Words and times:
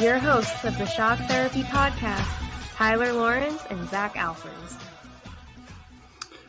your 0.00 0.18
hosts 0.18 0.64
of 0.64 0.78
the 0.78 0.86
Shock 0.86 1.18
Therapy 1.20 1.64
Podcast, 1.64 2.24
Tyler 2.74 3.12
Lawrence 3.12 3.64
and 3.68 3.88
Zac 3.88 4.14
Alfers. 4.14 4.78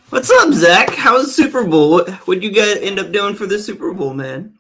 What's 0.10 0.30
up, 0.30 0.54
Zac? 0.54 0.94
How's 0.94 1.26
the 1.26 1.32
Super 1.32 1.66
Bowl? 1.66 1.92
What 1.92 2.28
would 2.28 2.44
you 2.44 2.52
guys 2.52 2.78
end 2.78 3.00
up 3.00 3.12
doing 3.12 3.34
for 3.34 3.48
the 3.48 3.58
Super 3.58 3.92
Bowl, 3.92 4.14
man? 4.14 4.54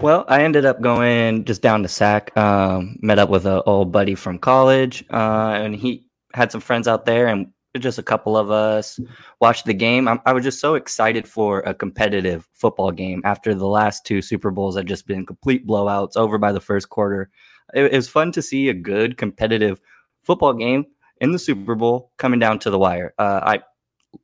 Well, 0.00 0.24
I 0.26 0.42
ended 0.42 0.64
up 0.64 0.80
going 0.80 1.44
just 1.44 1.62
down 1.62 1.82
to 1.82 1.88
Sac, 1.88 2.36
um, 2.36 2.96
met 3.02 3.20
up 3.20 3.28
with 3.28 3.46
an 3.46 3.62
old 3.66 3.92
buddy 3.92 4.16
from 4.16 4.38
college, 4.38 5.04
uh, 5.12 5.52
and 5.54 5.74
he 5.74 6.04
had 6.34 6.50
some 6.50 6.60
friends 6.60 6.88
out 6.88 7.06
there, 7.06 7.28
and 7.28 7.52
just 7.78 7.98
a 7.98 8.02
couple 8.02 8.36
of 8.36 8.50
us 8.50 8.98
watched 9.40 9.64
the 9.64 9.74
game. 9.74 10.08
I, 10.08 10.18
I 10.26 10.32
was 10.32 10.42
just 10.42 10.60
so 10.60 10.74
excited 10.74 11.28
for 11.28 11.60
a 11.60 11.72
competitive 11.72 12.48
football 12.52 12.90
game 12.90 13.22
after 13.24 13.54
the 13.54 13.66
last 13.66 14.04
two 14.04 14.22
Super 14.22 14.50
Bowls 14.50 14.76
had 14.76 14.88
just 14.88 15.06
been 15.06 15.24
complete 15.24 15.66
blowouts 15.66 16.16
over 16.16 16.36
by 16.36 16.50
the 16.50 16.60
first 16.60 16.88
quarter. 16.88 17.30
It, 17.74 17.92
it 17.92 17.96
was 17.96 18.08
fun 18.08 18.32
to 18.32 18.42
see 18.42 18.68
a 18.68 18.74
good 18.74 19.16
competitive 19.16 19.80
football 20.22 20.52
game 20.54 20.86
in 21.20 21.32
the 21.32 21.38
Super 21.38 21.74
Bowl 21.74 22.12
coming 22.18 22.40
down 22.40 22.58
to 22.60 22.70
the 22.70 22.78
wire. 22.78 23.14
Uh, 23.18 23.40
I 23.42 23.60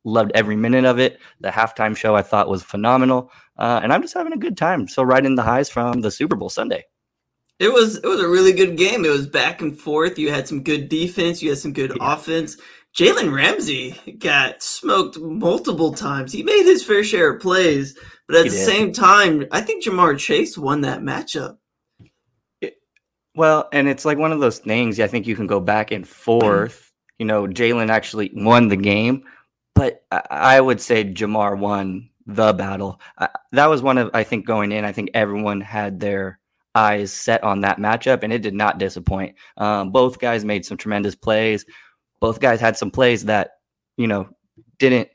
loved 0.03 0.31
every 0.35 0.55
minute 0.55 0.85
of 0.85 0.99
it. 0.99 1.19
The 1.41 1.49
halftime 1.49 1.95
show 1.95 2.15
I 2.15 2.21
thought 2.21 2.49
was 2.49 2.63
phenomenal, 2.63 3.31
uh, 3.57 3.79
and 3.83 3.91
I'm 3.91 4.01
just 4.01 4.13
having 4.13 4.33
a 4.33 4.37
good 4.37 4.57
time. 4.57 4.87
So 4.87 5.03
riding 5.03 5.35
the 5.35 5.43
highs 5.43 5.69
from 5.69 6.01
the 6.01 6.11
Super 6.11 6.35
Bowl 6.35 6.49
Sunday. 6.49 6.85
It 7.59 7.73
was 7.73 7.97
it 7.97 8.05
was 8.05 8.21
a 8.21 8.27
really 8.29 8.53
good 8.53 8.77
game. 8.77 9.03
It 9.03 9.09
was 9.09 9.27
back 9.27 9.61
and 9.61 9.77
forth. 9.77 10.17
You 10.17 10.31
had 10.31 10.47
some 10.47 10.63
good 10.63 10.87
defense. 10.87 11.41
You 11.41 11.49
had 11.49 11.57
some 11.57 11.73
good 11.73 11.91
Yeah. 11.95 12.13
offense. 12.13 12.55
Jalen 12.97 13.33
Ramsey 13.35 13.95
got 14.17 14.63
smoked 14.63 15.19
multiple 15.19 15.93
times. 15.93 16.31
He 16.31 16.41
made 16.41 16.63
his 16.63 16.83
fair 16.83 17.03
share 17.03 17.33
of 17.33 17.41
plays, 17.41 17.97
but 18.27 18.37
at 18.37 18.43
He 18.45 18.49
the 18.49 18.55
did. 18.55 18.65
same 18.65 18.91
time, 18.93 19.45
I 19.51 19.61
think 19.61 19.83
Ja'Marr 19.83 20.17
Chase 20.17 20.57
won 20.57 20.81
that 20.81 21.01
matchup. 21.01 21.57
Well, 23.39 23.69
and 23.71 23.87
it's 23.87 24.03
like 24.03 24.17
one 24.17 24.33
of 24.33 24.41
those 24.41 24.59
things. 24.59 24.99
I 24.99 25.07
think 25.07 25.25
you 25.25 25.33
can 25.33 25.47
go 25.47 25.61
back 25.61 25.91
and 25.91 26.05
forth. 26.05 26.91
You 27.19 27.25
know, 27.25 27.47
Jalen 27.47 27.87
actually 27.87 28.31
won 28.33 28.67
the 28.67 28.75
game, 28.75 29.23
but 29.75 30.03
I, 30.11 30.59
would 30.59 30.81
say 30.81 31.05
Ja'Marr 31.05 31.57
won 31.57 32.09
the 32.25 32.51
battle. 32.51 32.99
That 33.53 33.67
was 33.67 33.81
one 33.81 33.97
of 33.97 34.09
I 34.13 34.25
think 34.25 34.45
going 34.45 34.73
in. 34.73 34.83
I 34.83 34.91
think 34.91 35.11
everyone 35.13 35.61
had 35.61 36.01
their 36.01 36.37
eyes 36.75 37.13
set 37.13 37.41
on 37.41 37.61
that 37.61 37.77
matchup, 37.77 38.23
and 38.23 38.33
it 38.33 38.41
did 38.41 38.55
not 38.55 38.77
disappoint. 38.77 39.35
Um, 39.55 39.93
both 39.93 40.19
guys 40.19 40.43
made 40.43 40.65
some 40.65 40.75
tremendous 40.75 41.15
plays. 41.15 41.65
Both 42.19 42.41
guys 42.41 42.59
had 42.59 42.75
some 42.75 42.91
plays 42.91 43.23
that 43.23 43.51
you 43.95 44.07
know 44.07 44.27
didn't. 44.79 45.07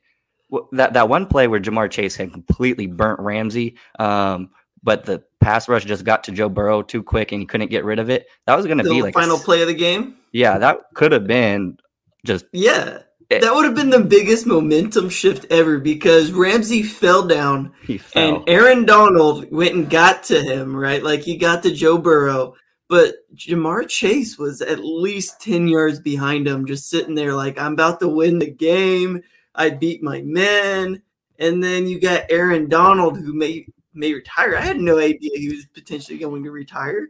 That 0.72 0.94
that 0.94 1.10
one 1.10 1.26
play 1.26 1.46
where 1.46 1.60
Ja'Marr 1.60 1.90
Chase 1.90 2.16
had 2.16 2.32
completely 2.32 2.86
burnt 2.86 3.20
Ramsey, 3.20 3.76
um, 3.98 4.48
but 4.84 5.04
the 5.04 5.24
pass 5.40 5.68
rush 5.68 5.84
just 5.84 6.04
got 6.04 6.22
to 6.24 6.32
Joe 6.32 6.48
Burrow 6.48 6.82
too 6.82 7.02
quick 7.02 7.32
and 7.32 7.40
he 7.40 7.46
couldn't 7.46 7.70
get 7.70 7.84
rid 7.84 7.98
of 7.98 8.08
it. 8.10 8.26
That 8.46 8.56
was 8.56 8.66
going 8.66 8.78
to 8.78 8.84
be 8.84 9.02
like 9.02 9.14
final 9.14 9.36
s- 9.38 9.44
play 9.44 9.60
of 9.62 9.68
the 9.68 9.74
game. 9.74 10.16
Yeah, 10.30 10.58
that 10.58 10.78
could 10.94 11.10
have 11.12 11.26
been 11.26 11.78
just 12.24 12.44
Yeah. 12.52 12.98
It- 13.30 13.40
That 13.40 13.54
would 13.54 13.64
have 13.64 13.74
been 13.74 13.88
the 13.90 14.00
biggest 14.00 14.46
momentum 14.46 15.08
shift 15.08 15.46
ever 15.50 15.78
because 15.78 16.30
Ramsey 16.30 16.82
fell 16.82 17.26
down 17.26 17.72
he 17.82 17.96
fell. 17.98 18.36
And 18.36 18.48
Aaron 18.48 18.84
Donald 18.84 19.50
went 19.50 19.74
and 19.74 19.88
got 19.90 20.22
to 20.24 20.40
him, 20.42 20.76
right? 20.76 21.02
Like 21.02 21.22
he 21.22 21.36
got 21.38 21.62
to 21.62 21.72
Joe 21.72 21.96
Burrow, 21.96 22.54
but 22.90 23.14
Ja'Marr 23.34 23.88
Chase 23.88 24.36
was 24.38 24.60
at 24.60 24.80
least 24.84 25.40
10 25.40 25.68
yards 25.68 26.00
behind 26.00 26.46
him, 26.46 26.66
just 26.66 26.90
sitting 26.90 27.14
there 27.14 27.32
like, 27.32 27.58
I'm 27.58 27.72
about 27.72 27.98
to 28.00 28.08
win 28.08 28.38
the 28.38 28.50
game. 28.50 29.22
I 29.54 29.70
beat 29.70 30.02
my 30.02 30.20
men. 30.20 31.00
And 31.38 31.64
then 31.64 31.86
you 31.88 31.98
got 32.00 32.24
Aaron 32.30 32.68
Donald 32.68 33.16
who 33.18 33.32
may 33.32 33.66
may 33.94 34.12
retire. 34.12 34.56
I 34.56 34.60
had 34.60 34.78
no 34.78 34.98
idea 34.98 35.30
he 35.34 35.48
was 35.48 35.66
potentially 35.66 36.18
going 36.18 36.44
to 36.44 36.50
retire. 36.50 37.08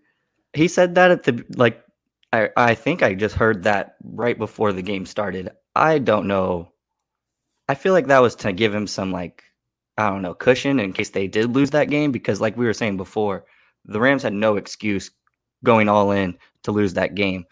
he 0.53 0.69
said 0.69 0.95
that 0.95 1.11
at 1.11 1.22
the 1.25 1.45
like 1.56 1.83
I, 2.33 2.50
I 2.56 2.75
think 2.75 3.03
I 3.03 3.15
just 3.15 3.37
heard 3.37 3.62
that 3.62 3.97
right 4.03 4.37
before 4.37 4.72
the 4.72 4.83
game 4.83 5.06
started. 5.06 5.50
I 5.77 5.99
don't 5.99 6.27
know. 6.27 6.73
I 7.69 7.75
feel 7.75 7.93
like 7.93 8.09
that 8.09 8.23
was 8.23 8.34
to 8.37 8.53
give 8.53 8.75
him 8.75 8.87
some 8.87 9.12
like 9.12 9.44
I 9.97 10.11
don't 10.11 10.23
know 10.23 10.34
cushion 10.34 10.81
in 10.81 10.93
case 10.93 11.11
they 11.11 11.28
did 11.28 11.55
lose 11.55 11.71
that 11.71 11.91
game 11.91 12.12
because 12.12 12.41
like 12.41 12.56
we 12.56 12.67
were 12.67 12.73
saying 12.75 12.97
before, 12.97 13.44
the 13.84 14.00
Rams 14.00 14.23
had 14.23 14.33
no 14.33 14.56
excuse 14.56 15.11
going 15.62 15.89
all 15.89 16.11
in 16.11 16.37
to 16.65 16.73
lose 16.73 16.94
that 16.94 17.15
game. 17.15 17.44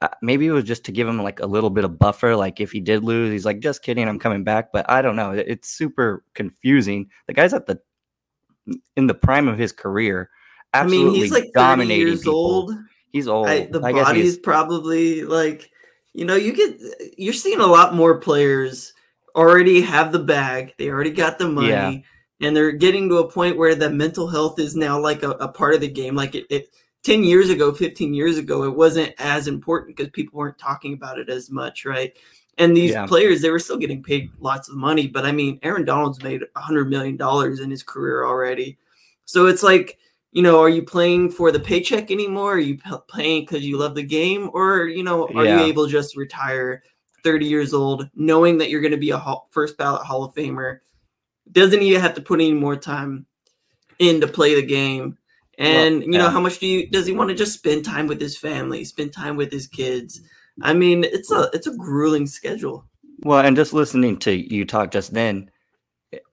Uh, 0.00 0.08
maybe 0.22 0.46
it 0.46 0.52
was 0.52 0.64
just 0.64 0.84
to 0.84 0.92
give 0.92 1.08
him 1.08 1.20
like 1.20 1.40
a 1.40 1.46
little 1.46 1.70
bit 1.70 1.84
of 1.84 1.98
buffer. 1.98 2.36
Like 2.36 2.60
if 2.60 2.70
he 2.70 2.80
did 2.80 3.02
lose, 3.02 3.32
he's 3.32 3.44
like, 3.44 3.58
just 3.58 3.82
kidding, 3.82 4.08
I'm 4.08 4.20
coming 4.20 4.44
back. 4.44 4.70
But 4.72 4.88
I 4.88 5.02
don't 5.02 5.16
know. 5.16 5.32
It's 5.32 5.68
super 5.68 6.24
confusing. 6.34 7.10
The 7.26 7.34
guy's 7.34 7.52
at 7.52 7.66
the 7.66 7.80
in 8.96 9.06
the 9.06 9.14
prime 9.14 9.48
of 9.48 9.58
his 9.58 9.72
career. 9.72 10.30
I 10.74 10.84
mean, 10.86 11.10
he's 11.12 11.30
like 11.32 11.44
30 11.44 11.52
dominating 11.54 12.06
years 12.06 12.20
people. 12.20 12.34
old. 12.34 12.72
He's 13.10 13.26
old. 13.28 13.48
I, 13.48 13.66
the 13.66 13.80
I 13.80 13.92
body's 13.92 14.36
probably 14.38 15.24
like 15.24 15.70
you 16.14 16.24
know 16.24 16.34
you 16.36 16.52
get 16.52 16.78
you're 17.16 17.32
seeing 17.32 17.60
a 17.60 17.66
lot 17.66 17.94
more 17.94 18.18
players 18.18 18.92
already 19.36 19.80
have 19.80 20.10
the 20.10 20.18
bag 20.18 20.74
they 20.78 20.88
already 20.90 21.10
got 21.12 21.38
the 21.38 21.46
money 21.48 21.68
Yeah. 21.68 21.92
and 22.46 22.56
they're 22.56 22.72
getting 22.72 23.08
to 23.10 23.18
a 23.18 23.30
point 23.30 23.56
where 23.56 23.74
the 23.74 23.88
mental 23.90 24.26
health 24.26 24.58
is 24.58 24.74
now 24.74 24.98
like 24.98 25.22
a, 25.22 25.30
a 25.32 25.48
part 25.48 25.74
of 25.74 25.80
the 25.80 25.88
game 25.88 26.16
like 26.16 26.34
it, 26.34 26.46
it 26.50 26.74
10 27.04 27.22
years 27.22 27.50
ago 27.50 27.72
15 27.72 28.14
years 28.14 28.36
ago 28.38 28.64
it 28.64 28.74
wasn't 28.74 29.14
as 29.18 29.46
important 29.48 29.96
because 29.96 30.10
people 30.10 30.38
weren't 30.38 30.58
talking 30.58 30.94
about 30.94 31.18
it 31.18 31.28
as 31.28 31.50
much 31.50 31.84
right 31.84 32.16
and 32.58 32.76
these 32.76 32.90
Yeah. 32.92 33.06
players 33.06 33.40
they 33.40 33.50
were 33.50 33.58
still 33.58 33.78
getting 33.78 34.02
paid 34.02 34.30
lots 34.40 34.68
of 34.68 34.76
money 34.76 35.06
but 35.06 35.24
i 35.24 35.32
mean 35.32 35.58
aaron 35.62 35.84
donald's 35.84 36.22
made 36.22 36.42
a 36.42 36.46
100 36.54 36.88
million 36.90 37.16
dollars 37.16 37.60
in 37.60 37.70
his 37.70 37.82
career 37.82 38.24
already 38.26 38.76
so 39.24 39.46
it's 39.46 39.62
like 39.62 39.98
you 40.32 40.42
know, 40.42 40.60
are 40.60 40.68
you 40.68 40.82
playing 40.82 41.30
for 41.30 41.50
the 41.50 41.58
paycheck 41.58 42.10
anymore? 42.10 42.52
Are 42.56 42.58
you 42.58 42.76
playing 43.08 43.42
because 43.46 43.64
you 43.64 43.78
love 43.78 43.94
the 43.94 44.02
game, 44.02 44.50
or 44.52 44.84
you 44.84 45.02
know, 45.02 45.26
are 45.34 45.44
Yeah. 45.46 45.60
you 45.60 45.64
able 45.64 45.86
to 45.86 45.90
just 45.90 46.18
retire, 46.18 46.82
thirty 47.24 47.46
years 47.46 47.72
old, 47.72 48.10
knowing 48.14 48.58
that 48.58 48.68
you're 48.68 48.82
going 48.82 48.92
to 48.92 48.98
be 48.98 49.10
a 49.10 49.16
hall, 49.16 49.48
first 49.52 49.78
ballot 49.78 50.02
Hall 50.02 50.24
of 50.24 50.34
Famer? 50.34 50.80
Doesn't 51.50 51.80
even 51.80 52.02
have 52.02 52.12
to 52.14 52.20
put 52.20 52.40
any 52.40 52.52
more 52.52 52.76
time 52.76 53.24
in 53.98 54.20
to 54.20 54.28
play 54.28 54.54
the 54.54 54.62
game. 54.62 55.16
And 55.56 56.00
Well, 56.00 56.04
you 56.04 56.18
know, 56.18 56.24
yeah. 56.26 56.30
how 56.30 56.40
much 56.40 56.58
do 56.58 56.66
you 56.66 56.86
does 56.90 57.06
he 57.06 57.12
want 57.14 57.30
to 57.30 57.34
just 57.34 57.54
spend 57.54 57.86
time 57.86 58.06
with 58.06 58.20
his 58.20 58.36
family, 58.36 58.84
spend 58.84 59.14
time 59.14 59.34
with 59.34 59.50
his 59.50 59.66
kids? 59.66 60.20
I 60.62 60.74
mean, 60.74 61.04
it's 61.04 61.30
a 61.30 61.50
it's 61.52 61.66
a 61.66 61.76
grueling 61.76 62.26
schedule. 62.26 62.84
well, 63.22 63.40
and 63.40 63.56
just 63.56 63.72
listening 63.72 64.18
to 64.20 64.32
you 64.32 64.64
talk 64.64 64.90
just 64.90 65.12
then, 65.12 65.50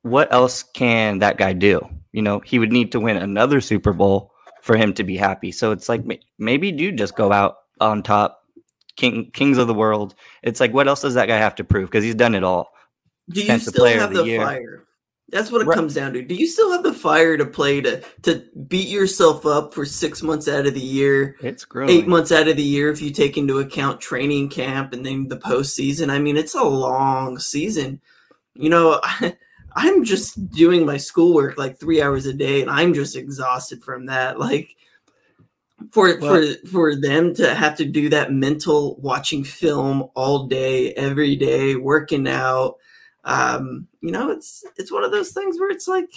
what 0.02 0.32
else 0.34 0.64
can 0.64 1.20
that 1.20 1.38
guy 1.38 1.54
do? 1.54 1.88
You 2.12 2.22
know, 2.22 2.40
he 2.40 2.60
would 2.60 2.72
need 2.72 2.92
to 2.94 3.00
win 3.00 3.18
another 3.18 3.62
Super 3.62 3.94
Bowl 3.94 4.32
for 4.62 4.76
him 4.76 4.94
to 4.94 5.04
be 5.04 5.18
happy. 5.18 5.52
So 5.52 5.72
it's 5.72 5.90
like 5.90 6.04
maybe 6.38 6.72
do 6.72 6.92
just 6.92 7.16
go 7.16 7.32
out 7.32 7.58
on 7.80 8.02
top, 8.04 8.44
king 8.96 9.30
kings 9.32 9.58
of 9.58 9.68
the 9.68 9.74
world. 9.74 10.16
It's 10.44 10.60
like 10.60 10.74
what 10.74 10.88
else 10.88 11.02
does 11.02 11.14
that 11.16 11.28
guy 11.28 11.38
have 11.38 11.56
to 11.56 11.64
prove? 11.64 11.90
Because 11.90 12.04
he's 12.04 12.16
done 12.16 12.36
it 12.36 12.44
all. 12.44 12.72
Do 13.30 13.40
you 13.40 13.46
Defensive 13.46 13.74
still 13.74 13.86
have 13.86 14.14
the 14.14 14.24
the, 14.24 14.38
fire? 14.38 14.86
That's 15.30 15.52
what 15.52 15.62
it 15.62 15.68
Right. 15.68 15.76
comes 15.76 15.96
down 15.96 16.14
to. 16.14 16.22
Do 16.22 16.36
you 16.36 16.46
still 16.48 16.72
have 16.72 16.84
the 16.84 16.94
fire 16.94 17.36
to 17.36 17.46
play 17.46 17.82
to 17.82 18.02
to 18.24 18.44
beat 18.68 18.88
yourself 18.88 19.46
up 19.46 19.74
for 19.74 19.84
six 19.86 20.22
months 20.22 20.48
out 20.48 20.68
of 20.68 20.76
the 20.76 20.80
year, 20.80 21.36
It's 21.42 21.66
growing. 21.66 21.90
eight 21.90 22.08
months 22.08 22.32
out 22.32 22.48
of 22.48 22.58
the 22.58 22.64
year 22.64 22.92
if 22.92 23.02
you 23.02 23.10
take 23.12 23.36
into 23.38 23.58
account 23.60 24.00
training 24.00 24.50
camp 24.50 24.94
and 24.94 25.04
then 25.06 25.28
the 25.28 25.38
postseason? 25.38 26.10
I 26.12 26.20
mean, 26.20 26.38
it's 26.38 26.54
a 26.54 26.64
long 26.64 27.40
season. 27.40 28.02
You 28.54 28.70
know, 28.70 29.02
I'm 29.76 30.04
just 30.06 30.52
doing 30.52 30.86
my 30.86 30.98
schoolwork 30.98 31.58
like 31.58 31.80
three 31.80 32.02
hours 32.02 32.26
a 32.28 32.34
day, 32.34 32.62
and 32.62 32.70
I'm 32.72 32.94
just 32.94 33.16
exhausted 33.16 33.84
from 33.84 34.06
that. 34.06 34.38
Like 34.46 34.70
for 35.92 36.18
Well- 36.20 36.54
for 36.62 36.68
for 36.68 36.96
them 36.96 37.34
to 37.36 37.54
have 37.54 37.76
to 37.78 37.86
do 37.86 38.10
that 38.10 38.32
mental 38.32 38.96
watching 39.02 39.44
film 39.44 40.06
all 40.16 40.46
day, 40.48 40.94
every 40.94 41.36
day, 41.36 41.76
working 41.76 42.28
out. 42.28 42.78
Um, 43.26 43.88
you 44.02 44.12
know, 44.12 44.30
it's 44.32 44.64
it's 44.78 44.92
one 44.92 45.04
of 45.04 45.12
those 45.12 45.32
things 45.32 45.60
where 45.60 45.72
it's 45.72 45.88
like 45.88 46.10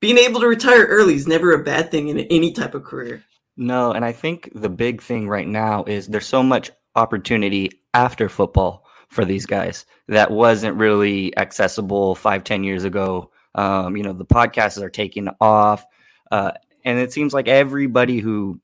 being 0.00 0.18
able 0.18 0.40
to 0.40 0.46
retire 0.46 0.86
early 0.86 1.14
is 1.14 1.26
never 1.26 1.52
a 1.52 1.64
bad 1.64 1.90
thing 1.90 2.08
in 2.08 2.20
any 2.20 2.52
type 2.52 2.74
of 2.74 2.84
career. 2.84 3.24
No, 3.56 3.92
and 3.92 4.04
I 4.04 4.12
think 4.12 4.50
the 4.54 4.68
big 4.68 5.02
thing 5.02 5.28
right 5.28 5.48
now 5.48 5.84
is 5.84 6.06
there's 6.06 6.26
so 6.26 6.42
much 6.42 6.70
opportunity 6.94 7.70
after 7.94 8.28
football 8.28 8.86
for 9.08 9.24
these 9.24 9.46
guys 9.46 9.86
that 10.08 10.30
wasn't 10.30 10.76
really 10.76 11.36
accessible 11.36 12.14
five, 12.14 12.44
ten 12.44 12.64
years 12.64 12.84
ago. 12.84 13.30
Um, 13.54 13.96
you 13.96 14.02
know, 14.02 14.12
the 14.12 14.24
podcasts 14.24 14.80
are 14.80 14.90
taking 14.90 15.28
off, 15.40 15.84
uh, 16.30 16.52
and 16.84 16.98
it 16.98 17.12
seems 17.12 17.34
like 17.34 17.48
everybody 17.48 18.20
who 18.20 18.60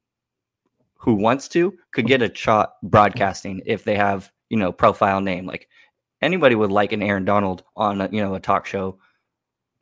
who 0.94 1.14
wants 1.14 1.48
to 1.48 1.72
could 1.92 2.06
get 2.06 2.22
a 2.22 2.34
shot 2.34 2.74
broadcasting 2.82 3.62
if 3.64 3.84
they 3.84 3.94
have 3.94 4.30
you 4.50 4.56
know 4.56 4.72
profile 4.72 5.20
name 5.20 5.46
like 5.46 5.68
anybody 6.22 6.54
would 6.54 6.70
like 6.70 6.92
an 6.92 7.02
Aaron 7.02 7.24
Donald 7.24 7.62
on 7.76 8.00
a, 8.00 8.08
you 8.10 8.22
know 8.22 8.34
a 8.34 8.40
talk 8.40 8.66
show 8.66 8.98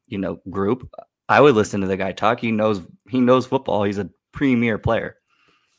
you 0.06 0.18
know 0.18 0.38
group 0.50 0.88
I 1.28 1.40
would 1.40 1.54
listen 1.54 1.80
to 1.80 1.86
the 1.86 1.96
guy 1.96 2.12
talk. 2.12 2.40
He 2.40 2.52
knows 2.52 2.82
he 3.08 3.20
knows 3.20 3.46
football. 3.46 3.84
He's 3.84 3.98
a 3.98 4.10
premier 4.32 4.78
player. 4.78 5.16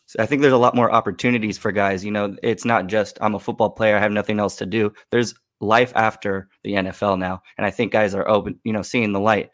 So 0.07 0.21
I 0.21 0.25
think 0.25 0.41
there's 0.41 0.53
a 0.53 0.57
lot 0.57 0.75
more 0.75 0.91
opportunities 0.91 1.57
for 1.57 1.71
guys 1.71 2.03
you 2.03 2.11
know 2.11 2.35
it's 2.43 2.65
not 2.65 2.87
just 2.87 3.17
I'm 3.21 3.35
a 3.35 3.39
football 3.39 3.69
player 3.69 3.95
I 3.95 3.99
have 3.99 4.11
nothing 4.11 4.39
else 4.39 4.55
to 4.57 4.65
do. 4.65 4.93
There's 5.11 5.35
life 5.61 5.93
after 5.95 6.49
the 6.63 6.73
NFL 6.73 7.17
now 7.19 7.41
and 7.57 7.65
I 7.65 7.71
think 7.71 7.91
guys 7.91 8.15
are 8.15 8.27
open 8.27 8.59
you 8.63 8.73
know 8.73 8.81
seeing 8.81 9.11
the 9.11 9.19
light. 9.19 9.51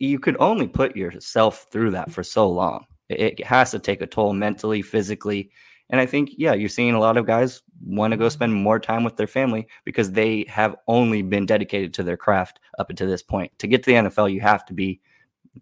You 0.00 0.18
could 0.18 0.36
only 0.40 0.66
put 0.66 0.96
yourself 0.96 1.66
through 1.70 1.92
that 1.92 2.10
for 2.10 2.24
so 2.24 2.48
long. 2.48 2.86
It 3.08 3.44
has 3.44 3.70
to 3.72 3.78
take 3.78 4.02
a 4.02 4.06
toll 4.06 4.32
mentally, 4.32 4.82
physically. 4.82 5.50
And 5.90 6.00
I 6.00 6.06
think, 6.06 6.30
yeah, 6.36 6.54
you're 6.54 6.68
seeing 6.68 6.94
a 6.94 7.00
lot 7.00 7.16
of 7.16 7.26
guys 7.26 7.62
want 7.84 8.12
to 8.12 8.16
go 8.16 8.28
spend 8.28 8.54
more 8.54 8.78
time 8.78 9.04
with 9.04 9.16
their 9.16 9.26
family 9.26 9.66
because 9.84 10.12
they 10.12 10.44
have 10.48 10.76
only 10.86 11.22
been 11.22 11.46
dedicated 11.46 11.92
to 11.94 12.02
their 12.02 12.16
craft 12.16 12.60
up 12.78 12.90
until 12.90 13.08
this 13.08 13.22
point. 13.22 13.52
To 13.58 13.66
get 13.66 13.82
to 13.82 13.90
the 13.90 13.96
NFL, 13.96 14.32
you 14.32 14.40
have 14.40 14.64
to 14.66 14.72
be 14.72 15.00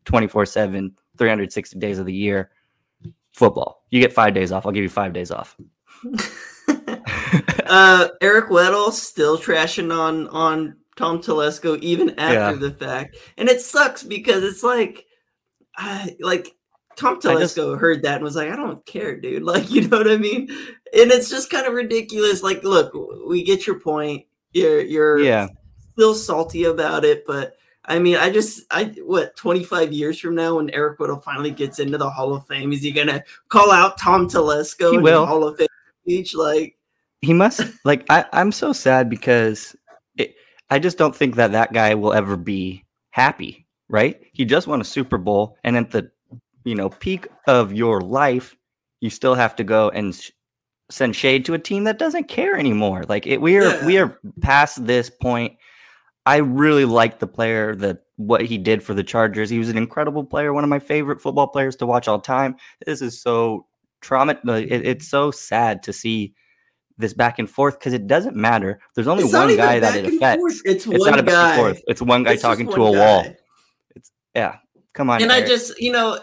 24 0.04 0.46
7, 0.46 0.94
360 1.16 1.78
days 1.78 1.98
of 1.98 2.06
the 2.06 2.12
year 2.12 2.50
football. 3.32 3.84
You 3.90 4.00
get 4.00 4.12
five 4.12 4.34
days 4.34 4.52
off. 4.52 4.66
I'll 4.66 4.72
give 4.72 4.82
you 4.82 4.88
five 4.88 5.12
days 5.12 5.30
off. 5.30 5.56
uh, 6.68 8.08
Eric 8.20 8.50
Weddle 8.50 8.92
still 8.92 9.38
trashing 9.38 9.96
on 9.96 10.28
on 10.28 10.76
Tom 10.96 11.20
Telesco 11.20 11.78
even 11.80 12.10
after 12.18 12.34
yeah. 12.34 12.68
the 12.68 12.70
fact, 12.70 13.16
and 13.36 13.48
it 13.48 13.60
sucks 13.60 14.02
because 14.02 14.42
it's 14.42 14.62
like, 14.62 15.06
I, 15.76 16.16
like 16.20 16.54
Tom 16.98 17.20
Telesco 17.20 17.72
just, 17.72 17.80
heard 17.80 18.02
that 18.02 18.16
and 18.16 18.24
was 18.24 18.34
like, 18.34 18.50
I 18.50 18.56
don't 18.56 18.84
care, 18.84 19.16
dude. 19.16 19.42
Like, 19.48 19.70
you 19.70 19.86
know 19.88 19.98
what 19.98 20.10
I 20.10 20.16
mean? 20.16 20.48
And 20.92 21.12
it's 21.12 21.30
just 21.30 21.48
kind 21.48 21.66
of 21.66 21.72
ridiculous. 21.72 22.42
Like, 22.42 22.64
look, 22.64 22.92
we 23.26 23.44
get 23.44 23.66
your 23.66 23.78
point. 23.78 24.26
You're 24.52 24.80
you're 24.80 25.18
yeah. 25.20 25.48
still 25.92 26.14
salty 26.14 26.64
about 26.64 27.04
it, 27.04 27.24
but 27.26 27.54
I 27.84 27.98
mean, 27.98 28.16
I 28.16 28.30
just 28.30 28.62
I 28.70 28.94
what 29.04 29.36
25 29.36 29.92
years 29.92 30.18
from 30.18 30.34
now 30.34 30.56
when 30.56 30.70
Eric 30.70 30.98
Weddle 30.98 31.22
finally 31.22 31.50
gets 31.50 31.78
into 31.78 31.98
the 31.98 32.10
Hall 32.10 32.34
of 32.34 32.46
Fame, 32.46 32.72
is 32.72 32.82
he 32.82 32.90
gonna 32.90 33.22
call 33.48 33.70
out 33.70 33.98
Tom 33.98 34.28
Telesco 34.28 34.90
he 34.90 34.96
in 34.96 35.02
will. 35.02 35.20
the 35.20 35.26
Hall 35.26 35.44
of 35.44 35.56
Fame 35.56 35.68
speech? 36.02 36.34
Like 36.34 36.76
he 37.20 37.32
must 37.32 37.62
like 37.84 38.04
I, 38.10 38.24
I'm 38.32 38.52
so 38.52 38.72
sad 38.72 39.08
because 39.08 39.76
it, 40.16 40.34
I 40.70 40.78
just 40.78 40.98
don't 40.98 41.14
think 41.14 41.36
that 41.36 41.52
that 41.52 41.72
guy 41.72 41.94
will 41.94 42.12
ever 42.12 42.36
be 42.36 42.84
happy, 43.10 43.66
right? 43.88 44.20
He 44.32 44.44
just 44.44 44.66
won 44.66 44.80
a 44.80 44.84
Super 44.84 45.18
Bowl 45.18 45.56
and 45.62 45.76
at 45.76 45.90
the 45.90 46.10
you 46.68 46.74
know 46.74 46.90
peak 46.90 47.26
of 47.46 47.72
your 47.72 48.00
life, 48.00 48.56
you 49.00 49.10
still 49.10 49.34
have 49.34 49.56
to 49.56 49.64
go 49.64 49.88
and 49.90 50.14
sh- 50.14 50.30
send 50.90 51.16
shade 51.16 51.44
to 51.46 51.54
a 51.54 51.58
team 51.58 51.84
that 51.84 51.98
doesn't 51.98 52.28
care 52.28 52.56
anymore. 52.56 53.04
Like 53.08 53.26
it, 53.26 53.40
we 53.40 53.56
are 53.56 53.62
yeah. 53.62 53.86
we 53.86 53.98
are 53.98 54.18
past 54.40 54.86
this 54.86 55.10
point. 55.10 55.56
I 56.26 56.36
really 56.36 56.84
like 56.84 57.20
the 57.20 57.26
player 57.26 57.74
that 57.76 58.02
what 58.16 58.42
he 58.44 58.58
did 58.58 58.82
for 58.82 58.92
the 58.92 59.02
Chargers. 59.02 59.48
He 59.48 59.58
was 59.58 59.70
an 59.70 59.78
incredible 59.78 60.24
player, 60.24 60.52
one 60.52 60.64
of 60.64 60.70
my 60.70 60.78
favorite 60.78 61.22
football 61.22 61.48
players 61.48 61.76
to 61.76 61.86
watch 61.86 62.06
all 62.06 62.20
time. 62.20 62.56
This 62.84 63.00
is 63.00 63.20
so 63.20 63.66
trauma. 64.02 64.38
Uh, 64.46 64.52
it, 64.52 64.86
it's 64.86 65.08
so 65.08 65.30
sad 65.30 65.82
to 65.84 65.92
see 65.92 66.34
this 66.98 67.14
back 67.14 67.38
and 67.38 67.48
forth 67.48 67.78
because 67.78 67.92
it 67.92 68.06
doesn't 68.06 68.36
matter. 68.36 68.80
There's 68.94 69.06
only 69.06 69.24
it's 69.24 69.32
one 69.32 69.56
guy 69.56 69.80
that 69.80 69.96
it 69.96 70.06
affects. 70.06 70.60
It's, 70.64 70.86
it's 70.86 70.86
one 70.86 71.10
not 71.12 71.20
a 71.20 71.22
back 71.22 71.32
guy. 71.32 71.50
and 71.50 71.60
forth. 71.60 71.82
It's 71.86 72.02
one 72.02 72.24
guy 72.24 72.32
it's 72.32 72.42
talking 72.42 72.66
to 72.66 72.86
a 72.86 72.92
guy. 72.92 72.98
wall. 72.98 73.24
It's 73.94 74.10
yeah. 74.34 74.56
Come 74.98 75.10
on. 75.10 75.22
And 75.22 75.30
Eric. 75.30 75.44
I 75.44 75.46
just, 75.46 75.80
you 75.80 75.92
know, 75.92 76.18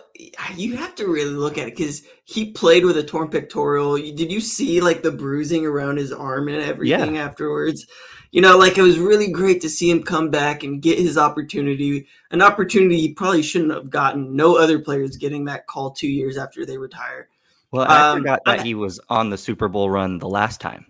you 0.57 0.75
have 0.75 0.95
to 0.95 1.07
really 1.07 1.31
look 1.31 1.57
at 1.57 1.69
it 1.69 1.77
because 1.77 2.01
he 2.25 2.51
played 2.51 2.83
with 2.83 2.98
a 2.98 3.04
torn 3.04 3.30
pectoral. 3.30 3.95
Did 3.95 4.30
you 4.30 4.42
see 4.42 4.81
like 4.81 5.01
the 5.01 5.13
bruising 5.13 5.66
around 5.66 5.95
his 5.95 6.12
arm 6.12 6.50
and 6.50 6.57
everything 6.57 7.16
yeah. 7.16 7.24
afterwards? 7.24 7.88
You 8.31 8.42
know, 8.42 8.57
like 8.57 8.77
it 8.77 8.81
was 8.81 9.00
really 9.00 9.31
great 9.31 9.62
to 9.62 9.69
see 9.69 9.89
him 9.89 10.04
come 10.04 10.30
back 10.30 10.63
and 10.63 10.81
get 10.81 11.00
his 11.00 11.18
opportunity, 11.18 12.06
an 12.31 12.42
opportunity 12.42 13.00
he 13.00 13.13
probably 13.13 13.44
shouldn't 13.44 13.74
have 13.74 13.89
gotten. 13.89 14.36
No 14.36 14.57
other 14.57 14.77
players 14.77 15.16
getting 15.16 15.45
that 15.45 15.68
call 15.68 15.92
two 15.92 16.10
years 16.10 16.38
after 16.38 16.66
they 16.66 16.77
retire. 16.77 17.30
Well, 17.72 17.89
I 17.89 18.10
um, 18.10 18.18
forgot 18.18 18.42
that 18.45 18.60
I, 18.60 18.63
he 18.63 18.75
was 18.75 19.00
on 19.07 19.30
the 19.30 19.38
Super 19.38 19.69
Bowl 19.69 19.89
run 19.89 20.18
the 20.18 20.27
last 20.27 20.60
time. 20.60 20.86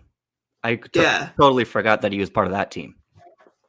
I 0.64 0.74
t- 0.74 1.02
yeah. 1.02 1.28
totally 1.36 1.64
forgot 1.64 2.02
that 2.02 2.10
he 2.10 2.18
was 2.18 2.30
part 2.30 2.48
of 2.48 2.52
that 2.52 2.72
team. 2.72 2.96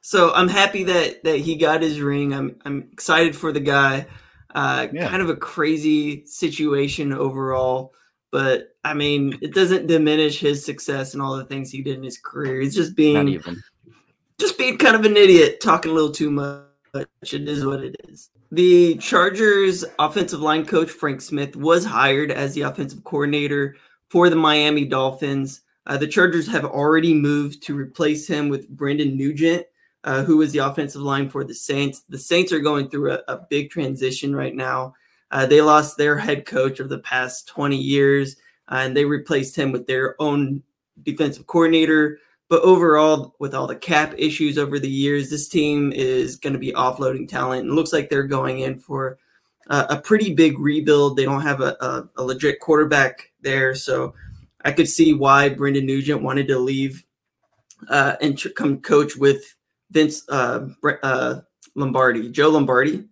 So 0.07 0.33
I'm 0.33 0.47
happy 0.47 0.85
that 0.85 1.25
that 1.25 1.39
he 1.39 1.57
got 1.57 1.81
his 1.81 1.99
ring. 1.99 2.33
I'm 2.33 2.55
I'm 2.63 2.87
excited 2.93 3.35
for 3.35 3.51
the 3.51 3.59
guy. 3.59 4.07
Uh, 4.55 4.87
yeah. 4.93 5.09
Kind 5.09 5.21
of 5.21 5.29
a 5.29 5.35
crazy 5.35 6.25
situation 6.25 7.11
overall, 7.11 7.93
but 8.31 8.69
I 8.85 8.93
mean, 8.93 9.37
it 9.41 9.53
doesn't 9.53 9.87
diminish 9.87 10.39
his 10.39 10.63
success 10.63 11.13
and 11.13 11.21
all 11.21 11.35
the 11.35 11.43
things 11.43 11.71
he 11.71 11.81
did 11.81 11.97
in 11.97 12.03
his 12.03 12.17
career. 12.17 12.61
He's 12.61 12.73
just 12.73 12.95
being 12.95 13.41
just 14.39 14.57
being 14.57 14.77
kind 14.77 14.95
of 14.95 15.03
an 15.03 15.17
idiot, 15.17 15.59
talking 15.59 15.91
a 15.91 15.93
little 15.93 16.13
too 16.13 16.31
much. 16.31 16.63
It 17.33 17.49
is 17.49 17.65
what 17.65 17.83
it 17.83 17.97
is. 18.07 18.29
The 18.53 18.95
Chargers 18.99 19.83
offensive 19.99 20.39
line 20.39 20.65
coach 20.65 20.89
Frank 20.89 21.19
Smith 21.19 21.57
was 21.57 21.83
hired 21.83 22.31
as 22.31 22.53
the 22.53 22.61
offensive 22.61 23.03
coordinator 23.03 23.75
for 24.09 24.29
the 24.29 24.37
Miami 24.37 24.85
Dolphins. 24.85 25.63
Uh, 25.85 25.97
the 25.97 26.07
Chargers 26.07 26.47
have 26.47 26.63
already 26.63 27.13
moved 27.13 27.61
to 27.63 27.75
replace 27.75 28.25
him 28.25 28.47
with 28.47 28.69
Brendan 28.69 29.17
Nugent, 29.17 29.65
uh, 30.07 30.23
was 30.23 30.53
the 30.53 30.59
offensive 30.59 31.01
line 31.01 31.29
for 31.29 31.43
the 31.43 31.53
Saints. 31.53 32.03
The 32.07 32.17
Saints 32.17 32.53
are 32.53 32.59
going 32.59 32.89
through 32.89 33.11
a, 33.11 33.21
a 33.27 33.45
big 33.49 33.69
transition 33.69 34.33
right 34.33 34.55
now. 34.55 34.93
Uh, 35.31 35.45
they 35.45 35.61
lost 35.61 35.97
their 35.97 36.17
head 36.17 36.45
coach 36.45 36.79
of 36.79 36.87
the 36.87 36.99
past 36.99 37.49
20 37.49 37.75
years, 37.75 38.37
uh, 38.71 38.75
and 38.83 38.95
they 38.95 39.03
replaced 39.03 39.57
him 39.57 39.73
with 39.73 39.85
their 39.85 40.15
own 40.21 40.63
defensive 41.03 41.45
coordinator. 41.45 42.19
But 42.47 42.61
overall, 42.61 43.35
with 43.39 43.53
all 43.53 43.67
the 43.67 43.75
cap 43.75 44.13
issues 44.17 44.57
over 44.57 44.79
the 44.79 44.89
years, 44.89 45.29
this 45.29 45.49
team 45.49 45.91
is 45.91 46.37
going 46.37 46.53
to 46.53 46.59
be 46.59 46.71
offloading 46.71 47.27
talent. 47.27 47.67
It 47.67 47.73
looks 47.73 47.91
like 47.91 48.09
they're 48.09 48.23
going 48.23 48.59
in 48.59 48.79
for 48.79 49.19
a 49.69 49.97
pretty 49.97 50.33
big 50.33 50.57
rebuild. 50.57 51.17
They 51.17 51.25
don't 51.25 51.41
have 51.41 51.59
a, 51.59 51.75
a, 51.81 52.09
a 52.15 52.23
legit 52.23 52.61
quarterback 52.61 53.33
there. 53.41 53.75
So 53.75 54.13
I 54.63 54.71
could 54.71 54.87
see 54.87 55.13
why 55.13 55.49
Brendan 55.49 55.85
Nugent 55.85 56.23
wanted 56.23 56.47
to 56.47 56.57
leave 56.57 57.03
uh, 57.89 58.15
and 58.21 58.41
come 58.55 58.79
coach 58.79 59.17
with 59.17 59.56
Vince 59.91 60.23
uh, 60.29 60.67
uh, 61.03 61.39
Lombardi, 61.75 62.29
Joe 62.29 62.49
Lombardi. 62.49 63.05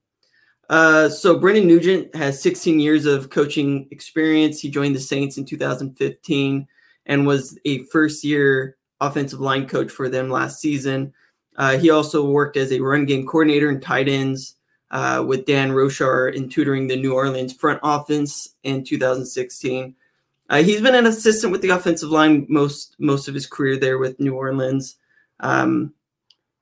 Uh, 0.70 1.10
so 1.10 1.38
Brendan 1.38 1.67
Nugent 1.67 2.15
has 2.15 2.41
16 2.41 2.79
years 2.79 3.05
of 3.05 3.29
coaching 3.29 3.88
experience. 3.91 4.60
He 4.60 4.70
joined 4.70 4.96
the 4.96 5.00
Saints 5.00 5.38
in 5.38 5.46
2015 5.46 6.67
and 7.05 7.27
was 7.27 7.58
a 7.65 7.84
first-year 7.86 8.77
offensive 9.00 9.39
line 9.39 9.67
coach 9.67 9.91
for 9.91 10.10
them 10.10 10.29
last 10.29 10.60
season. 10.60 11.13
Uh, 11.58 11.77
he 11.77 11.89
also 11.89 12.27
worked 12.27 12.58
as 12.58 12.72
a 12.72 12.79
run 12.79 13.05
game 13.05 13.25
coordinator 13.25 13.70
and 13.70 13.82
tight 13.82 14.08
ends 14.08 14.55
uh, 14.91 15.24
with 15.25 15.46
Dan 15.46 15.72
Roushar 15.72 16.34
in 16.34 16.50
tutoring 16.50 16.88
the 16.88 16.96
New 16.96 17.13
Orleans 17.13 17.53
front 17.53 17.79
offense 17.84 18.55
in 18.63 18.84
2016. 18.84 19.96
Uh, 20.50 20.63
he's 20.63 20.82
been 20.82 20.96
an 20.96 21.08
assistant 21.08 21.51
with 21.51 21.62
the 21.62 21.70
offensive 21.70 22.10
line 22.10 22.46
most 22.50 22.96
most 23.00 23.27
of 23.27 23.34
his 23.34 23.48
career 23.48 23.77
there 23.77 23.98
with 23.98 24.20
New 24.20 24.36
Orleans. 24.36 24.98
Um, 25.39 25.94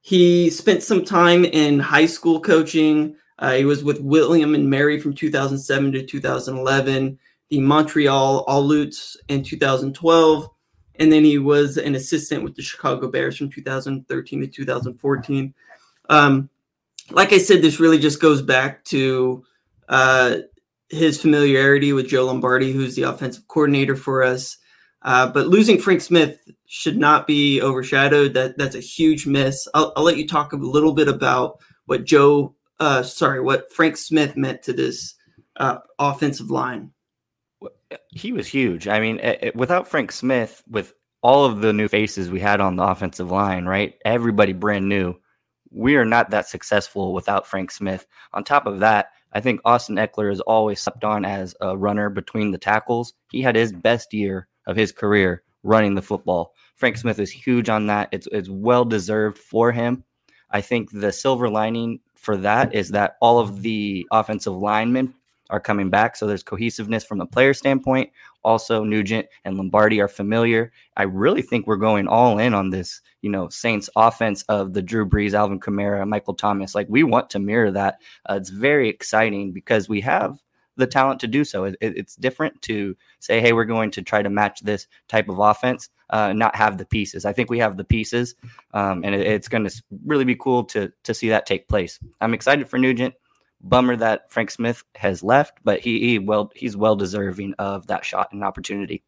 he 0.06 0.50
spent 0.50 0.84
some 0.84 1.06
time 1.06 1.46
in 1.46 1.80
high 1.80 2.06
school 2.06 2.42
coaching. 2.42 3.16
Uh, 3.40 3.54
he 3.54 3.64
was 3.64 3.86
with 3.86 4.02
William 4.02 4.54
and 4.54 4.70
Mary 4.70 5.00
from 5.00 5.14
2007 5.14 5.94
to 5.94 6.06
2011, 6.06 7.18
the 7.48 7.60
Montreal 7.62 8.46
Alouettes 8.46 9.16
in 9.30 9.44
2012, 9.44 10.50
and 10.96 11.10
then 11.10 11.24
he 11.24 11.38
was 11.38 11.78
an 11.78 11.96
assistant 11.96 12.44
with 12.44 12.54
the 12.54 12.62
Chicago 12.62 13.08
Bears 13.08 13.38
from 13.38 13.50
2013 13.50 14.42
to 14.42 14.48
2014. 14.48 15.54
Um, 16.10 16.50
like 17.12 17.32
I 17.32 17.38
said, 17.38 17.62
this 17.62 17.80
really 17.80 17.98
just 17.98 18.22
goes 18.22 18.42
back 18.42 18.84
to 18.86 19.46
uh, 19.88 20.36
his 20.90 21.22
familiarity 21.22 21.94
with 21.94 22.10
Joe 22.10 22.26
Lombardi, 22.26 22.74
who's 22.74 22.98
the 22.98 23.04
offensive 23.04 23.48
coordinator 23.48 23.96
for 23.96 24.22
us. 24.22 24.58
Uh, 25.02 25.32
but 25.32 25.48
losing 25.48 25.80
Frank 25.80 26.02
Smith 26.02 26.40
should 26.76 26.98
not 26.98 27.28
be 27.28 27.62
overshadowed. 27.62 28.34
That 28.34 28.58
that's 28.58 28.74
a 28.74 28.80
huge 28.80 29.28
miss. 29.28 29.68
I'll, 29.76 29.94
I'll 29.96 30.04
let 30.04 30.18
you 30.18 30.28
talk 30.28 30.54
a 30.54 30.56
little 30.56 30.94
bit 30.94 31.08
about 31.08 31.60
what 31.86 32.04
Joe, 32.04 32.56
uh, 32.80 33.04
sorry, 33.04 33.42
what 33.42 33.72
Frank 33.72 33.96
Smith 33.96 34.36
meant 34.36 34.64
to 34.64 34.74
this 34.74 35.14
uh, 35.58 35.78
offensive 36.00 36.50
line. 36.50 36.90
He 38.10 38.32
was 38.32 38.48
huge. 38.48 38.88
I 38.88 39.00
mean, 39.00 39.20
it, 39.20 39.56
without 39.56 39.88
Frank 39.88 40.12
Smith, 40.12 40.64
with 40.68 40.94
all 41.22 41.46
of 41.46 41.62
the 41.62 41.74
new 41.74 41.88
faces 41.88 42.32
we 42.32 42.40
had 42.40 42.60
on 42.60 42.76
the 42.76 42.84
offensive 42.84 43.30
line, 43.30 43.66
right? 43.66 43.94
Everybody 44.04 44.54
brand 44.54 44.90
new. 44.90 45.14
We 45.70 45.96
are 45.96 46.06
not 46.06 46.32
that 46.32 46.48
successful 46.48 47.14
without 47.14 47.46
Frank 47.46 47.70
Smith. 47.70 48.08
On 48.34 48.44
top 48.44 48.66
of 48.66 48.80
that, 48.80 49.12
I 49.32 49.42
think 49.42 49.62
Austin 49.64 49.98
Ekeler 49.98 50.32
is 50.32 50.42
always 50.42 50.82
slept 50.82 51.04
on 51.04 51.24
as 51.24 51.54
a 51.62 51.78
runner 51.78 52.10
between 52.10 52.50
the 52.50 52.58
tackles. 52.58 53.14
He 53.30 53.44
had 53.44 53.56
his 53.56 53.72
best 53.72 54.12
year 54.12 54.48
of 54.66 54.76
his 54.76 54.92
career 54.92 55.44
running 55.62 55.96
the 55.96 56.02
football. 56.02 56.53
Frank 56.76 56.98
Smith 56.98 57.20
is 57.20 57.32
huge 57.32 57.70
on 57.70 57.88
that. 57.88 58.10
It's 58.12 58.28
it's 58.32 58.50
well 58.50 58.86
deserved 58.86 59.38
for 59.38 59.72
him. 59.72 60.04
I 60.52 60.62
think 60.62 60.92
the 60.92 61.12
silver 61.12 61.50
lining 61.50 62.00
for 62.16 62.38
that 62.38 62.74
is 62.74 62.90
that 62.90 63.18
all 63.22 63.40
of 63.40 63.62
the 63.62 64.08
offensive 64.12 64.54
linemen 64.54 65.14
are 65.50 65.60
coming 65.60 65.90
back. 65.90 66.16
So 66.16 66.26
there's 66.26 66.44
cohesiveness 66.44 67.04
from 67.04 67.18
the 67.18 67.26
player 67.26 67.54
standpoint. 67.54 68.10
Also, 68.44 68.84
Nugent 68.84 69.28
and 69.46 69.58
Lombardi 69.58 70.02
are 70.02 70.08
familiar. 70.08 70.72
I 70.98 71.04
really 71.04 71.42
think 71.42 71.68
we're 71.68 71.76
going 71.76 72.08
all 72.08 72.40
in 72.40 72.54
on 72.54 72.70
this, 72.70 73.02
you 73.22 73.30
know, 73.30 73.50
Saints 73.50 73.90
offense 73.96 74.44
of 74.44 74.74
the 74.74 74.82
Drew 74.82 75.08
Brees, 75.08 75.34
Alvin 75.34 75.60
Kamara, 75.60 76.08
Michael 76.08 76.34
Thomas. 76.34 76.76
Like 76.76 76.88
we 76.90 77.04
want 77.04 77.30
to 77.32 77.40
mirror 77.40 77.72
that. 77.72 78.02
Uh, 78.30 78.36
it's 78.36 78.50
very 78.50 78.90
exciting 78.90 79.52
because 79.52 79.88
we 79.88 80.02
have 80.02 80.42
the 80.76 80.88
talent 80.88 81.20
to 81.22 81.28
do 81.28 81.44
so. 81.44 81.66
It, 81.66 81.78
it's 81.82 82.16
different 82.16 82.62
to 82.64 82.96
say, 83.20 83.42
hey, 83.42 83.54
we're 83.54 83.66
going 83.66 83.92
to 83.92 84.02
try 84.02 84.22
to 84.22 84.30
match 84.30 84.62
this 84.62 84.88
type 85.08 85.30
of 85.30 85.40
offense, 85.40 85.90
uh, 86.10 86.34
not 86.34 86.56
have 86.56 86.78
the 86.78 86.86
pieces. 86.86 87.26
I 87.26 87.34
think 87.34 87.50
we 87.50 87.60
have 87.60 87.78
the 87.78 87.84
pieces, 87.84 88.36
um, 88.74 89.04
and 89.04 89.16
it, 89.16 89.26
it's 89.26 89.48
going 89.48 89.64
to 89.64 89.84
really 90.06 90.26
be 90.26 90.36
cool 90.36 90.64
to 90.66 90.92
to 91.04 91.14
see 91.14 91.30
that 91.30 91.46
take 91.46 91.68
place. 91.68 92.00
I'm 92.22 92.34
excited 92.34 92.70
for 92.70 92.78
Nugent. 92.78 93.16
Bummer 93.66 93.96
that 93.96 94.30
Frank 94.30 94.52
Smith 94.52 94.84
has 94.96 95.24
left, 95.24 95.60
but 95.64 95.80
he, 95.80 96.00
he 96.00 96.20
well 96.20 96.52
he's 96.54 96.76
well 96.76 96.96
deserving 96.96 97.54
of 97.60 97.88
that 97.88 98.04
shot 98.04 98.34
and 98.34 98.44
opportunity. 98.44 99.04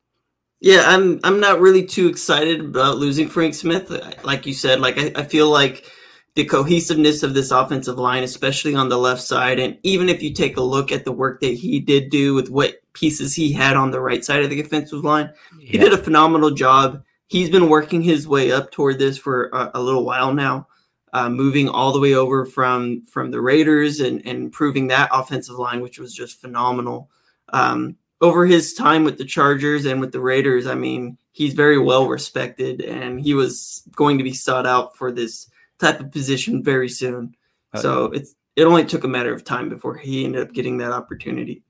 Yeah, 0.61 0.83
I'm 0.85 1.19
I'm 1.23 1.39
not 1.39 1.59
really 1.59 1.85
too 1.85 2.07
excited 2.07 2.61
about 2.61 2.97
losing 2.97 3.27
Frank 3.27 3.53
Smith. 3.53 3.91
Like 4.23 4.45
you 4.45 4.53
said, 4.53 4.79
like 4.79 4.97
I, 4.97 5.11
I 5.15 5.23
feel 5.23 5.49
like 5.49 5.91
the 6.35 6.45
cohesiveness 6.45 7.23
of 7.23 7.33
this 7.33 7.51
offensive 7.51 7.97
line, 7.97 8.23
especially 8.23 8.75
on 8.75 8.89
the 8.89 8.97
left 8.97 9.21
side. 9.21 9.57
And 9.57 9.77
even 9.83 10.09
if 10.09 10.21
you 10.21 10.33
take 10.33 10.57
a 10.57 10.61
look 10.61 10.91
at 10.91 11.05
the 11.05 11.11
work 11.11 11.39
that 11.39 11.53
he 11.53 11.79
did 11.79 12.09
do 12.09 12.33
with 12.33 12.49
what 12.49 12.81
pieces 12.93 13.33
he 13.33 13.53
had 13.53 13.77
on 13.77 13.91
the 13.91 14.01
right 14.01 14.23
side 14.23 14.43
of 14.43 14.49
the 14.49 14.59
offensive 14.59 15.03
line, 15.03 15.31
yeah. 15.59 15.71
he 15.71 15.77
did 15.77 15.93
a 15.93 15.97
phenomenal 15.97 16.51
job. 16.51 17.03
He's 17.27 17.49
been 17.49 17.69
working 17.69 18.01
his 18.01 18.27
way 18.27 18.51
up 18.51 18.71
toward 18.71 18.99
this 18.99 19.17
for 19.17 19.45
a, 19.47 19.71
a 19.75 19.81
little 19.81 20.03
while 20.03 20.33
now, 20.33 20.67
uh, 21.13 21.29
moving 21.29 21.69
all 21.69 21.93
the 21.93 22.01
way 22.01 22.13
over 22.13 22.45
from 22.45 23.05
from 23.05 23.31
the 23.31 23.41
Raiders 23.41 24.01
and, 24.01 24.21
and 24.25 24.43
improving 24.43 24.87
that 24.87 25.09
offensive 25.13 25.55
line, 25.55 25.81
which 25.81 25.99
was 25.99 26.13
just 26.13 26.41
phenomenal. 26.41 27.09
Um, 27.53 27.95
over 28.21 28.45
his 28.45 28.73
time 28.73 29.05
with 29.05 29.17
the 29.17 29.25
Chargers 29.25 29.85
and 29.85 30.01
with 30.01 30.11
the 30.11 30.19
Raiders, 30.19 30.67
I 30.67 30.75
mean, 30.75 31.17
he's 31.31 31.53
very 31.53 31.77
well 31.77 32.07
respected, 32.07 32.81
and 32.81 33.19
he 33.21 33.33
was 33.33 33.83
going 33.95 34.17
to 34.17 34.23
be 34.23 34.33
sought 34.33 34.67
out 34.67 34.97
for 34.97 35.11
this 35.11 35.49
type 35.85 35.99
of 35.99 36.11
position 36.11 36.63
very 36.63 36.89
soon. 36.89 37.35
Okay. 37.73 37.81
So 37.81 38.05
it's 38.05 38.35
it 38.55 38.63
only 38.63 38.85
took 38.85 39.03
a 39.03 39.07
matter 39.07 39.33
of 39.33 39.43
time 39.43 39.69
before 39.69 39.95
he 39.95 40.25
ended 40.25 40.41
up 40.41 40.53
getting 40.53 40.77
that 40.77 40.91
opportunity. 40.91 41.63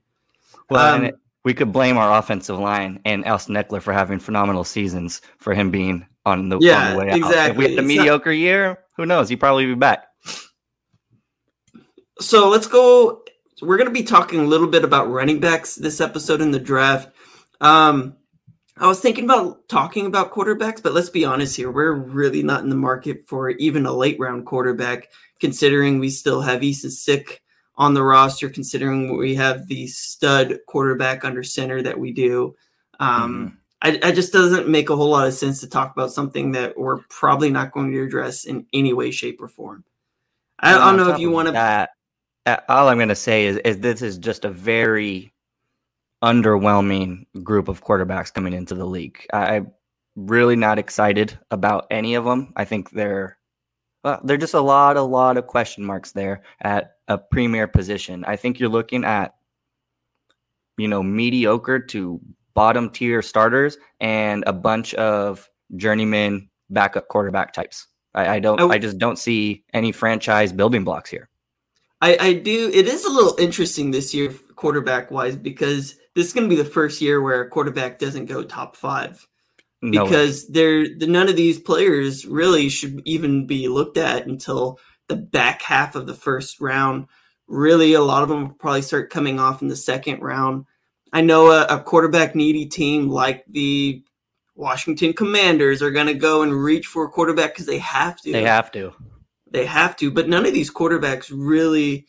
Well, 0.69 0.95
um, 0.95 1.05
it, 1.05 1.15
we 1.43 1.53
could 1.53 1.72
blame 1.72 1.98
our 1.98 2.17
offensive 2.17 2.60
line 2.60 3.00
and 3.05 3.25
Austin 3.25 3.55
Ekeler 3.55 3.81
for 3.81 3.93
having 3.93 4.19
phenomenal 4.19 4.63
seasons 4.63 5.22
for 5.38 5.53
him 5.53 5.72
being 5.72 6.05
on 6.25 6.50
the, 6.50 6.57
yeah, 6.60 6.89
on 6.89 6.91
the 6.91 7.00
way 7.00 7.07
exactly. 7.12 7.38
out. 7.38 7.50
If 7.51 7.57
we 7.57 7.69
had 7.69 7.79
a 7.79 7.81
mediocre 7.84 8.31
not... 8.31 8.38
year, 8.38 8.79
who 8.98 9.05
knows? 9.05 9.29
He'd 9.29 9.39
probably 9.39 9.65
be 9.65 9.75
back. 9.75 10.07
So 12.19 12.50
let's 12.50 12.67
go. 12.67 13.24
We're 13.62 13.77
going 13.77 13.88
to 13.88 13.93
be 13.93 14.03
talking 14.03 14.39
a 14.39 14.45
little 14.45 14.67
bit 14.67 14.84
about 14.84 15.10
running 15.10 15.39
backs 15.39 15.75
this 15.75 16.01
episode 16.01 16.41
in 16.41 16.51
the 16.51 16.60
draft. 16.60 17.10
Um, 17.62 18.15
I 18.77 18.88
was 18.88 19.00
thinking 19.00 19.24
about 19.24 19.67
talking 19.70 20.05
about 20.05 20.34
quarterbacks, 20.34 20.84
but 20.84 20.94
let's 20.94 21.10
be 21.10 21.24
honest 21.24 21.55
here. 21.55 21.72
We're 21.72 21.94
really 21.94 22.44
not 22.44 22.63
in 22.63 22.70
the 22.70 22.75
market 22.75 23.25
for 23.25 23.51
even 23.51 23.86
a 23.86 23.94
late 23.94 24.20
round 24.20 24.46
quarterback, 24.46 25.10
considering 25.39 26.00
we 26.00 26.10
still 26.10 26.41
have 26.41 26.62
Easton 26.62 26.91
Stick 26.91 27.41
on 27.77 27.94
the 27.94 28.03
roster, 28.03 28.50
considering 28.50 29.17
we 29.17 29.36
have 29.36 29.67
the 29.67 29.88
stud 29.88 30.60
quarterback 30.67 31.24
under 31.24 31.44
center 31.44 31.82
that 31.82 32.00
we 32.00 32.12
do. 32.12 32.55
Um, 33.00 33.55
mm-hmm. 33.82 33.98
I, 34.05 34.10
I, 34.10 34.12
just 34.12 34.32
doesn't 34.32 34.70
make 34.70 34.89
a 34.89 34.96
whole 34.96 35.10
lot 35.10 35.27
of 35.27 35.34
sense 35.34 35.60
to 35.60 35.67
talk 35.67 35.91
about 35.91 36.12
something 36.12 36.53
that 36.53 36.77
we're 36.77 37.00
probably 37.10 37.50
not 37.50 37.72
going 37.74 37.91
to 37.91 38.03
address 38.03 38.46
in 38.46 38.65
any 38.74 38.94
way, 38.94 39.12
shape, 39.12 39.41
or 39.41 39.50
form. 39.50 39.84
I, 40.60 40.75
I 40.75 40.77
don't 40.77 40.98
know 40.98 41.13
if 41.13 41.20
you 41.20 41.29
want 41.29 41.50
to. 41.50 41.89
All 42.70 42.88
I'm 42.88 42.98
going 42.98 43.10
to 43.10 43.15
say 43.15 43.46
is, 43.46 43.58
is 43.58 43.79
this 43.79 44.01
is 44.01 44.17
just 44.17 44.46
a 44.46 44.50
very 44.50 45.34
underwhelming 46.24 47.25
group 47.43 47.67
of 47.67 47.84
quarterbacks 47.84 48.34
coming 48.34 48.53
into 48.53 48.75
the 48.75 48.86
league. 48.86 49.25
I, 49.34 49.55
am 49.57 49.72
really 50.15 50.55
not 50.55 50.79
excited 50.79 51.38
about 51.51 51.88
any 51.91 52.15
of 52.15 52.25
them. 52.25 52.53
I 52.55 52.65
think 52.65 52.91
they're 52.91 53.38
well, 54.03 54.22
they're 54.24 54.38
just 54.38 54.53
a 54.53 54.62
lot, 54.62 54.98
a 54.98 55.01
lot 55.01 55.38
of 55.38 55.48
question 55.48 55.84
marks 55.84 56.12
there 56.12 56.43
at 56.62 56.98
a 57.07 57.17
premier 57.17 57.67
position. 57.67 58.24
I 58.25 58.36
think 58.36 58.60
you're 58.60 58.69
looking 58.69 59.03
at 59.03 59.36
you 60.77 60.88
know 60.88 61.03
mediocre 61.03 61.79
to 61.79 62.22
bottom 62.53 62.89
tier 62.89 63.22
starters 63.22 63.77
and 64.00 64.43
a 64.48 64.53
bunch 64.53 64.93
of 64.95 65.50
journeyman 65.75 66.50
backup 66.69 67.07
quarterback 67.07 67.53
types. 67.53 67.88
I, 68.13 68.36
I 68.36 68.39
don't. 68.39 68.60
I, 68.60 68.75
I 68.75 68.77
just 68.77 68.98
don't 68.98 69.19
see 69.19 69.63
any 69.74 69.91
franchise 69.91 70.51
building 70.51 70.84
blocks 70.84 71.10
here. 71.10 71.29
I, 72.01 72.17
I 72.19 72.34
do. 72.34 72.72
It 72.74 72.88
is 72.88 73.05
a 73.05 73.10
little 73.10 73.36
interesting 73.39 73.91
this 73.91 74.13
year, 74.13 74.34
quarterback 74.55 75.12
wise, 75.12 75.36
because 75.36 75.95
this 76.15 76.27
is 76.27 76.34
going 76.34 76.50
to 76.50 76.55
be 76.55 76.62
the 76.62 76.67
first 76.67 77.01
year 77.01 77.22
where 77.22 77.41
a 77.41 77.50
quarterback 77.50 78.00
doesn't 78.00 78.25
go 78.25 78.43
top 78.43 78.75
five 78.75 79.27
no 79.81 80.03
because 80.03 80.48
they're 80.48 80.88
none 80.98 81.29
of 81.29 81.36
these 81.36 81.60
players 81.60 82.25
really 82.25 82.69
should 82.69 83.01
even 83.05 83.45
be 83.45 83.67
looked 83.67 83.98
at 83.98 84.25
until 84.25 84.79
the 85.07 85.15
back 85.15 85.62
half 85.62 85.95
of 85.95 86.07
the 86.07 86.13
first 86.13 86.60
round. 86.60 87.07
Really, 87.48 87.93
a 87.93 88.01
lot 88.01 88.24
of 88.24 88.29
them 88.29 88.48
will 88.48 88.55
probably 88.55 88.81
start 88.81 89.12
coming 89.12 89.39
off 89.39 89.62
in 89.62 89.67
the 89.67 89.75
second 89.75 90.22
round. 90.22 90.65
I 91.13 91.22
know 91.22 91.51
a, 91.51 91.65
a 91.65 91.79
quarterback 91.79 92.36
needy 92.36 92.65
team 92.65 93.10
like 93.10 93.45
the 93.48 94.03
Washington 94.55 95.13
Commanders 95.13 95.81
are 95.81 95.91
going 95.91 96.07
to 96.07 96.13
go 96.13 96.41
and 96.41 96.53
reach 96.53 96.88
for 96.88 97.05
a 97.05 97.10
quarterback 97.10 97.53
because 97.53 97.67
they 97.67 97.77
have 97.77 98.19
to. 98.22 98.31
They 98.31 98.43
have 98.43 98.72
to. 98.72 98.93
They 99.51 99.65
have 99.65 99.95
to. 99.98 100.10
But 100.10 100.27
none 100.27 100.45
of 100.45 100.53
these 100.53 100.74
quarterbacks 100.74 101.31
really 101.31 102.07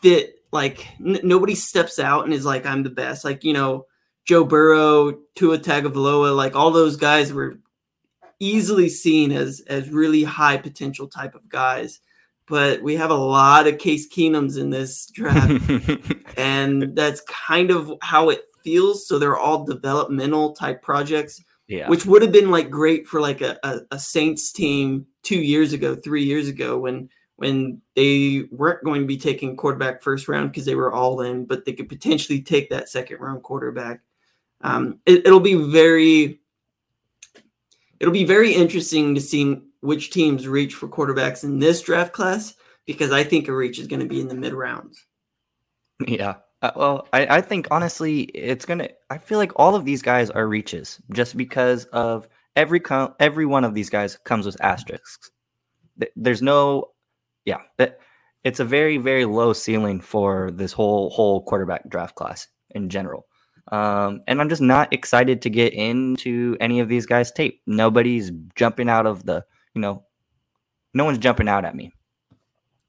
fit 0.00 0.37
like 0.52 0.86
n- 1.04 1.20
nobody 1.22 1.54
steps 1.54 1.98
out 1.98 2.24
and 2.24 2.32
is 2.32 2.44
like 2.44 2.66
I'm 2.66 2.82
the 2.82 2.90
best. 2.90 3.24
Like 3.24 3.44
you 3.44 3.52
know 3.52 3.86
Joe 4.24 4.44
Burrow, 4.44 5.18
Tua 5.34 5.58
Tagovailoa, 5.58 6.36
like 6.36 6.54
all 6.54 6.70
those 6.70 6.96
guys 6.96 7.32
were 7.32 7.60
easily 8.40 8.88
seen 8.88 9.32
as 9.32 9.62
as 9.68 9.90
really 9.90 10.24
high 10.24 10.56
potential 10.56 11.08
type 11.08 11.34
of 11.34 11.48
guys. 11.48 12.00
But 12.46 12.82
we 12.82 12.96
have 12.96 13.10
a 13.10 13.14
lot 13.14 13.66
of 13.66 13.78
Case 13.78 14.08
Keenums 14.08 14.58
in 14.58 14.70
this 14.70 15.06
draft, 15.06 15.62
and 16.38 16.96
that's 16.96 17.20
kind 17.22 17.70
of 17.70 17.92
how 18.00 18.30
it 18.30 18.42
feels. 18.64 19.06
So 19.06 19.18
they're 19.18 19.36
all 19.36 19.64
developmental 19.64 20.54
type 20.54 20.82
projects, 20.82 21.42
yeah. 21.66 21.88
which 21.88 22.06
would 22.06 22.22
have 22.22 22.32
been 22.32 22.50
like 22.50 22.70
great 22.70 23.06
for 23.06 23.20
like 23.20 23.42
a, 23.42 23.58
a, 23.62 23.80
a 23.90 23.98
Saints 23.98 24.50
team 24.50 25.06
two 25.22 25.40
years 25.40 25.74
ago, 25.74 25.94
three 25.94 26.24
years 26.24 26.48
ago 26.48 26.78
when 26.78 27.10
when 27.38 27.80
they 27.94 28.48
weren't 28.50 28.82
going 28.82 29.00
to 29.00 29.06
be 29.06 29.16
taking 29.16 29.56
quarterback 29.56 30.02
first 30.02 30.26
round 30.26 30.50
because 30.50 30.64
they 30.64 30.74
were 30.74 30.92
all 30.92 31.20
in, 31.20 31.44
but 31.44 31.64
they 31.64 31.72
could 31.72 31.88
potentially 31.88 32.42
take 32.42 32.68
that 32.68 32.88
second 32.88 33.20
round 33.20 33.44
quarterback. 33.44 34.00
Um, 34.60 34.98
it, 35.06 35.24
it'll 35.24 35.38
be 35.38 35.54
very, 35.54 36.40
it'll 38.00 38.12
be 38.12 38.24
very 38.24 38.52
interesting 38.52 39.14
to 39.14 39.20
see 39.20 39.56
which 39.82 40.10
teams 40.10 40.48
reach 40.48 40.74
for 40.74 40.88
quarterbacks 40.88 41.44
in 41.44 41.60
this 41.60 41.80
draft 41.80 42.12
class 42.12 42.54
because 42.86 43.12
I 43.12 43.22
think 43.22 43.46
a 43.46 43.54
reach 43.54 43.78
is 43.78 43.86
going 43.86 44.00
to 44.00 44.06
be 44.06 44.20
in 44.20 44.26
the 44.26 44.34
mid 44.34 44.52
rounds. 44.52 45.06
Yeah. 46.04 46.34
Uh, 46.60 46.72
well, 46.74 47.08
I, 47.12 47.36
I 47.36 47.40
think 47.40 47.68
honestly, 47.70 48.22
it's 48.22 48.64
gonna. 48.64 48.88
I 49.10 49.18
feel 49.18 49.38
like 49.38 49.52
all 49.54 49.76
of 49.76 49.84
these 49.84 50.02
guys 50.02 50.28
are 50.30 50.48
reaches 50.48 51.00
just 51.12 51.36
because 51.36 51.84
of 51.92 52.28
every 52.56 52.82
every 53.20 53.46
one 53.46 53.62
of 53.62 53.74
these 53.74 53.90
guys 53.90 54.18
comes 54.24 54.44
with 54.44 54.60
asterisks. 54.60 55.30
There's 56.16 56.42
no 56.42 56.90
yeah, 57.48 57.86
it's 58.44 58.60
a 58.60 58.64
very 58.64 58.98
very 58.98 59.24
low 59.24 59.52
ceiling 59.52 60.00
for 60.00 60.50
this 60.50 60.72
whole 60.72 61.10
whole 61.10 61.42
quarterback 61.42 61.88
draft 61.88 62.14
class 62.14 62.46
in 62.70 62.88
general. 62.88 63.26
Um, 63.70 64.22
and 64.26 64.40
I'm 64.40 64.48
just 64.48 64.62
not 64.62 64.92
excited 64.92 65.42
to 65.42 65.50
get 65.50 65.74
into 65.74 66.56
any 66.60 66.80
of 66.80 66.88
these 66.88 67.06
guys' 67.06 67.32
tape. 67.32 67.60
Nobody's 67.66 68.32
jumping 68.54 68.88
out 68.88 69.06
of 69.06 69.24
the, 69.26 69.44
you 69.74 69.80
know, 69.80 70.04
no 70.94 71.04
one's 71.04 71.18
jumping 71.18 71.48
out 71.48 71.66
at 71.66 71.76
me. 71.76 71.92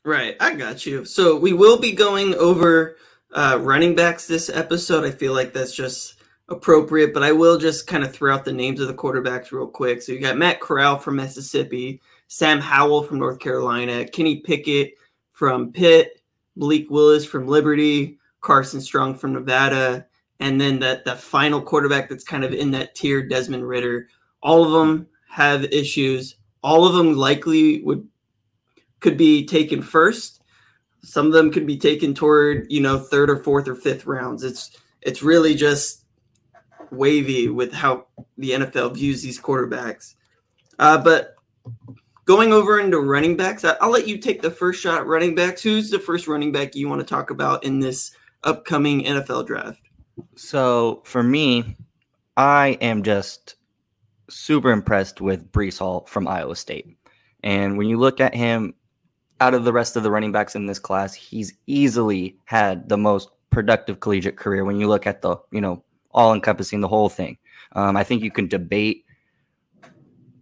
Right, 0.05 0.37
I 0.39 0.55
got 0.55 0.85
you. 0.85 1.03
So 1.03 1.37
we 1.37 1.51
will 1.51 1.79
be 1.79 1.91
going 1.91 2.33
over 2.35 2.95
uh, 3.33 3.59
running 3.61 3.93
backs 3.93 4.25
this 4.25 4.49
episode. 4.49 5.03
I 5.03 5.11
feel 5.11 5.33
like 5.33 5.53
that's 5.53 5.75
just 5.75 6.15
appropriate, 6.47 7.13
but 7.13 7.23
I 7.23 7.33
will 7.33 7.57
just 7.57 7.85
kind 7.85 8.03
of 8.05 8.13
throw 8.13 8.33
out 8.33 8.45
the 8.45 8.53
names 8.53 8.79
of 8.79 8.87
the 8.87 8.93
quarterbacks 8.93 9.51
real 9.51 9.67
quick. 9.67 10.01
So 10.01 10.13
you 10.13 10.21
got 10.21 10.37
Matt 10.37 10.61
Corral 10.61 10.97
from 10.97 11.17
Mississippi, 11.17 12.01
Sam 12.29 12.62
Howell 12.62 13.03
from 13.03 13.17
North 13.17 13.39
Carolina, 13.39 14.05
Kenny 14.05 14.38
Pickett 14.38 14.93
from 15.31 15.74
Pitt, 15.74 16.21
Malik 16.55 16.89
Willis 16.91 17.25
from 17.25 17.48
Liberty, 17.48 18.19
Carson 18.39 18.79
Strong 18.79 19.15
from 19.15 19.33
Nevada, 19.33 20.05
and 20.39 20.62
then 20.62 20.79
that 20.79 21.03
the 21.05 21.15
final 21.15 21.59
quarterback 21.59 22.07
that's 22.07 22.24
kind 22.24 22.43
of 22.43 22.53
in 22.53 22.69
that 22.71 22.93
tier, 22.93 23.27
Desmond 23.27 23.67
Ridder. 23.67 24.07
All 24.43 24.63
of 24.63 24.71
them 24.71 25.07
have 25.27 25.63
issues. 25.65 26.36
All 26.62 26.86
of 26.86 26.93
them 26.93 27.15
likely 27.15 27.81
would 27.81 28.07
could 29.00 29.17
be 29.17 29.43
taken 29.45 29.81
first. 29.81 30.43
Some 31.01 31.25
of 31.25 31.33
them 31.33 31.51
could 31.51 31.65
be 31.65 31.77
taken 31.77 32.13
toward 32.13 32.71
you 32.71 32.79
know 32.79 33.00
third 33.00 33.31
or 33.31 33.43
fourth 33.43 33.67
or 33.67 33.75
fifth 33.75 34.05
rounds. 34.05 34.43
It's 34.43 34.77
it's 35.01 35.24
really 35.24 35.55
just 35.55 36.05
wavy 36.91 37.48
with 37.50 37.74
how 37.74 38.05
the 38.38 38.51
NFL 38.51 38.93
views 38.93 39.24
these 39.24 39.41
quarterbacks. 39.41 40.13
Uh, 40.77 40.98
but 41.00 41.36
Going 42.29 42.53
over 42.53 42.79
into 42.79 43.00
running 43.00 43.36
backs, 43.36 43.65
I'll 43.65 43.89
let 43.89 44.07
you 44.07 44.19
take 44.19 44.43
the 44.43 44.51
first 44.51 44.79
shot 44.79 45.07
running 45.07 45.33
backs. 45.33 45.63
Who's 45.63 45.89
the 45.89 45.98
first 45.98 46.27
running 46.27 46.51
back 46.51 46.75
you 46.75 46.88
want 46.88 47.01
to 47.01 47.03
talk 47.03 47.31
about 47.31 47.63
in 47.63 47.79
this 47.79 48.12
upcoming 48.43 49.03
NFL 49.03 49.48
draft? 49.48 49.81
So 50.36 51.01
for 51.05 51.24
me, 51.24 51.75
I 52.38 52.77
am 52.81 53.01
just 53.01 53.55
super 54.29 54.69
impressed 54.69 55.21
with 55.21 55.51
Breece 55.51 55.79
Hall 55.79 56.05
from 56.05 56.27
Iowa 56.27 56.55
State. 56.55 56.95
And 57.41 57.79
when 57.79 57.88
you 57.88 57.98
look 57.98 58.19
at 58.19 58.36
him 58.36 58.75
out 59.41 59.55
of 59.55 59.63
the 59.63 59.74
rest 59.74 59.95
of 59.95 60.03
the 60.03 60.12
running 60.12 60.31
backs 60.31 60.53
in 60.53 60.67
this 60.67 60.77
class, 60.77 61.15
he's 61.15 61.55
easily 61.65 62.38
had 62.45 62.89
the 62.89 62.98
most 62.98 63.29
productive 63.50 64.01
collegiate 64.01 64.38
career 64.38 64.65
when 64.65 64.79
you 64.79 64.88
look 64.88 65.07
at 65.07 65.24
the, 65.24 65.36
you 65.51 65.62
know, 65.62 65.83
all 66.12 66.36
encompassing 66.36 66.81
the 66.81 66.88
whole 66.88 67.09
thing. 67.09 67.39
Um, 67.71 67.98
I 67.98 68.03
think 68.03 68.21
you 68.21 68.29
can 68.29 68.48
debate 68.48 69.05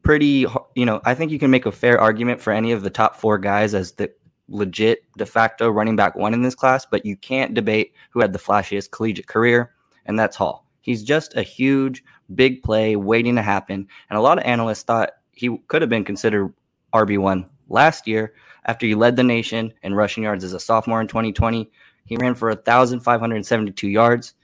pretty, 0.08 0.46
you 0.74 0.86
know, 0.86 1.02
I 1.04 1.14
think 1.14 1.34
you 1.34 1.38
can 1.38 1.52
make 1.52 1.66
a 1.66 1.72
fair 1.72 2.00
argument 2.00 2.40
for 2.40 2.54
any 2.54 2.72
of 2.72 2.82
the 2.82 2.90
top 2.90 3.18
four 3.18 3.38
guys 3.38 3.74
as 3.74 3.92
the 3.92 4.10
legit 4.48 5.00
de 5.18 5.26
facto 5.26 5.70
running 5.70 5.98
back 5.98 6.16
one 6.16 6.34
in 6.34 6.44
this 6.44 6.56
class, 6.56 6.86
but 6.86 7.06
you 7.06 7.18
can't 7.18 7.54
debate 7.54 7.92
who 8.12 8.22
had 8.22 8.32
the 8.32 8.40
flashiest 8.40 8.92
collegiate 8.92 9.28
career, 9.28 9.74
and 10.06 10.18
that's 10.18 10.38
Hall. 10.38 10.66
He's 10.80 11.04
just 11.04 11.36
a 11.36 11.44
huge, 11.44 12.06
big 12.36 12.64
play 12.64 12.96
waiting 12.96 13.36
to 13.36 13.42
happen. 13.42 13.86
And 14.10 14.18
a 14.18 14.22
lot 14.22 14.38
of 14.38 14.46
analysts 14.46 14.84
thought 14.84 15.10
he 15.34 15.58
could 15.68 15.82
have 15.82 15.90
been 15.90 16.06
considered 16.06 16.54
RB1 16.94 17.50
last 17.68 18.08
year 18.08 18.34
after 18.64 18.86
he 18.86 18.96
led 18.96 19.18
the 19.18 19.26
nation 19.26 19.74
in 19.84 19.94
rushing 19.94 20.24
yards 20.24 20.46
as 20.46 20.54
a 20.54 20.60
sophomore 20.62 21.02
in 21.02 21.10
2020. 21.10 21.70
He 22.06 22.16
ran 22.16 22.34
for 22.34 22.48
1,572 22.48 23.90
yards. 23.90 24.36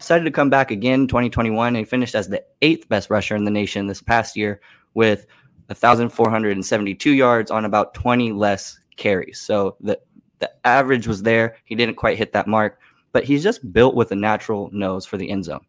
Decided 0.00 0.24
to 0.24 0.32
come 0.32 0.50
back 0.50 0.72
again 0.72 1.02
in 1.02 1.08
2021 1.08 1.68
and 1.68 1.76
he 1.76 1.84
finished 1.84 2.16
as 2.16 2.28
the 2.28 2.44
eighth 2.62 2.88
best 2.88 3.10
rusher 3.10 3.36
in 3.36 3.44
the 3.44 3.50
nation 3.52 3.86
this 3.86 4.02
past 4.02 4.36
year 4.36 4.60
with 4.98 5.26
1,472 5.68 7.12
yards 7.12 7.52
on 7.52 7.64
about 7.64 7.94
20 7.94 8.32
less 8.32 8.80
carries. 8.96 9.40
So 9.40 9.76
the, 9.80 9.96
the 10.40 10.50
average 10.66 11.06
was 11.06 11.22
there. 11.22 11.54
He 11.66 11.76
didn't 11.76 11.94
quite 11.94 12.18
hit 12.18 12.32
that 12.32 12.48
mark, 12.48 12.80
but 13.12 13.22
he's 13.22 13.44
just 13.44 13.72
built 13.72 13.94
with 13.94 14.10
a 14.10 14.16
natural 14.16 14.70
nose 14.72 15.06
for 15.06 15.16
the 15.16 15.30
end 15.30 15.44
zone. 15.44 15.64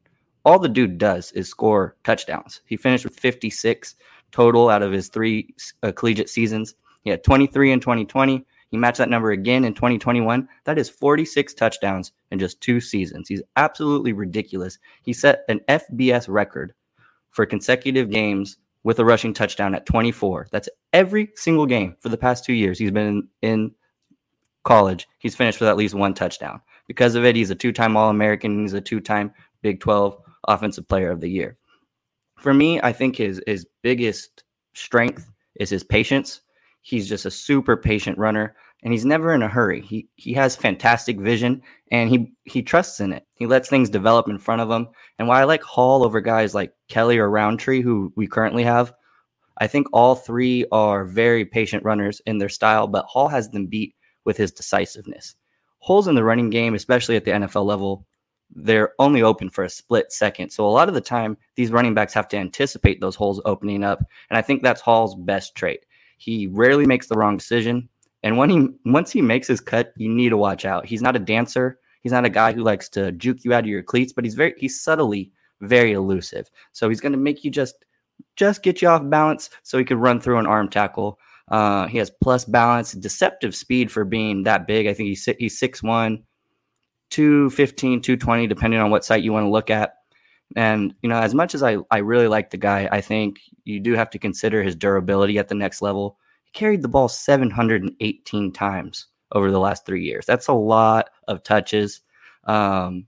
All 0.46 0.58
the 0.58 0.68
dude 0.68 0.98
does 0.98 1.32
is 1.34 1.48
score 1.48 1.96
touchdowns. 2.04 2.62
He 2.66 2.76
finished 2.76 3.04
with 3.04 3.20
56 3.20 3.96
total 4.32 4.68
out 4.68 4.82
of 4.82 4.92
his 4.92 5.10
three 5.10 5.54
uh, 5.84 5.92
collegiate 5.92 6.30
seasons. 6.30 6.74
He 7.04 7.12
had 7.12 7.24
23 7.24 7.72
in 7.72 7.80
2020. 7.80 8.44
He 8.72 8.78
matched 8.78 8.98
that 8.98 9.10
number 9.10 9.30
again 9.30 9.64
in 9.64 9.76
2021. 9.76 10.50
That 10.64 10.80
is 10.80 10.90
46 10.90 11.54
touchdowns 11.54 12.14
in 12.32 12.40
just 12.40 12.62
two 12.62 12.82
seasons. 12.82 13.28
He's 13.28 13.44
absolutely 13.58 14.14
ridiculous. 14.14 14.80
He 15.04 15.14
set 15.14 15.44
an 15.50 15.60
FBS 15.68 16.28
record 16.28 16.74
for 17.30 17.46
consecutive 17.46 18.10
games 18.10 18.58
with 18.90 18.98
a 18.98 19.06
rushing 19.06 19.36
touchdown 19.36 19.76
at 19.76 19.86
24. 19.86 20.48
That's 20.52 20.68
every 20.94 21.30
single 21.36 21.68
game 21.68 21.96
for 22.00 22.10
the 22.10 22.18
past 22.18 22.44
two 22.44 22.54
years 22.54 22.80
he's 22.80 22.90
been 22.90 23.28
in 23.44 23.72
college. 24.64 25.08
He's 25.20 25.36
finished 25.36 25.60
with 25.60 25.70
at 25.70 25.78
least 25.78 25.94
one 25.94 26.16
touchdown. 26.16 26.60
Because 26.88 27.14
of 27.14 27.24
it, 27.24 27.36
he's 27.36 27.52
a 27.52 27.56
two 27.56 27.72
time 27.72 27.96
All 27.96 28.10
American. 28.10 28.64
He's 28.64 28.74
a 28.74 28.82
two 28.82 29.00
time 29.00 29.32
Big 29.62 29.80
12 29.80 30.18
Offensive 30.48 30.88
Player 30.88 31.12
of 31.12 31.22
the 31.22 31.30
Year. 31.30 31.56
For 32.40 32.52
me, 32.52 32.82
I 32.82 32.92
think 32.92 33.16
his, 33.16 33.40
his 33.46 33.64
biggest 33.84 34.44
strength 34.74 35.30
is 35.60 35.70
his 35.70 35.84
patience. 35.84 36.42
He's 36.82 37.08
just 37.08 37.28
a 37.28 37.32
super 37.32 37.78
patient 37.78 38.18
runner 38.18 38.56
and 38.84 38.94
he's 38.94 39.06
never 39.06 39.34
in 39.34 39.44
a 39.44 39.48
hurry. 39.48 39.82
He 39.82 40.08
he 40.16 40.34
has 40.34 40.56
fantastic 40.56 41.20
vision 41.20 41.62
and 41.92 42.10
he 42.10 42.32
he 42.46 42.62
trusts 42.62 43.00
in 43.00 43.14
it. 43.14 43.26
He 43.34 43.46
lets 43.46 43.70
things 43.70 43.90
develop 43.90 44.30
in 44.30 44.38
front 44.38 44.62
of 44.62 44.72
him. 44.72 44.88
And 45.18 45.28
why 45.28 45.42
I 45.42 45.44
like 45.46 45.64
Hall 45.64 46.04
over 46.04 46.22
guys 46.22 46.56
like 46.56 46.74
Kelley 46.88 47.18
or 47.18 47.30
Rountree, 47.30 47.82
who 47.82 48.14
we 48.16 48.28
currently 48.28 48.64
have, 48.64 48.94
I 49.60 49.68
think 49.68 49.88
all 49.92 50.16
three 50.16 50.66
are 50.72 51.04
very 51.04 51.46
patient 51.46 51.84
runners 51.84 52.22
in 52.26 52.38
their 52.38 52.50
style, 52.50 52.88
but 52.88 53.06
Hall 53.06 53.28
has 53.28 53.50
them 53.50 53.68
beat 53.68 53.96
with 54.24 54.38
his 54.38 54.52
decisiveness. 54.52 55.36
Holes 55.80 56.08
in 56.08 56.16
the 56.16 56.24
running 56.24 56.50
game, 56.50 56.76
especially 56.76 57.16
at 57.16 57.26
the 57.26 57.32
NFL 57.32 57.66
level, 57.66 58.06
they're 58.56 58.94
only 59.00 59.22
open 59.22 59.50
for 59.50 59.64
a 59.64 59.70
split 59.70 60.12
second. 60.12 60.50
So 60.50 60.66
a 60.66 60.70
lot 60.70 60.88
of 60.88 60.96
the 60.96 61.02
time, 61.02 61.38
these 61.56 61.72
running 61.72 61.94
backs 61.94 62.14
have 62.14 62.28
to 62.30 62.38
anticipate 62.38 63.00
those 63.00 63.16
holes 63.16 63.42
opening 63.46 63.84
up. 63.84 64.00
And 64.30 64.38
I 64.38 64.42
think 64.42 64.64
that's 64.64 64.82
Hall's 64.82 65.16
best 65.16 65.56
trait. 65.56 65.86
He 66.18 66.48
rarely 66.48 66.86
makes 66.86 67.08
the 67.08 67.16
wrong 67.16 67.38
decision. 67.38 67.88
And 68.24 68.38
when 68.38 68.50
he 68.50 68.68
once 68.86 69.12
he 69.12 69.22
makes 69.22 69.48
his 69.48 69.62
cut, 69.62 69.94
you 69.98 70.10
need 70.10 70.30
to 70.30 70.38
watch 70.38 70.66
out. 70.66 70.86
He's 70.86 71.02
not 71.02 71.16
a 71.16 71.20
dancer. 71.20 71.80
He's 72.02 72.12
not 72.12 72.26
a 72.26 72.30
guy 72.30 72.54
who 72.54 72.64
likes 72.64 72.90
to 72.90 73.12
juke 73.14 73.44
you 73.44 73.54
out 73.54 73.64
of 73.64 73.70
your 73.70 73.84
cleats, 73.84 74.14
but 74.14 74.24
he's 74.24 74.36
very 74.36 74.54
he's 74.58 74.82
subtly 74.82 75.32
very 75.62 75.94
elusive. 75.94 76.50
So 76.72 76.90
he's 76.90 77.02
going 77.02 77.12
to 77.12 77.18
make 77.18 77.44
you 77.44 77.52
just 77.52 77.86
just 78.36 78.64
get 78.64 78.82
you 78.82 78.88
off 78.88 79.10
balance 79.10 79.50
so 79.64 79.78
he 79.78 79.86
could 79.86 79.98
run 79.98 80.20
through 80.20 80.38
an 80.38 80.48
arm 80.48 80.70
tackle. 80.70 81.20
Uh, 81.50 81.88
he 81.88 81.98
has 81.98 82.12
plus 82.22 82.46
balance, 82.46 82.92
deceptive 82.94 83.56
speed 83.56 83.92
for 83.92 84.06
being 84.06 84.44
that 84.44 84.68
big. 84.68 84.88
I 84.88 84.94
think 84.94 85.08
he's 85.08 85.26
he's 85.40 85.60
6'1, 85.60 86.22
215, 87.10 88.02
220, 88.02 88.48
depending 88.48 88.80
on 88.80 88.92
what 88.92 89.06
site 89.06 89.24
you 89.24 89.34
want 89.34 89.46
to 89.46 89.50
look 89.50 89.70
at. 89.70 89.96
And 90.56 90.94
you 91.02 91.10
know, 91.10 91.20
as 91.20 91.34
much 91.34 91.56
as 91.56 91.64
I, 91.64 91.78
I 91.92 92.00
really 92.00 92.28
like 92.28 92.50
the 92.50 92.58
guy, 92.58 92.88
I 92.92 93.02
think 93.02 93.40
you 93.66 93.80
do 93.80 93.94
have 93.94 94.10
to 94.12 94.20
consider 94.20 94.64
his 94.64 94.76
durability 94.76 95.38
at 95.38 95.48
the 95.48 95.56
next 95.56 95.82
level. 95.82 96.18
He 96.52 96.60
carried 96.60 96.82
the 96.82 96.88
ball 96.88 97.08
718 97.08 98.52
times 98.54 99.08
over 99.32 99.52
the 99.52 99.60
last 99.60 99.86
three 99.86 100.04
years. 100.04 100.26
That's 100.26 100.48
a 100.48 100.54
lot 100.54 101.10
of 101.28 101.44
touches. 101.44 102.02
Um, 102.46 103.08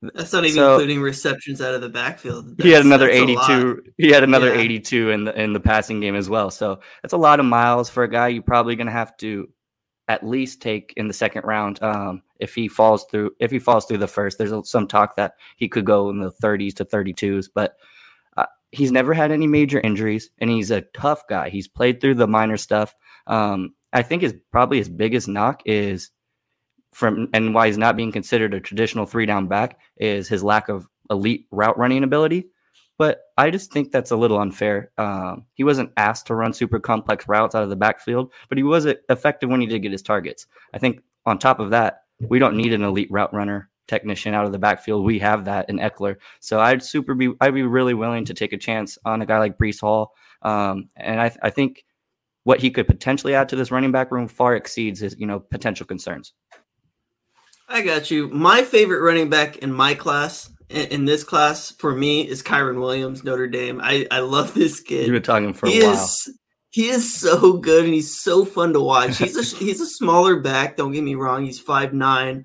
that's 0.00 0.32
not 0.32 0.44
even 0.44 0.56
so, 0.56 0.74
including 0.74 1.00
receptions 1.00 1.60
out 1.60 1.74
of 1.74 1.80
the 1.80 1.88
backfield. 1.88 2.56
That's, 2.56 2.64
he 2.64 2.70
had 2.70 2.84
another 2.84 3.10
82. 3.10 3.82
He 3.96 4.10
had 4.10 4.22
another 4.22 4.54
yeah. 4.54 4.60
82 4.60 5.10
in 5.10 5.24
the 5.24 5.40
in 5.40 5.52
the 5.52 5.60
passing 5.60 6.00
game 6.00 6.14
as 6.14 6.30
well. 6.30 6.50
So 6.50 6.80
that's 7.02 7.14
a 7.14 7.18
lot 7.18 7.40
of 7.40 7.46
miles 7.46 7.90
for 7.90 8.04
a 8.04 8.10
guy 8.10 8.28
you're 8.28 8.42
probably 8.42 8.76
going 8.76 8.86
to 8.86 8.92
have 8.92 9.16
to 9.18 9.48
at 10.06 10.24
least 10.24 10.62
take 10.62 10.94
in 10.96 11.08
the 11.08 11.14
second 11.14 11.44
round. 11.44 11.82
Um, 11.82 12.22
if 12.38 12.54
he 12.54 12.68
falls 12.68 13.06
through, 13.10 13.32
if 13.40 13.50
he 13.50 13.58
falls 13.58 13.86
through 13.86 13.98
the 13.98 14.06
first, 14.06 14.38
there's 14.38 14.70
some 14.70 14.86
talk 14.86 15.16
that 15.16 15.34
he 15.56 15.68
could 15.68 15.84
go 15.84 16.10
in 16.10 16.20
the 16.20 16.32
30s 16.32 16.74
to 16.76 16.84
32s, 16.84 17.48
but 17.52 17.76
he's 18.70 18.92
never 18.92 19.14
had 19.14 19.32
any 19.32 19.46
major 19.46 19.80
injuries, 19.80 20.30
and 20.38 20.50
he's 20.50 20.70
a 20.70 20.82
tough 20.96 21.26
guy. 21.28 21.48
He's 21.48 21.68
played 21.68 22.00
through 22.00 22.14
the 22.14 22.26
minor 22.26 22.56
stuff. 22.56 22.94
Um, 23.26 23.74
I 23.92 24.02
think 24.02 24.22
his 24.22 24.34
probably 24.52 24.78
his 24.78 24.88
biggest 24.88 25.28
knock 25.28 25.62
is 25.64 26.10
from 26.92 27.28
and 27.32 27.54
why 27.54 27.66
he's 27.66 27.78
not 27.78 27.96
being 27.96 28.12
considered 28.12 28.54
a 28.54 28.60
traditional 28.60 29.06
three 29.06 29.26
down 29.26 29.46
back 29.46 29.78
is 29.98 30.28
his 30.28 30.42
lack 30.42 30.68
of 30.68 30.86
elite 31.10 31.46
route 31.50 31.78
running 31.78 32.04
ability. 32.04 32.48
But 32.98 33.20
I 33.36 33.50
just 33.50 33.72
think 33.72 33.92
that's 33.92 34.10
a 34.10 34.16
little 34.16 34.40
unfair. 34.40 34.90
Um, 34.98 35.44
he 35.54 35.62
wasn't 35.62 35.92
asked 35.96 36.26
to 36.26 36.34
run 36.34 36.52
super 36.52 36.80
complex 36.80 37.28
routes 37.28 37.54
out 37.54 37.62
of 37.62 37.68
the 37.68 37.76
backfield, 37.76 38.32
but 38.48 38.58
he 38.58 38.64
was 38.64 38.86
effective 38.86 39.48
when 39.48 39.60
he 39.60 39.68
did 39.68 39.82
get 39.82 39.92
his 39.92 40.02
targets. 40.02 40.46
I 40.74 40.78
think 40.78 41.00
on 41.24 41.38
top 41.38 41.60
of 41.60 41.70
that, 41.70 42.02
we 42.20 42.40
don't 42.40 42.56
need 42.56 42.72
an 42.72 42.82
elite 42.82 43.10
route 43.10 43.32
runner 43.32 43.70
technician 43.88 44.34
out 44.34 44.44
of 44.44 44.52
the 44.52 44.58
backfield. 44.58 45.04
We 45.04 45.18
have 45.18 45.46
that 45.46 45.68
in 45.68 45.78
Ekeler. 45.78 46.16
So 46.40 46.60
I'd 46.60 46.82
super 46.82 47.14
be 47.14 47.32
I'd 47.40 47.54
be 47.54 47.62
really 47.62 47.94
willing 47.94 48.24
to 48.26 48.34
take 48.34 48.52
a 48.52 48.58
chance 48.58 48.98
on 49.04 49.22
a 49.22 49.26
guy 49.26 49.38
like 49.38 49.58
Breece 49.58 49.80
Hall. 49.80 50.12
Um, 50.42 50.90
and 50.96 51.20
I, 51.20 51.34
I 51.42 51.50
think 51.50 51.84
what 52.44 52.60
he 52.60 52.70
could 52.70 52.86
potentially 52.86 53.34
add 53.34 53.48
to 53.48 53.56
this 53.56 53.70
running 53.70 53.90
back 53.90 54.12
room 54.12 54.28
far 54.28 54.54
exceeds 54.54 55.00
his 55.00 55.16
you 55.18 55.26
know 55.26 55.40
potential 55.40 55.86
concerns. 55.86 56.32
I 57.68 57.82
got 57.82 58.10
you. 58.10 58.28
My 58.28 58.62
favorite 58.62 59.02
running 59.02 59.28
back 59.28 59.58
in 59.58 59.72
my 59.72 59.94
class, 59.94 60.50
in, 60.70 61.04
this 61.04 61.22
class 61.22 61.70
for 61.70 61.94
me, 61.94 62.26
is 62.26 62.42
Kyren 62.42 62.80
Williams, 62.80 63.24
Notre 63.24 63.46
Dame. 63.46 63.78
I, 63.82 64.06
I 64.10 64.20
love 64.20 64.54
this 64.54 64.80
kid. 64.80 65.06
You've 65.06 65.12
been 65.12 65.22
talking 65.22 65.52
for 65.52 65.68
he 65.68 65.82
a 65.82 65.84
while. 65.84 65.92
Is, 65.92 66.38
he 66.70 66.88
is 66.88 67.14
so 67.14 67.58
good 67.58 67.84
and 67.84 67.92
he's 67.92 68.18
so 68.22 68.44
fun 68.44 68.72
to 68.72 68.80
watch. 68.80 69.18
He's 69.18 69.36
a 69.36 69.56
he's 69.64 69.80
a 69.80 69.86
smaller 69.86 70.40
back. 70.40 70.76
Don't 70.76 70.92
get 70.92 71.04
me 71.04 71.14
wrong. 71.14 71.44
He's 71.44 71.62
5'9", 71.62 72.44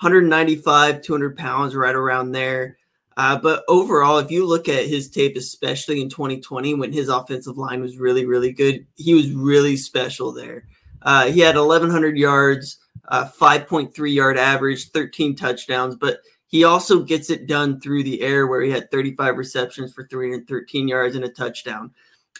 195, 0.00 1.02
200 1.02 1.36
pounds, 1.36 1.74
right 1.74 1.94
around 1.94 2.32
there. 2.32 2.78
Uh, 3.16 3.36
but 3.36 3.64
overall, 3.66 4.18
if 4.18 4.30
you 4.30 4.46
look 4.46 4.68
at 4.68 4.86
his 4.86 5.10
tape, 5.10 5.36
especially 5.36 6.00
in 6.00 6.08
2020 6.08 6.74
when 6.74 6.92
his 6.92 7.08
offensive 7.08 7.58
line 7.58 7.80
was 7.80 7.98
really, 7.98 8.24
really 8.24 8.52
good, 8.52 8.86
he 8.94 9.12
was 9.12 9.32
really 9.32 9.76
special 9.76 10.32
there. 10.32 10.68
Uh, 11.02 11.26
he 11.26 11.40
had 11.40 11.56
1,100 11.56 12.16
yards, 12.16 12.78
uh, 13.08 13.28
5.3 13.28 14.14
yard 14.14 14.38
average, 14.38 14.90
13 14.90 15.34
touchdowns, 15.34 15.96
but 15.96 16.20
he 16.46 16.62
also 16.62 17.02
gets 17.02 17.28
it 17.28 17.48
done 17.48 17.80
through 17.80 18.04
the 18.04 18.22
air 18.22 18.46
where 18.46 18.62
he 18.62 18.70
had 18.70 18.90
35 18.90 19.36
receptions 19.36 19.92
for 19.92 20.06
313 20.06 20.86
yards 20.86 21.16
and 21.16 21.24
a 21.24 21.28
touchdown. 21.28 21.90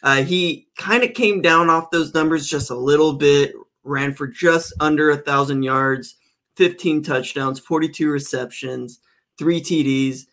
Uh, 0.04 0.22
he 0.22 0.68
kind 0.76 1.02
of 1.02 1.12
came 1.12 1.42
down 1.42 1.68
off 1.68 1.90
those 1.90 2.14
numbers 2.14 2.46
just 2.46 2.70
a 2.70 2.76
little 2.76 3.14
bit, 3.14 3.52
ran 3.82 4.14
for 4.14 4.28
just 4.28 4.72
under 4.78 5.10
a 5.10 5.16
thousand 5.16 5.64
yards, 5.64 6.17
15 6.58 7.02
touchdowns, 7.02 7.58
42 7.58 8.10
receptions, 8.10 9.00
three 9.38 9.60
TDs. 9.60 10.26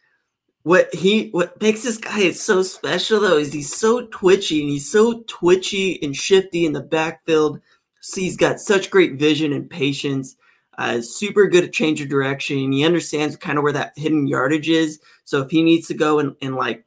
What 0.64 0.94
he 0.94 1.30
what 1.30 1.62
makes 1.62 1.84
this 1.84 1.98
guy 1.98 2.32
so 2.32 2.64
special 2.64 3.20
though 3.20 3.38
is 3.38 3.54
he's 3.54 3.74
so 3.74 4.08
twitchy 4.08 4.62
and 4.62 4.70
he's 4.72 4.92
so 4.92 5.24
twitchy 5.28 6.02
and 6.02 6.16
shifty 6.16 6.66
in 6.66 6.74
the 6.74 6.82
backfield 6.82 7.62
See 8.06 8.22
he's 8.22 8.38
got 8.38 8.60
such 8.60 8.92
great 8.92 9.16
vision 9.16 9.52
and 9.52 9.68
patience. 9.68 10.36
Uh, 10.78 11.02
super 11.02 11.48
good 11.48 11.64
at 11.64 11.74
change 11.74 12.02
of 12.02 12.08
direction. 12.08 12.72
He 12.72 12.86
understands 12.86 13.36
kind 13.36 13.58
of 13.58 13.64
where 13.64 13.74
that 13.74 13.94
hidden 13.96 14.28
yardage 14.28 14.70
is. 14.70 15.00
So 15.24 15.42
if 15.42 15.50
he 15.50 15.64
needs 15.64 15.88
to 15.88 15.96
go 15.96 16.20
and, 16.20 16.36
and 16.40 16.56
like 16.56 16.86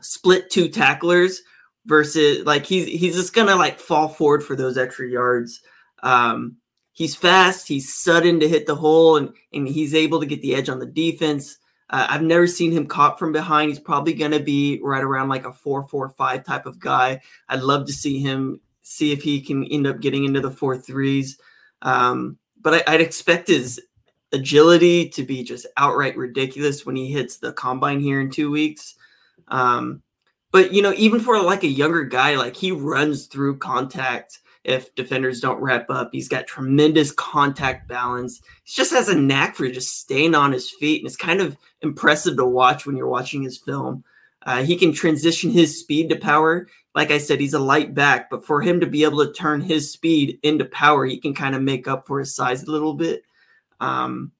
split 0.00 0.48
two 0.48 0.70
tacklers 0.70 1.42
versus 1.84 2.46
like 2.46 2.64
he's 2.64 2.86
he's 2.86 3.16
just 3.16 3.34
gonna 3.34 3.54
like 3.54 3.78
fall 3.78 4.08
forward 4.08 4.42
for 4.42 4.56
those 4.56 4.78
extra 4.78 5.06
yards. 5.06 5.60
Um, 6.02 6.56
he's 7.00 7.16
fast, 7.16 7.66
he's 7.66 7.94
sudden 7.94 8.38
to 8.38 8.46
hit 8.46 8.66
the 8.66 8.74
hole, 8.74 9.16
and, 9.16 9.32
and 9.54 9.66
he's 9.66 9.94
able 9.94 10.20
to 10.20 10.26
get 10.26 10.42
the 10.42 10.54
edge 10.54 10.68
on 10.68 10.78
the 10.78 10.84
defense. 10.84 11.56
Uh, 11.88 12.06
I've 12.10 12.20
never 12.20 12.46
seen 12.46 12.72
him 12.72 12.86
caught 12.86 13.18
from 13.18 13.32
behind. 13.32 13.70
He's 13.70 13.78
probably 13.78 14.12
going 14.12 14.32
to 14.32 14.38
be 14.38 14.78
right 14.82 15.02
around 15.02 15.30
like 15.30 15.46
a 15.46 15.52
four, 15.52 15.88
four, 15.88 16.10
five 16.10 16.44
type 16.44 16.66
of 16.66 16.78
guy. 16.78 17.22
I'd 17.48 17.62
love 17.62 17.86
to 17.86 17.92
see 17.94 18.18
him 18.18 18.60
see 18.82 19.12
if 19.12 19.22
he 19.22 19.40
can 19.40 19.64
end 19.64 19.86
up 19.86 20.00
getting 20.00 20.26
into 20.26 20.42
the 20.42 20.50
four 20.50 20.76
threes. 20.76 21.38
Um, 21.80 22.36
but 22.60 22.86
I, 22.86 22.92
would 22.92 23.00
expect 23.00 23.48
his 23.48 23.80
agility 24.32 25.08
to 25.08 25.22
be 25.22 25.42
just 25.42 25.64
outright 25.78 26.18
ridiculous 26.18 26.84
when 26.84 26.96
he 26.96 27.10
hits 27.10 27.38
the 27.38 27.54
combine 27.54 28.00
here 28.00 28.20
in 28.20 28.30
two 28.30 28.50
weeks. 28.50 28.94
Um, 29.48 30.02
but 30.52 30.74
you 30.74 30.82
know, 30.82 30.92
even 30.98 31.18
for 31.18 31.40
like 31.40 31.62
a 31.62 31.66
younger 31.68 32.04
guy, 32.04 32.36
like 32.36 32.56
he 32.56 32.72
runs 32.72 33.24
through 33.24 33.56
contact 33.56 34.40
if 34.64 34.94
defenders 34.94 35.40
don't 35.40 35.60
wrap 35.60 35.88
up. 35.88 36.10
He's 36.12 36.28
got 36.28 36.46
tremendous 36.46 37.12
contact 37.12 37.88
balance. 37.88 38.40
He 38.64 38.74
just 38.74 38.92
has 38.92 39.08
a 39.08 39.18
knack 39.18 39.56
for 39.56 39.68
just 39.68 39.98
staying 39.98 40.34
on 40.34 40.52
his 40.52 40.70
feet, 40.70 41.00
and 41.00 41.06
it's 41.06 41.16
kind 41.16 41.40
of 41.40 41.56
impressive 41.80 42.36
to 42.36 42.44
watch 42.44 42.86
when 42.86 42.96
you're 42.96 43.08
watching 43.08 43.42
his 43.42 43.58
film. 43.58 44.04
Uh, 44.42 44.62
he 44.62 44.76
can 44.76 44.92
transition 44.92 45.50
his 45.50 45.78
speed 45.78 46.08
to 46.08 46.16
power. 46.16 46.66
Like 46.94 47.10
I 47.10 47.18
said, 47.18 47.40
he's 47.40 47.54
a 47.54 47.58
light 47.58 47.94
back, 47.94 48.30
but 48.30 48.44
for 48.44 48.60
him 48.62 48.80
to 48.80 48.86
be 48.86 49.04
able 49.04 49.24
to 49.24 49.32
turn 49.32 49.60
his 49.60 49.92
speed 49.92 50.38
into 50.42 50.64
power, 50.64 51.06
he 51.06 51.18
can 51.18 51.34
kind 51.34 51.54
of 51.54 51.62
make 51.62 51.86
up 51.86 52.06
for 52.06 52.18
his 52.18 52.34
size 52.34 52.62
a 52.62 52.70
little 52.70 52.94
bit. 52.94 53.24
Um, 53.80 54.32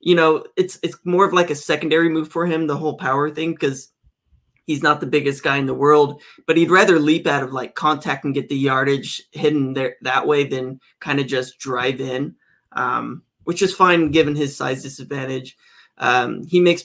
you 0.00 0.14
know, 0.14 0.44
it's 0.56 0.78
it's 0.82 0.96
more 1.04 1.26
of 1.26 1.32
like 1.32 1.50
a 1.50 1.54
secondary 1.54 2.08
move 2.08 2.28
for 2.28 2.46
him, 2.46 2.66
the 2.66 2.76
whole 2.76 2.96
power 2.96 3.30
thing, 3.30 3.52
because 3.52 3.90
he's 4.68 4.82
not 4.82 5.00
the 5.00 5.06
biggest 5.06 5.42
guy 5.42 5.56
in 5.56 5.64
the 5.64 5.72
world, 5.74 6.20
but 6.46 6.58
he'd 6.58 6.70
rather 6.70 7.00
leap 7.00 7.26
out 7.26 7.42
of 7.42 7.52
like 7.52 7.74
contact 7.74 8.24
and 8.24 8.34
get 8.34 8.50
the 8.50 8.56
yardage 8.56 9.22
hidden 9.32 9.72
there 9.72 9.96
that 10.02 10.26
way 10.26 10.44
than 10.44 10.78
kind 11.00 11.18
of 11.18 11.26
just 11.26 11.58
drive 11.58 12.00
in, 12.02 12.36
um, 12.72 13.22
which 13.44 13.62
is 13.62 13.74
fine 13.74 14.10
given 14.10 14.36
his 14.36 14.54
size 14.54 14.82
disadvantage. 14.82 15.56
Um, 15.96 16.44
he 16.46 16.60
makes 16.60 16.84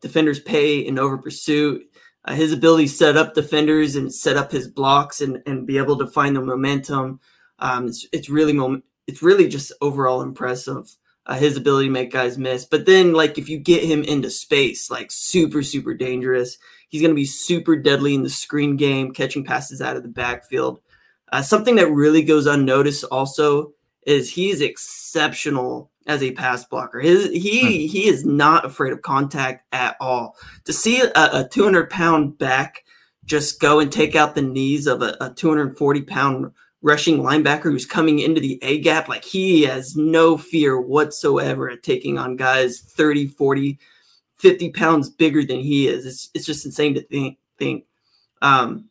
defenders 0.00 0.40
pay 0.40 0.80
in 0.80 0.98
over 0.98 1.16
pursuit. 1.16 1.86
Uh, 2.24 2.34
his 2.34 2.52
ability 2.52 2.86
to 2.86 2.92
set 2.92 3.16
up 3.16 3.32
defenders 3.32 3.94
and 3.94 4.12
set 4.12 4.36
up 4.36 4.50
his 4.50 4.66
blocks 4.66 5.20
and, 5.20 5.40
and 5.46 5.68
be 5.68 5.78
able 5.78 5.96
to 5.98 6.08
find 6.08 6.34
the 6.34 6.40
momentum. 6.40 7.20
Um, 7.60 7.86
it's, 7.86 8.06
it's 8.12 8.28
really 8.28 8.52
mom- 8.52 8.82
it's 9.06 9.22
really 9.22 9.46
just 9.48 9.72
overall 9.80 10.20
impressive. 10.20 10.94
Uh, 11.26 11.34
his 11.34 11.56
ability 11.56 11.86
to 11.86 11.92
make 11.92 12.10
guys 12.10 12.36
miss, 12.38 12.64
but 12.64 12.86
then 12.86 13.12
like 13.12 13.38
if 13.38 13.48
you 13.48 13.58
get 13.58 13.84
him 13.84 14.02
into 14.02 14.30
space, 14.30 14.90
like 14.90 15.12
super 15.12 15.62
super 15.62 15.94
dangerous. 15.94 16.58
He's 16.90 17.00
going 17.00 17.12
to 17.12 17.16
be 17.16 17.24
super 17.24 17.76
deadly 17.76 18.14
in 18.14 18.22
the 18.22 18.30
screen 18.30 18.76
game, 18.76 19.12
catching 19.12 19.44
passes 19.44 19.80
out 19.80 19.96
of 19.96 20.02
the 20.02 20.08
backfield. 20.08 20.80
Uh, 21.32 21.40
something 21.40 21.76
that 21.76 21.90
really 21.90 22.22
goes 22.22 22.46
unnoticed 22.46 23.04
also 23.04 23.72
is 24.06 24.30
he's 24.30 24.60
exceptional 24.60 25.90
as 26.06 26.22
a 26.22 26.32
pass 26.32 26.64
blocker. 26.64 27.00
His, 27.00 27.30
he 27.30 27.60
hmm. 27.60 27.88
he 27.88 28.08
is 28.08 28.24
not 28.24 28.64
afraid 28.64 28.92
of 28.92 29.02
contact 29.02 29.64
at 29.72 29.96
all. 30.00 30.36
To 30.64 30.72
see 30.72 31.00
a, 31.00 31.10
a 31.14 31.48
200 31.50 31.88
pound 31.88 32.36
back 32.36 32.84
just 33.24 33.60
go 33.60 33.78
and 33.78 33.92
take 33.92 34.16
out 34.16 34.34
the 34.34 34.42
knees 34.42 34.86
of 34.86 35.02
a, 35.02 35.16
a 35.20 35.30
240 35.30 36.02
pound 36.02 36.52
rushing 36.82 37.18
linebacker 37.18 37.64
who's 37.64 37.86
coming 37.86 38.18
into 38.18 38.40
the 38.40 38.58
A 38.62 38.80
gap, 38.80 39.08
like 39.08 39.24
he 39.24 39.62
has 39.62 39.94
no 39.94 40.36
fear 40.36 40.80
whatsoever 40.80 41.70
at 41.70 41.82
taking 41.82 42.18
on 42.18 42.36
guys 42.36 42.80
30, 42.80 43.28
40, 43.28 43.78
50 44.40 44.70
pounds 44.70 45.10
bigger 45.10 45.44
than 45.44 45.60
he 45.60 45.86
is. 45.86 46.06
It's, 46.06 46.30
it's 46.34 46.46
just 46.46 46.64
insane 46.64 46.94
to 46.94 47.02
think. 47.02 47.38
think. 47.58 47.84
Um, 48.42 48.86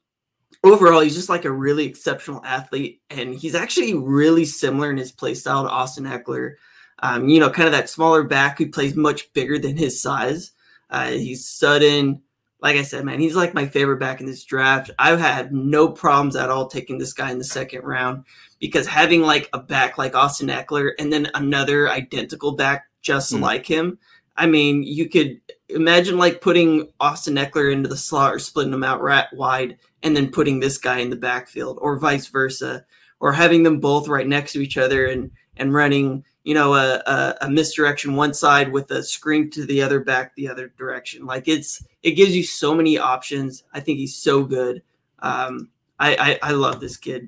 overall, 0.64 1.02
he's 1.02 1.16
just 1.16 1.30
like 1.30 1.46
a 1.46 1.52
really 1.52 1.86
exceptional 1.86 2.44
athlete, 2.46 3.02
and 3.10 3.34
he's 3.34 3.56
actually 3.56 3.96
really 3.96 4.46
similar 4.46 4.92
in 4.92 4.98
his 4.98 5.12
play 5.12 5.34
style 5.34 5.64
to 5.64 5.70
Austin 5.70 6.06
Ekeler. 6.06 6.56
Um, 7.02 7.30
you 7.30 7.40
know, 7.40 7.50
kind 7.50 7.68
of 7.68 7.74
that 7.74 7.90
smaller 7.90 8.24
back 8.24 8.58
who 8.58 8.70
plays 8.70 8.96
much 8.96 9.32
bigger 9.34 9.58
than 9.58 9.78
his 9.78 10.02
size. 10.02 10.52
Uh, 10.90 11.10
he's 11.10 11.48
sudden. 11.48 12.22
Like 12.62 12.76
I 12.76 12.82
said, 12.82 13.06
man, 13.06 13.22
he's 13.22 13.38
like 13.38 13.54
my 13.54 13.66
favorite 13.66 14.02
back 14.02 14.20
in 14.20 14.26
this 14.26 14.44
draft. 14.44 14.92
I've 15.00 15.22
had 15.22 15.54
no 15.54 15.88
problems 15.88 16.36
at 16.36 16.50
all 16.50 16.68
taking 16.68 16.98
this 16.98 17.14
guy 17.14 17.32
in 17.32 17.38
the 17.38 17.46
second 17.46 17.86
round 17.86 18.26
because 18.60 18.86
having 18.86 19.22
like 19.22 19.48
a 19.54 19.60
back 19.60 19.98
like 19.98 20.14
Austin 20.14 20.50
Ekeler 20.50 20.92
and 21.00 21.12
then 21.12 21.32
another 21.36 21.90
identical 21.90 22.52
back 22.52 22.88
just 23.02 23.34
mm. 23.34 23.40
like 23.40 23.66
him 23.66 23.98
I 24.40 24.46
mean, 24.46 24.84
you 24.84 25.10
could 25.10 25.42
imagine 25.68 26.18
like 26.18 26.40
putting 26.40 26.88
Austin 27.02 27.36
Ekeler 27.36 27.74
into 27.74 27.90
the 27.90 27.98
slot 27.98 28.34
or 28.34 28.40
splitting 28.40 28.72
them 28.72 28.86
out 28.86 29.04
wide 29.34 29.78
and 30.02 30.16
then 30.16 30.32
putting 30.32 30.60
this 30.60 30.78
guy 30.78 31.00
in 31.00 31.10
the 31.10 31.18
backfield 31.18 31.78
or 31.82 32.00
vice 32.00 32.28
versa 32.28 32.86
or 33.20 33.34
having 33.34 33.64
them 33.64 33.82
both 33.82 34.08
right 34.08 34.26
next 34.26 34.54
to 34.54 34.62
each 34.62 34.78
other 34.78 35.08
and 35.08 35.30
and 35.58 35.74
running 35.74 36.24
you 36.44 36.54
know 36.54 36.74
a, 36.74 37.04
a, 37.06 37.36
a 37.42 37.50
misdirection 37.50 38.16
one 38.16 38.34
side 38.34 38.72
with 38.72 38.90
a 38.92 39.04
screen 39.04 39.50
to 39.52 39.66
the 39.66 39.82
other 39.82 40.00
back 40.00 40.34
the 40.36 40.48
other 40.48 40.70
direction. 40.78 41.26
Like 41.26 41.50
it's 41.50 41.84
it 42.02 42.12
gives 42.12 42.34
you 42.34 42.44
so 42.44 42.74
many 42.74 42.98
options. 42.98 43.66
I 43.74 43.82
think 43.82 44.00
he's 44.00 44.16
so 44.16 44.46
good. 44.46 44.82
Um 45.20 45.68
i 46.00 46.16
i, 46.16 46.50
I 46.50 46.52
love 46.52 46.80
this 46.80 46.96
kid. 46.96 47.28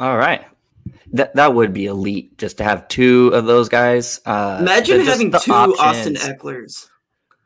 All 0.00 0.16
right 0.16 0.46
that 1.14 1.34
that 1.36 1.54
would 1.54 1.72
be 1.72 1.86
elite 1.86 2.36
just 2.38 2.58
to 2.58 2.64
have 2.64 2.86
two 2.88 3.28
of 3.28 3.46
those 3.46 3.68
guys. 3.68 4.20
Uh, 4.26 4.58
Imagine 4.60 5.00
having 5.00 5.30
two 5.30 5.52
options. 5.52 5.80
Austin 5.80 6.14
Ekelers. 6.14 6.88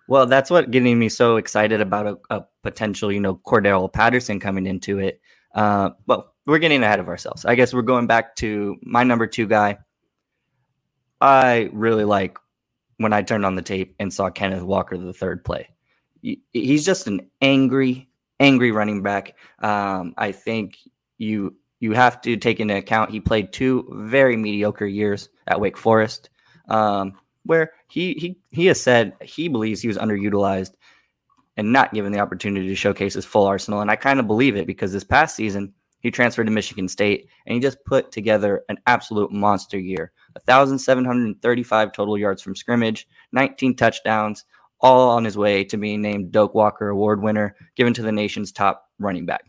Well, 0.09 0.25
that's 0.25 0.51
what 0.51 0.71
getting 0.71 0.99
me 0.99 1.11
so 1.11 1.37
excited 1.37 1.83
about 1.83 2.07
a, 2.07 2.37
a 2.37 2.45
potential, 2.63 3.13
you 3.13 3.21
know, 3.21 3.37
Cordarrelle 3.37 3.93
Patterson 3.93 4.41
coming 4.41 4.67
into 4.67 4.99
it. 4.99 5.21
Uh, 5.55 5.91
well, 6.07 6.35
we're 6.47 6.59
getting 6.59 6.83
ahead 6.83 6.99
of 6.99 7.09
ourselves. 7.09 7.45
I 7.45 7.57
guess 7.57 7.75
we're 7.75 7.83
going 7.83 8.07
back 8.07 8.37
to 8.37 8.77
my 8.83 9.05
number 9.05 9.27
two 9.27 9.47
guy. 9.47 9.79
I 11.21 11.69
really 11.75 12.05
like 12.05 12.39
when 12.97 13.13
I 13.13 13.21
turned 13.21 13.45
on 13.45 13.55
the 13.55 13.63
tape 13.63 13.95
and 13.99 14.11
saw 14.13 14.31
Kenneth 14.31 14.63
Walker 14.63 14.97
the 14.97 15.13
third 15.13 15.45
play. 15.45 15.69
He's 16.53 16.87
just 16.87 17.07
an 17.07 17.29
angry, 17.43 18.09
angry 18.41 18.73
running 18.73 19.03
back. 19.03 19.35
Um, 19.59 20.15
I 20.17 20.33
think 20.33 20.79
you 21.19 21.55
you 21.81 21.93
have 21.93 22.21
to 22.23 22.37
take 22.37 22.61
into 22.61 22.77
account 22.77 23.11
he 23.11 23.21
played 23.21 23.53
two 23.53 23.89
very 23.93 24.37
mediocre 24.37 24.87
years 24.87 25.29
at 25.47 25.61
Wake 25.61 25.77
Forest, 25.77 26.31
um, 26.69 27.15
where 27.45 27.73
he 27.89 28.15
he 28.15 28.39
he 28.51 28.67
has 28.67 28.81
said 28.81 29.15
he 29.23 29.49
believes 29.49 29.81
he 29.81 29.89
was 29.89 29.99
underutilized 29.99 30.73
and 31.57 31.73
not 31.73 31.93
given 31.93 32.13
the 32.13 32.21
opportunity 32.21 32.69
to 32.69 32.75
showcase 32.75 33.15
his 33.15 33.25
full 33.25 33.47
arsenal. 33.47 33.81
And 33.81 33.91
I 33.91 33.97
kind 33.97 34.21
of 34.21 34.27
believe 34.27 34.57
it 34.57 34.67
because 34.67 34.93
this 34.93 35.05
past 35.05 35.35
season 35.35 35.75
he 36.01 36.11
transferred 36.11 36.45
to 36.45 36.53
Michigan 36.53 36.87
State 36.87 37.29
and 37.47 37.55
he 37.55 37.61
just 37.61 37.85
put 37.85 38.13
together 38.13 38.63
an 38.69 38.79
absolute 38.87 39.33
monster 39.33 39.79
year. 39.79 40.13
1,735 40.45 41.93
total 41.93 42.17
yards 42.17 42.41
from 42.41 42.55
scrimmage, 42.55 43.09
19 43.33 43.75
touchdowns, 43.75 44.45
all 44.81 45.11
on 45.11 45.25
his 45.25 45.37
way 45.37 45.65
to 45.65 45.77
being 45.77 46.01
named 46.01 46.31
Doak 46.31 46.55
Walker 46.55 46.89
Award 46.89 47.21
winner, 47.21 47.57
given 47.75 47.93
to 47.95 48.03
the 48.03 48.13
nation's 48.13 48.53
top 48.53 48.89
running 49.01 49.27
back. 49.27 49.45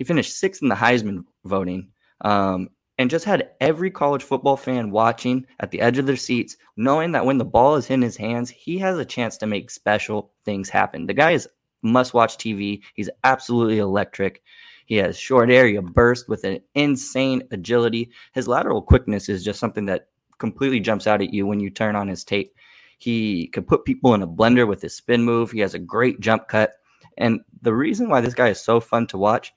He 0.00 0.04
finished 0.04 0.38
sixth 0.38 0.62
in 0.62 0.70
the 0.70 0.74
Heisman 0.74 1.24
voting 1.44 1.90
um, 2.22 2.70
and 2.96 3.10
just 3.10 3.26
had 3.26 3.50
every 3.60 3.90
college 3.90 4.22
football 4.22 4.56
fan 4.56 4.90
watching 4.90 5.44
at 5.60 5.70
the 5.70 5.82
edge 5.82 5.98
of 5.98 6.06
their 6.06 6.16
seats, 6.16 6.56
knowing 6.78 7.12
that 7.12 7.26
when 7.26 7.36
the 7.36 7.44
ball 7.44 7.74
is 7.74 7.90
in 7.90 8.00
his 8.00 8.16
hands, 8.16 8.48
he 8.48 8.78
has 8.78 8.96
a 8.96 9.04
chance 9.04 9.36
to 9.36 9.46
make 9.46 9.70
special 9.70 10.32
things 10.46 10.70
happen. 10.70 11.04
The 11.04 11.12
guy 11.12 11.32
is 11.32 11.46
must 11.82 12.14
watch 12.14 12.38
TV. 12.38 12.80
He's 12.94 13.10
absolutely 13.24 13.76
electric. 13.76 14.42
He 14.86 14.96
has 14.96 15.18
short 15.18 15.50
area 15.50 15.82
burst 15.82 16.30
with 16.30 16.44
an 16.44 16.60
insane 16.74 17.42
agility. 17.50 18.10
His 18.32 18.48
lateral 18.48 18.80
quickness 18.80 19.28
is 19.28 19.44
just 19.44 19.60
something 19.60 19.84
that 19.84 20.08
completely 20.38 20.80
jumps 20.80 21.06
out 21.06 21.20
at 21.20 21.34
you 21.34 21.46
when 21.46 21.60
you 21.60 21.68
turn 21.68 21.94
on 21.94 22.08
his 22.08 22.24
tape. 22.24 22.54
He 22.96 23.48
could 23.48 23.66
put 23.66 23.84
people 23.84 24.14
in 24.14 24.22
a 24.22 24.26
blender 24.26 24.66
with 24.66 24.80
his 24.80 24.94
spin 24.94 25.22
move. 25.22 25.50
He 25.50 25.60
has 25.60 25.74
a 25.74 25.78
great 25.78 26.20
jump 26.20 26.48
cut. 26.48 26.72
And 27.18 27.40
the 27.60 27.74
reason 27.74 28.08
why 28.08 28.22
this 28.22 28.32
guy 28.32 28.48
is 28.48 28.64
so 28.64 28.80
fun 28.80 29.06
to 29.08 29.18
watch 29.18 29.52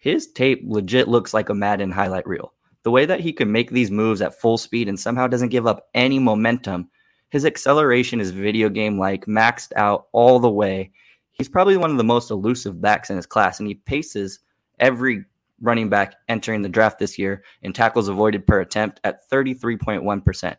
his 0.00 0.26
tape 0.32 0.62
legit 0.64 1.08
looks 1.08 1.32
like 1.32 1.50
a 1.50 1.54
Madden 1.54 1.90
highlight 1.92 2.26
reel. 2.26 2.52
The 2.82 2.90
way 2.90 3.04
that 3.04 3.20
he 3.20 3.32
can 3.32 3.52
make 3.52 3.70
these 3.70 3.90
moves 3.90 4.22
at 4.22 4.40
full 4.40 4.56
speed 4.56 4.88
and 4.88 4.98
somehow 4.98 5.26
doesn't 5.26 5.50
give 5.50 5.66
up 5.66 5.88
any 5.94 6.18
momentum. 6.18 6.88
His 7.28 7.44
acceleration 7.44 8.18
is 8.18 8.30
video 8.30 8.70
game 8.70 8.98
like, 8.98 9.26
maxed 9.26 9.72
out 9.76 10.08
all 10.12 10.40
the 10.40 10.50
way. 10.50 10.90
He's 11.32 11.48
probably 11.48 11.76
one 11.76 11.90
of 11.90 11.98
the 11.98 12.04
most 12.04 12.30
elusive 12.30 12.80
backs 12.80 13.10
in 13.10 13.16
his 13.16 13.26
class, 13.26 13.60
and 13.60 13.68
he 13.68 13.74
paces 13.74 14.40
every 14.80 15.24
running 15.60 15.90
back 15.90 16.14
entering 16.28 16.62
the 16.62 16.68
draft 16.68 16.98
this 16.98 17.18
year 17.18 17.44
in 17.62 17.72
tackles 17.72 18.08
avoided 18.08 18.46
per 18.46 18.60
attempt 18.60 19.00
at 19.04 19.28
33.1%. 19.30 20.56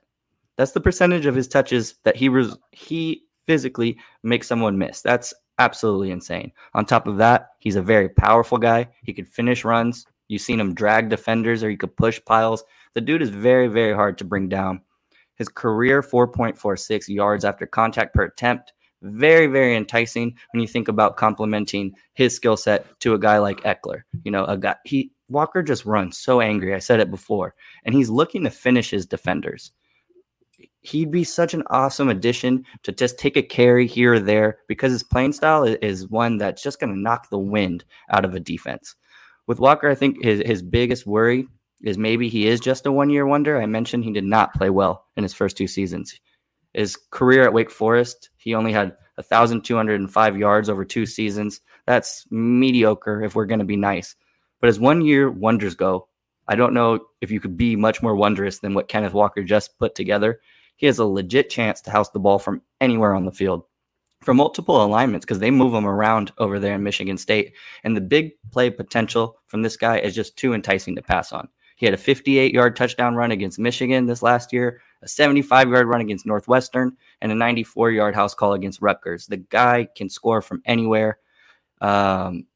That's 0.56 0.72
the 0.72 0.82
percentage 0.82 1.26
of 1.26 1.34
his 1.34 1.48
touches 1.48 1.96
that 2.04 2.16
he 2.16 2.30
res- 2.30 2.58
he 2.72 3.24
physically 3.48 3.98
makes 4.22 4.48
someone 4.48 4.78
miss. 4.78 5.02
That's 5.02 5.34
absolutely 5.62 6.12
insane. 6.12 6.52
On 6.74 6.86
top 6.86 7.08
of 7.08 7.18
that, 7.18 7.52
he's 7.60 7.76
a 7.76 7.82
very 7.82 8.10
powerful 8.10 8.58
guy. 8.58 8.90
He 9.04 9.14
could 9.14 9.28
finish 9.28 9.64
runs. 9.64 10.06
You've 10.28 10.42
seen 10.42 10.60
him 10.60 10.74
drag 10.74 11.10
defenders 11.10 11.64
or 11.64 11.70
he 11.70 11.78
could 11.78 11.96
push 11.96 12.20
piles. 12.26 12.64
The 12.94 13.02
dude 13.02 13.22
is 13.22 13.30
very, 13.30 13.68
very 13.68 13.94
hard 13.94 14.18
to 14.18 14.26
bring 14.26 14.50
down. 14.50 14.82
His 15.36 15.50
career 15.50 16.02
4.46 16.02 17.08
yards 17.08 17.46
after 17.46 17.66
contact 17.66 18.14
per 18.14 18.24
attempt. 18.24 18.74
Very, 19.02 19.48
very 19.48 19.76
enticing 19.76 20.36
when 20.52 20.62
you 20.62 20.68
think 20.68 20.88
about 20.88 21.18
complementing 21.18 21.94
his 22.14 22.36
skill 22.36 22.56
set 22.56 23.00
to 23.00 23.14
a 23.14 23.20
guy 23.20 23.40
like 23.40 23.62
Ekeler. 23.62 24.04
You 24.24 24.32
know, 24.32 24.46
a 24.46 24.58
guy 24.58 24.76
he 24.86 25.12
Walker 25.28 25.64
just 25.64 25.86
runs 25.86 26.18
so 26.18 26.42
angry. 26.42 26.76
I 26.76 26.80
said 26.80 27.00
it 27.00 27.10
before, 27.10 27.56
and 27.86 27.96
he's 27.96 28.10
looking 28.10 28.44
to 28.44 28.52
finish 28.52 28.92
his 28.92 29.06
defenders. 29.06 29.72
He'd 30.82 31.12
be 31.12 31.24
such 31.24 31.54
an 31.54 31.64
awesome 31.70 32.10
addition 32.10 32.66
to 32.84 32.92
just 32.92 33.20
take 33.20 33.38
a 33.38 33.44
carry 33.44 33.86
here 33.86 34.16
or 34.16 34.20
there 34.20 34.60
because 34.68 34.92
his 34.92 35.04
playing 35.04 35.34
style 35.34 35.64
is 35.64 36.08
one 36.10 36.38
that's 36.38 36.64
just 36.64 36.80
going 36.80 36.94
to 36.94 37.00
knock 37.00 37.30
the 37.30 37.38
wind 37.38 37.86
out 38.10 38.26
of 38.26 38.34
a 38.34 38.40
defense. 38.40 38.96
With 39.48 39.60
Walker, 39.60 39.90
I 39.90 39.96
think 39.96 40.24
his, 40.24 40.42
his 40.46 40.62
biggest 40.62 41.06
worry 41.06 41.48
is 41.84 41.98
maybe 41.98 42.30
he 42.30 42.48
is 42.48 42.60
just 42.60 42.86
a 42.86 42.92
one 42.92 43.10
year 43.10 43.26
wonder. 43.26 43.62
I 43.62 43.66
mentioned 43.66 44.04
he 44.04 44.12
did 44.12 44.24
not 44.24 44.54
play 44.54 44.70
well 44.70 45.06
in 45.18 45.24
his 45.24 45.34
first 45.34 45.58
two 45.58 45.68
seasons. 45.68 46.20
His 46.74 46.98
career 47.12 47.44
at 47.44 47.54
Wake 47.54 47.72
Forest, 47.72 48.30
he 48.38 48.56
only 48.56 48.72
had 48.72 48.96
1,205 49.16 50.38
yards 50.38 50.70
over 50.70 50.86
two 50.86 51.06
seasons. 51.06 51.62
That's 51.86 52.26
mediocre 52.32 53.24
if 53.24 53.36
we're 53.36 53.46
going 53.46 53.60
to 53.60 53.66
be 53.66 53.76
nice. 53.76 54.16
But 54.60 54.70
as 54.70 54.80
one 54.80 55.02
year 55.02 55.30
wonders 55.30 55.76
go, 55.76 56.08
I 56.48 56.56
don't 56.56 56.74
know 56.74 57.00
if 57.20 57.32
you 57.32 57.40
could 57.40 57.58
be 57.58 57.76
much 57.76 58.02
more 58.02 58.16
wondrous 58.16 58.60
than 58.60 58.74
what 58.74 58.88
Kenneth 58.88 59.14
Walker 59.14 59.44
just 59.44 59.78
put 59.78 59.96
together. 59.96 60.40
He 60.82 60.88
has 60.88 60.98
a 60.98 61.06
legit 61.06 61.52
chance 61.52 61.80
to 61.82 61.92
house 61.92 62.10
the 62.10 62.20
ball 62.20 62.40
from 62.40 62.64
anywhere 62.82 63.14
on 63.14 63.26
the 63.26 63.32
field 63.32 63.66
for 64.24 64.34
multiple 64.34 64.84
alignments 64.84 65.24
because 65.24 65.38
they 65.38 65.52
move 65.52 65.76
him 65.76 65.86
around 65.86 66.32
over 66.40 66.58
there 66.58 66.74
in 66.74 66.82
Michigan 66.82 67.20
State. 67.20 67.54
And 67.84 67.96
the 67.96 68.02
big 68.02 68.32
play 68.52 68.72
potential 68.72 69.38
from 69.46 69.62
this 69.62 69.78
guy 69.78 70.00
is 70.00 70.16
just 70.16 70.38
too 70.38 70.56
enticing 70.56 70.96
to 70.96 71.04
pass 71.04 71.32
on. 71.32 71.48
He 71.76 71.86
had 71.86 71.94
a 71.94 71.98
58 71.98 72.52
yard 72.52 72.76
touchdown 72.76 73.14
run 73.14 73.30
against 73.30 73.60
Michigan 73.60 74.08
this 74.08 74.24
last 74.24 74.52
year, 74.52 74.82
a 75.04 75.08
75 75.08 75.70
yard 75.70 75.88
run 75.88 76.02
against 76.02 76.26
Northwestern, 76.26 76.98
and 77.22 77.32
a 77.32 77.36
94 77.36 77.92
yard 77.92 78.16
house 78.16 78.34
call 78.34 78.54
against 78.54 78.82
Rutgers. 78.82 79.28
The 79.28 79.38
guy 79.38 79.88
can 79.96 80.10
score 80.10 80.42
from 80.42 80.64
anywhere. 80.66 81.20
Um, 81.80 82.48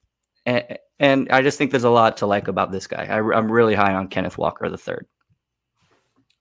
and, 0.48 0.80
and, 1.00 1.32
I 1.32 1.44
just 1.44 1.60
think 1.60 1.70
there's 1.70 1.84
a 1.84 1.92
lot 1.92 2.18
to 2.18 2.26
like 2.26 2.48
about 2.48 2.72
this 2.72 2.88
guy. 2.88 3.06
I, 3.06 3.18
I'm 3.18 3.52
really 3.52 3.76
high 3.76 3.94
on 3.94 4.08
Kenneth 4.08 4.40
Walker 4.40 4.68
the 4.68 4.78
third. 4.80 5.06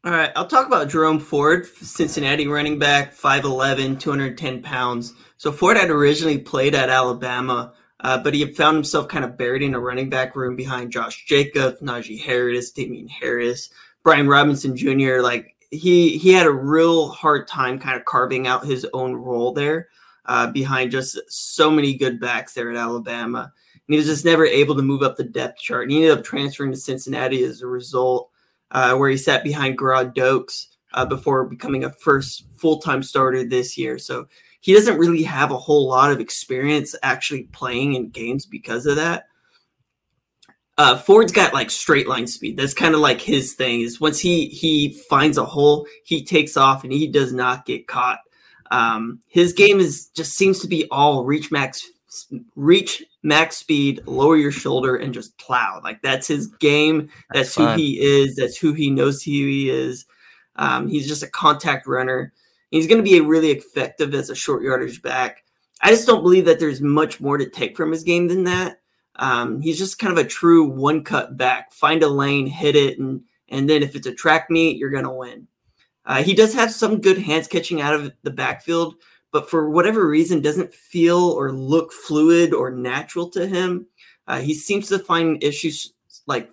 All 0.04 0.12
right, 0.12 0.30
I'll 0.36 0.46
talk 0.46 0.66
about 0.66 0.90
Jerome 0.90 1.18
Ford, 1.18 1.66
Cincinnati 1.66 2.46
running 2.46 2.78
back, 2.78 3.14
5'11, 3.14 3.98
210 3.98 4.62
pounds. 4.62 5.14
So 5.38 5.50
Ford 5.50 5.78
had 5.78 5.88
originally 5.88 6.38
played 6.38 6.74
at 6.74 6.90
Alabama 6.90 7.72
uh, 8.04 8.18
but 8.18 8.34
he 8.34 8.44
found 8.52 8.76
himself 8.76 9.08
kind 9.08 9.24
of 9.24 9.38
buried 9.38 9.62
in 9.62 9.74
a 9.74 9.80
running 9.80 10.10
back 10.10 10.36
room 10.36 10.54
behind 10.54 10.92
Josh 10.92 11.24
Jacobs, 11.24 11.80
Najee 11.80 12.20
Harris, 12.20 12.70
Damien 12.70 13.08
Harris, 13.08 13.70
Brian 14.02 14.28
Robinson 14.28 14.76
Jr. 14.76 15.20
Like 15.20 15.56
he 15.70 16.18
he 16.18 16.30
had 16.30 16.46
a 16.46 16.52
real 16.52 17.08
hard 17.08 17.48
time 17.48 17.78
kind 17.78 17.96
of 17.96 18.04
carving 18.04 18.46
out 18.46 18.66
his 18.66 18.86
own 18.92 19.14
role 19.14 19.52
there 19.52 19.88
uh, 20.26 20.50
behind 20.50 20.90
just 20.90 21.18
so 21.28 21.70
many 21.70 21.94
good 21.94 22.20
backs 22.20 22.52
there 22.52 22.70
at 22.70 22.76
Alabama. 22.76 23.50
And 23.72 23.94
he 23.94 23.96
was 23.96 24.06
just 24.06 24.24
never 24.24 24.44
able 24.44 24.76
to 24.76 24.82
move 24.82 25.02
up 25.02 25.16
the 25.16 25.24
depth 25.24 25.58
chart. 25.58 25.84
And 25.84 25.92
he 25.92 26.04
ended 26.04 26.18
up 26.18 26.24
transferring 26.24 26.72
to 26.72 26.78
Cincinnati 26.78 27.42
as 27.42 27.62
a 27.62 27.66
result, 27.66 28.30
uh, 28.70 28.96
where 28.96 29.10
he 29.10 29.16
sat 29.16 29.44
behind 29.44 29.78
Gerrid 29.78 30.14
Doaks 30.14 30.68
uh, 30.92 31.04
before 31.04 31.44
becoming 31.44 31.84
a 31.84 31.92
first 31.92 32.46
full 32.56 32.78
time 32.80 33.02
starter 33.02 33.44
this 33.44 33.76
year. 33.76 33.98
So 33.98 34.26
he 34.60 34.72
doesn't 34.72 34.98
really 34.98 35.24
have 35.24 35.50
a 35.50 35.58
whole 35.58 35.88
lot 35.88 36.10
of 36.10 36.20
experience 36.20 36.94
actually 37.02 37.44
playing 37.44 37.94
in 37.94 38.10
games 38.10 38.46
because 38.46 38.86
of 38.86 38.96
that. 38.96 39.26
Uh, 40.76 40.96
Ford's 40.96 41.32
got 41.32 41.54
like 41.54 41.70
straight 41.70 42.08
line 42.08 42.26
speed. 42.26 42.56
That's 42.56 42.74
kind 42.74 42.94
of 42.94 43.00
like 43.00 43.20
his 43.20 43.54
thing. 43.54 43.82
Is 43.82 44.00
once 44.00 44.18
he 44.18 44.46
he 44.46 45.00
finds 45.08 45.38
a 45.38 45.44
hole, 45.44 45.86
he 46.04 46.24
takes 46.24 46.56
off 46.56 46.82
and 46.82 46.92
he 46.92 47.06
does 47.06 47.32
not 47.32 47.66
get 47.66 47.86
caught. 47.86 48.18
Um, 48.70 49.20
his 49.28 49.52
game 49.52 49.78
is 49.78 50.08
just 50.16 50.34
seems 50.34 50.58
to 50.60 50.68
be 50.68 50.88
all 50.90 51.24
reach 51.24 51.52
max 51.52 51.88
reach 52.56 53.02
max 53.22 53.56
speed, 53.56 54.02
lower 54.06 54.36
your 54.36 54.52
shoulder, 54.52 54.96
and 54.96 55.14
just 55.14 55.36
plow. 55.38 55.80
Like 55.82 56.02
that's 56.02 56.26
his 56.26 56.46
game. 56.46 57.08
That's, 57.32 57.54
that's 57.54 57.56
who 57.56 57.82
he 57.82 58.00
is. 58.00 58.36
That's 58.36 58.56
who 58.56 58.72
he 58.72 58.90
knows 58.90 59.22
who 59.22 59.32
he 59.32 59.70
is. 59.70 60.06
Um, 60.56 60.88
he's 60.88 61.08
just 61.08 61.22
a 61.22 61.28
contact 61.28 61.86
runner. 61.86 62.32
He's 62.70 62.86
going 62.86 62.98
to 62.98 63.08
be 63.08 63.20
really 63.20 63.50
effective 63.50 64.14
as 64.14 64.30
a 64.30 64.34
short 64.34 64.62
yardage 64.62 65.02
back. 65.02 65.44
I 65.80 65.90
just 65.90 66.06
don't 66.06 66.22
believe 66.22 66.44
that 66.46 66.58
there's 66.58 66.80
much 66.80 67.20
more 67.20 67.36
to 67.36 67.48
take 67.48 67.76
from 67.76 67.92
his 67.92 68.02
game 68.02 68.28
than 68.28 68.44
that. 68.44 68.80
Um, 69.16 69.60
he's 69.60 69.78
just 69.78 69.98
kind 69.98 70.16
of 70.16 70.24
a 70.24 70.28
true 70.28 70.64
one 70.64 71.04
cut 71.04 71.36
back. 71.36 71.72
Find 71.72 72.02
a 72.02 72.08
lane, 72.08 72.46
hit 72.46 72.76
it, 72.76 72.98
and 72.98 73.22
and 73.48 73.68
then 73.68 73.82
if 73.82 73.94
it's 73.94 74.06
a 74.06 74.14
track 74.14 74.50
meet, 74.50 74.78
you're 74.78 74.90
going 74.90 75.04
to 75.04 75.10
win. 75.10 75.46
Uh, 76.06 76.22
he 76.22 76.34
does 76.34 76.52
have 76.54 76.72
some 76.72 77.00
good 77.00 77.18
hands 77.18 77.46
catching 77.46 77.80
out 77.80 77.94
of 77.94 78.12
the 78.22 78.30
backfield, 78.30 78.96
but 79.34 79.50
for 79.50 79.68
whatever 79.68 80.06
reason, 80.06 80.40
doesn't 80.40 80.72
feel 80.72 81.18
or 81.18 81.50
look 81.50 81.92
fluid 81.92 82.54
or 82.54 82.70
natural 82.70 83.28
to 83.30 83.48
him. 83.48 83.84
Uh, 84.28 84.38
he 84.38 84.54
seems 84.54 84.86
to 84.88 84.96
find 85.00 85.42
issues 85.42 85.92
like 86.26 86.48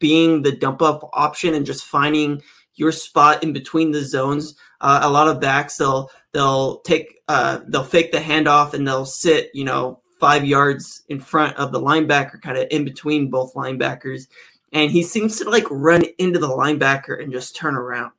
being 0.00 0.42
the 0.42 0.50
dump 0.50 0.82
up 0.82 1.08
option 1.12 1.54
and 1.54 1.64
just 1.64 1.84
finding 1.84 2.42
your 2.74 2.90
spot 2.90 3.44
in 3.44 3.52
between 3.52 3.92
the 3.92 4.02
zones. 4.02 4.56
Uh, 4.80 4.98
a 5.04 5.08
lot 5.08 5.28
of 5.28 5.40
backs 5.40 5.76
they'll 5.76 6.10
they'll 6.32 6.80
take 6.80 7.20
uh, 7.28 7.60
they'll 7.68 7.84
fake 7.84 8.10
the 8.10 8.18
handoff 8.18 8.74
and 8.74 8.86
they'll 8.86 9.06
sit 9.06 9.48
you 9.54 9.62
know 9.62 10.00
five 10.18 10.44
yards 10.44 11.04
in 11.08 11.20
front 11.20 11.56
of 11.56 11.70
the 11.70 11.80
linebacker, 11.80 12.42
kind 12.42 12.58
of 12.58 12.66
in 12.72 12.84
between 12.84 13.30
both 13.30 13.54
linebackers, 13.54 14.26
and 14.72 14.90
he 14.90 15.04
seems 15.04 15.38
to 15.38 15.48
like 15.48 15.66
run 15.70 16.02
into 16.18 16.40
the 16.40 16.48
linebacker 16.48 17.22
and 17.22 17.32
just 17.32 17.54
turn 17.54 17.76
around, 17.76 18.10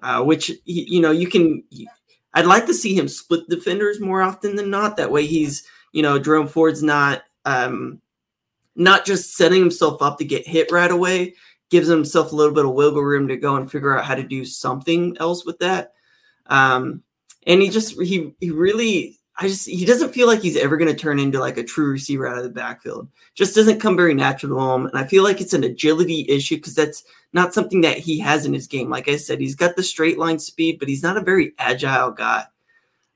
uh, 0.00 0.22
which 0.22 0.52
you 0.64 1.00
know 1.00 1.10
you 1.10 1.26
can. 1.26 1.64
I'd 2.34 2.46
like 2.46 2.66
to 2.66 2.74
see 2.74 2.94
him 2.94 3.08
split 3.08 3.48
defenders 3.48 4.00
more 4.00 4.22
often 4.22 4.56
than 4.56 4.70
not. 4.70 4.96
That 4.96 5.10
way, 5.10 5.26
he's 5.26 5.64
you 5.92 6.02
know 6.02 6.18
Jerome 6.18 6.48
Ford's 6.48 6.82
not 6.82 7.22
um, 7.44 8.00
not 8.76 9.04
just 9.04 9.36
setting 9.36 9.60
himself 9.60 10.02
up 10.02 10.18
to 10.18 10.24
get 10.24 10.46
hit 10.46 10.70
right 10.70 10.90
away 10.90 11.34
gives 11.70 11.88
himself 11.88 12.32
a 12.32 12.36
little 12.36 12.54
bit 12.54 12.64
of 12.64 12.72
wiggle 12.72 13.02
room 13.02 13.28
to 13.28 13.36
go 13.36 13.56
and 13.56 13.70
figure 13.70 13.96
out 13.96 14.04
how 14.04 14.14
to 14.14 14.22
do 14.22 14.44
something 14.44 15.16
else 15.20 15.44
with 15.44 15.58
that. 15.58 15.92
Um, 16.46 17.02
and 17.46 17.60
he 17.60 17.68
just 17.68 18.00
he 18.00 18.34
he 18.40 18.50
really 18.50 19.17
I 19.40 19.46
just 19.46 19.68
he 19.68 19.84
doesn't 19.84 20.12
feel 20.12 20.26
like 20.26 20.40
he's 20.40 20.56
ever 20.56 20.76
going 20.76 20.90
to 20.90 21.00
turn 21.00 21.20
into 21.20 21.38
like 21.38 21.56
a 21.58 21.62
true 21.62 21.92
receiver 21.92 22.26
out 22.26 22.38
of 22.38 22.44
the 22.44 22.50
backfield. 22.50 23.08
Just 23.34 23.54
doesn't 23.54 23.80
come 23.80 23.96
very 23.96 24.12
natural 24.12 24.58
to 24.58 24.74
him, 24.74 24.86
and 24.86 24.98
I 24.98 25.06
feel 25.06 25.22
like 25.22 25.40
it's 25.40 25.54
an 25.54 25.62
agility 25.62 26.26
issue 26.28 26.56
because 26.56 26.74
that's 26.74 27.04
not 27.32 27.54
something 27.54 27.80
that 27.82 27.98
he 27.98 28.18
has 28.18 28.44
in 28.44 28.52
his 28.52 28.66
game. 28.66 28.90
Like 28.90 29.08
I 29.08 29.16
said, 29.16 29.40
he's 29.40 29.54
got 29.54 29.76
the 29.76 29.82
straight 29.84 30.18
line 30.18 30.40
speed, 30.40 30.80
but 30.80 30.88
he's 30.88 31.04
not 31.04 31.16
a 31.16 31.22
very 31.22 31.52
agile 31.58 32.10
guy. 32.10 32.44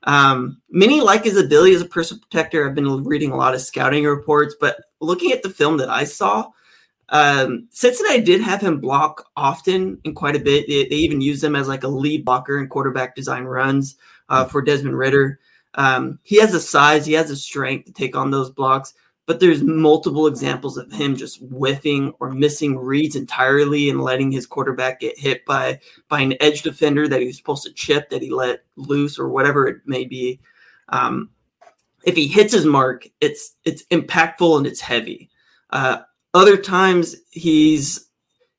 Um, 0.03 0.61
many 0.69 1.01
like 1.01 1.25
his 1.25 1.37
ability 1.37 1.75
as 1.75 1.81
a 1.81 1.85
personal 1.85 2.21
protector. 2.21 2.67
I've 2.67 2.75
been 2.75 3.03
reading 3.03 3.31
a 3.31 3.37
lot 3.37 3.53
of 3.53 3.61
scouting 3.61 4.05
reports, 4.05 4.55
but 4.59 4.77
looking 5.01 5.31
at 5.33 5.43
the 5.43 5.49
film 5.49 5.77
that 5.77 5.89
I 5.89 6.05
saw, 6.05 6.51
um, 7.09 7.67
Cincinnati 7.69 8.21
did 8.21 8.41
have 8.41 8.61
him 8.61 8.79
block 8.79 9.29
often 9.35 9.99
and 10.05 10.15
quite 10.15 10.35
a 10.35 10.39
bit. 10.39 10.67
They, 10.67 10.87
they, 10.87 10.95
even 10.95 11.21
used 11.21 11.43
him 11.43 11.55
as 11.55 11.67
like 11.67 11.83
a 11.83 11.87
lead 11.87 12.25
blocker 12.25 12.59
in 12.59 12.67
quarterback 12.67 13.15
design 13.15 13.43
runs 13.43 13.97
uh, 14.29 14.45
for 14.45 14.61
Desmond 14.61 14.97
Ridder. 14.97 15.39
Um, 15.75 16.19
he 16.23 16.39
has 16.39 16.51
the 16.51 16.59
size, 16.59 17.05
he 17.05 17.13
has 17.13 17.29
the 17.29 17.35
strength 17.35 17.85
to 17.85 17.93
take 17.93 18.15
on 18.15 18.31
those 18.31 18.49
blocks, 18.49 18.93
but 19.25 19.39
there's 19.39 19.63
multiple 19.63 20.27
examples 20.27 20.77
of 20.77 20.91
him 20.91 21.15
just 21.15 21.41
whiffing 21.41 22.13
or 22.19 22.31
missing 22.31 22.77
reads 22.77 23.15
entirely 23.15 23.89
and 23.89 24.01
letting 24.01 24.31
his 24.31 24.45
quarterback 24.45 24.99
get 24.99 25.17
hit 25.17 25.45
by 25.45 25.79
by 26.09 26.19
an 26.19 26.35
edge 26.41 26.61
defender 26.61 27.07
that 27.07 27.21
he 27.21 27.27
was 27.27 27.37
supposed 27.37 27.63
to 27.63 27.73
chip 27.73 28.09
that 28.09 28.21
he 28.21 28.29
let 28.29 28.63
loose 28.75 29.17
or 29.17 29.29
whatever 29.29 29.67
it 29.67 29.77
may 29.85 30.03
be. 30.03 30.39
Um, 30.89 31.29
if 32.03 32.15
he 32.15 32.27
hits 32.27 32.53
his 32.53 32.65
mark, 32.65 33.07
it's 33.21 33.55
it's 33.63 33.83
impactful 33.85 34.57
and 34.57 34.67
it's 34.67 34.81
heavy. 34.81 35.29
Uh, 35.69 35.99
other 36.33 36.57
times 36.57 37.15
he's 37.31 38.09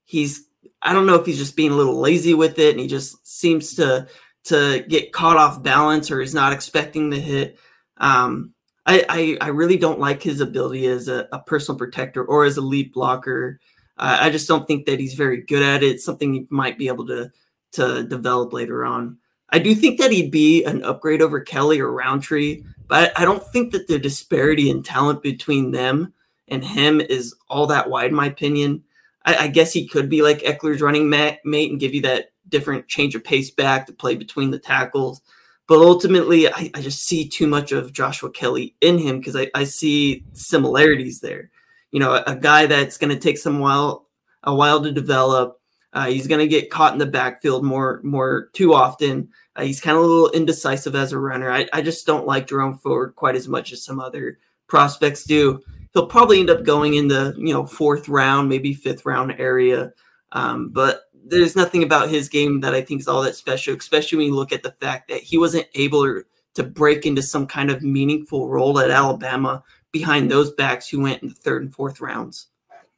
he's 0.05 0.48
I 0.83 0.92
don't 0.92 1.07
know 1.07 1.16
if 1.16 1.27
he's 1.27 1.38
just 1.38 1.57
being 1.57 1.72
a 1.72 1.77
little 1.77 2.00
lazy 2.00 2.35
with 2.35 2.59
it 2.59 2.70
and 2.70 2.81
he 2.81 2.87
just 2.87 3.27
seems 3.27 3.74
to 3.74 4.07
to 4.44 4.85
get 4.88 5.12
caught 5.12 5.37
off 5.37 5.62
balance 5.62 6.11
or 6.11 6.20
is 6.20 6.35
not 6.35 6.52
expecting 6.52 7.11
the 7.11 7.18
hit. 7.18 7.59
Um, 7.96 8.52
I, 8.87 9.04
I, 9.09 9.46
I 9.46 9.48
really 9.48 9.78
don't 9.78 10.00
like 10.00 10.22
his 10.22 10.40
ability 10.40 10.87
as 10.87 11.09
a, 11.09 11.26
a 11.33 11.38
personal 11.38 11.78
protector 11.78 12.24
or 12.24 12.44
as 12.44 12.57
a 12.57 12.62
lead 12.62 12.92
blocker. 12.92 13.59
Uh, 13.96 14.18
I 14.20 14.30
just 14.30 14.48
don't 14.48 14.66
think 14.66 14.87
that 14.87 15.00
he's 15.00 15.14
very 15.14 15.42
good 15.42 15.62
at 15.62 15.83
it. 15.83 15.87
It's 15.87 16.04
something 16.04 16.35
he 16.35 16.46
might 16.50 16.78
be 16.78 16.88
able 16.88 17.07
to 17.07 17.30
to 17.72 18.04
develop 18.04 18.52
later 18.52 18.85
on. 18.85 19.18
I 19.50 19.59
do 19.59 19.74
think 19.74 19.98
that 19.98 20.12
he'd 20.12 20.30
be 20.30 20.64
an 20.64 20.85
upgrade 20.85 21.22
over 21.22 21.40
Kelley 21.40 21.80
or 21.80 21.90
Rountree, 21.90 22.62
but 22.87 23.12
I 23.18 23.24
don't 23.24 23.42
think 23.42 23.72
that 23.72 23.88
the 23.88 23.98
disparity 23.98 24.70
in 24.70 24.83
talent 24.83 25.22
between 25.22 25.70
them 25.70 26.12
and 26.48 26.64
him 26.64 27.00
is 27.00 27.35
all 27.48 27.66
that 27.68 27.90
wide, 27.90 28.11
in 28.11 28.16
my 28.16 28.26
opinion. 28.26 28.85
I, 29.24 29.37
I 29.37 29.48
guess 29.48 29.72
he 29.72 29.88
could 29.88 30.09
be 30.09 30.22
like 30.22 30.40
Ekeler's 30.40 30.80
running 30.80 31.09
mate 31.09 31.40
and 31.44 31.80
give 31.80 31.94
you 31.94 32.02
that 32.02 32.30
different 32.55 32.87
change 32.88 33.14
of 33.14 33.25
pace 33.25 33.51
back 33.51 33.87
to 33.87 33.93
play 33.93 34.14
between 34.14 34.51
the 34.51 34.59
tackles. 34.59 35.21
But 35.67 35.79
ultimately, 35.79 36.49
I, 36.49 36.71
I 36.75 36.81
just 36.81 37.05
see 37.05 37.29
too 37.29 37.47
much 37.47 37.73
of 37.73 37.93
Joshua 37.93 38.31
Kelley 38.31 38.77
in 38.81 38.99
him 38.99 39.19
because 39.19 39.35
I, 39.35 39.51
I 39.55 39.64
see 39.64 40.25
similarities 40.35 41.21
there. 41.21 41.51
You 41.90 42.01
know, 42.01 42.14
a, 42.14 42.23
a 42.27 42.37
guy 42.37 42.67
that's 42.67 42.99
going 42.99 43.11
to 43.11 43.19
take 43.19 43.38
some 43.38 43.59
while 43.59 44.07
a 44.43 44.55
while 44.55 44.83
to 44.83 44.93
develop. 44.93 45.61
Uh, 45.93 46.07
he's 46.07 46.27
going 46.27 46.40
to 46.40 46.49
get 46.49 46.71
caught 46.71 46.93
in 46.93 46.99
the 46.99 47.07
backfield 47.07 47.64
more 47.64 48.01
more 48.05 48.51
too 48.53 48.75
often. 48.75 49.29
Uh, 49.57 49.62
he's 49.62 49.81
kind 49.81 49.97
of 49.97 50.05
a 50.05 50.07
little 50.07 50.31
indecisive 50.31 50.95
as 50.95 51.12
a 51.12 51.19
runner. 51.19 51.51
I, 51.51 51.67
I 51.73 51.83
just 51.83 52.07
don't 52.07 52.27
like 52.27 52.49
Jerome 52.49 52.79
Ford 52.79 53.14
quite 53.14 53.37
as 53.37 53.49
much 53.49 53.73
as 53.73 53.85
some 53.85 54.01
other 54.01 54.38
prospects 54.67 55.25
do 55.25 55.62
he'll 55.95 56.07
probably 56.07 56.40
end 56.40 56.51
up 56.51 56.64
going 56.64 56.95
in 56.95 57.09
the 57.09 57.35
you 57.38 57.55
know 57.55 57.64
fourth 57.64 58.09
round, 58.09 58.49
maybe 58.49 58.75
fifth 58.75 59.07
round 59.07 59.35
area. 59.38 59.93
Um, 60.33 60.71
but 60.71 61.03
there's 61.24 61.56
nothing 61.56 61.82
about 61.82 62.10
his 62.10 62.28
game 62.28 62.60
that 62.60 62.74
I 62.74 62.82
think 62.82 63.00
is 63.00 63.08
all 63.08 63.22
that 63.22 63.37
special, 63.37 63.74
especially 63.74 64.18
when 64.18 64.26
you 64.28 64.34
look 64.34 64.52
at 64.52 64.62
the 64.62 64.72
fact 64.72 65.08
that 65.08 65.20
he 65.20 65.38
wasn't 65.38 65.66
able 65.74 66.22
to 66.54 66.62
break 66.62 67.06
into 67.06 67.22
some 67.22 67.46
kind 67.46 67.70
of 67.70 67.82
meaningful 67.82 68.48
role 68.48 68.78
at 68.78 68.90
Alabama 68.90 69.62
behind 69.92 70.30
those 70.30 70.52
backs 70.52 70.88
who 70.88 71.00
went 71.00 71.22
in 71.22 71.28
the 71.28 71.34
third 71.34 71.62
and 71.62 71.74
fourth 71.74 72.00
rounds. 72.00 72.48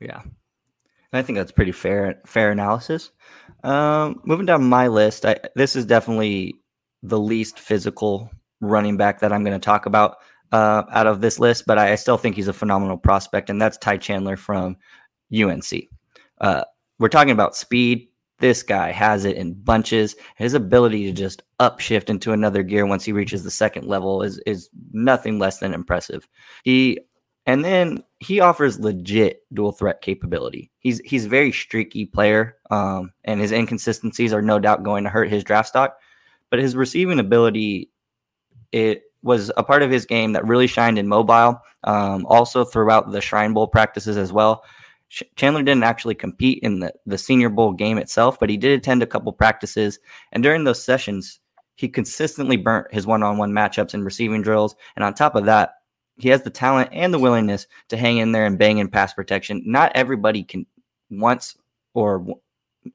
Yeah. 0.00 0.22
I 1.12 1.22
think 1.22 1.38
that's 1.38 1.52
pretty 1.52 1.72
fair 1.72 2.20
fair 2.26 2.50
analysis. 2.50 3.10
Um, 3.64 4.20
moving 4.24 4.46
down 4.46 4.64
my 4.64 4.88
list, 4.88 5.24
I, 5.24 5.36
this 5.54 5.74
is 5.74 5.86
definitely 5.86 6.56
the 7.02 7.18
least 7.18 7.58
physical 7.58 8.30
running 8.60 8.96
back 8.96 9.20
that 9.20 9.32
I'm 9.32 9.44
going 9.44 9.58
to 9.58 9.64
talk 9.64 9.86
about 9.86 10.16
uh, 10.52 10.82
out 10.90 11.06
of 11.06 11.20
this 11.20 11.38
list, 11.38 11.64
but 11.66 11.78
I, 11.78 11.92
I, 11.92 11.94
still 11.96 12.16
think 12.16 12.36
he's 12.36 12.48
a 12.48 12.52
phenomenal 12.52 12.96
prospect, 12.96 13.50
and 13.50 13.60
that's 13.60 13.76
Ty 13.78 13.96
Chandler 13.96 14.36
from 14.36 14.76
UNC. 15.34 15.64
Uh, 16.40 16.62
we're 16.98 17.08
talking 17.08 17.32
about 17.32 17.56
speed, 17.56 18.08
this 18.38 18.62
guy 18.62 18.90
has 18.92 19.24
it 19.24 19.36
in 19.36 19.54
bunches. 19.54 20.16
His 20.36 20.54
ability 20.54 21.04
to 21.06 21.12
just 21.12 21.42
upshift 21.60 22.10
into 22.10 22.32
another 22.32 22.62
gear 22.62 22.86
once 22.86 23.04
he 23.04 23.12
reaches 23.12 23.42
the 23.42 23.50
second 23.50 23.86
level 23.86 24.22
is 24.22 24.38
is 24.46 24.68
nothing 24.92 25.38
less 25.38 25.58
than 25.58 25.74
impressive. 25.74 26.28
He 26.64 26.98
and 27.46 27.64
then 27.64 28.02
he 28.18 28.40
offers 28.40 28.80
legit 28.80 29.42
dual 29.54 29.72
threat 29.72 30.00
capability. 30.00 30.70
He's 30.78 31.00
he's 31.00 31.26
a 31.26 31.30
very 31.30 31.52
streaky 31.52 32.04
player, 32.04 32.56
um, 32.70 33.12
and 33.24 33.40
his 33.40 33.52
inconsistencies 33.52 34.32
are 34.32 34.42
no 34.42 34.58
doubt 34.58 34.82
going 34.82 35.04
to 35.04 35.10
hurt 35.10 35.30
his 35.30 35.44
draft 35.44 35.68
stock. 35.68 35.96
But 36.50 36.60
his 36.60 36.76
receiving 36.76 37.18
ability, 37.18 37.90
it 38.72 39.02
was 39.22 39.50
a 39.56 39.62
part 39.62 39.82
of 39.82 39.90
his 39.90 40.06
game 40.06 40.32
that 40.32 40.46
really 40.46 40.66
shined 40.66 40.98
in 40.98 41.08
mobile. 41.08 41.60
Um, 41.84 42.26
also 42.26 42.64
throughout 42.64 43.10
the 43.10 43.20
Shrine 43.20 43.52
Bowl 43.52 43.66
practices 43.66 44.16
as 44.16 44.32
well. 44.32 44.62
Chandler 45.08 45.62
didn't 45.62 45.84
actually 45.84 46.14
compete 46.14 46.58
in 46.62 46.80
the, 46.80 46.92
the 47.06 47.18
Senior 47.18 47.48
Bowl 47.48 47.72
game 47.72 47.98
itself, 47.98 48.38
but 48.38 48.50
he 48.50 48.56
did 48.56 48.76
attend 48.76 49.02
a 49.02 49.06
couple 49.06 49.32
practices. 49.32 49.98
And 50.32 50.42
during 50.42 50.64
those 50.64 50.82
sessions, 50.82 51.40
he 51.76 51.88
consistently 51.88 52.56
burnt 52.56 52.92
his 52.92 53.06
one 53.06 53.22
on 53.22 53.38
one 53.38 53.52
matchups 53.52 53.94
and 53.94 54.04
receiving 54.04 54.42
drills. 54.42 54.74
And 54.96 55.04
on 55.04 55.14
top 55.14 55.36
of 55.36 55.44
that, 55.44 55.74
he 56.16 56.30
has 56.30 56.42
the 56.42 56.50
talent 56.50 56.90
and 56.92 57.12
the 57.12 57.18
willingness 57.18 57.66
to 57.88 57.96
hang 57.96 58.18
in 58.18 58.32
there 58.32 58.46
and 58.46 58.58
bang 58.58 58.78
in 58.78 58.88
pass 58.88 59.12
protection. 59.12 59.62
Not 59.64 59.92
everybody 59.94 60.42
can 60.42 60.66
wants 61.10 61.56
or 61.94 62.26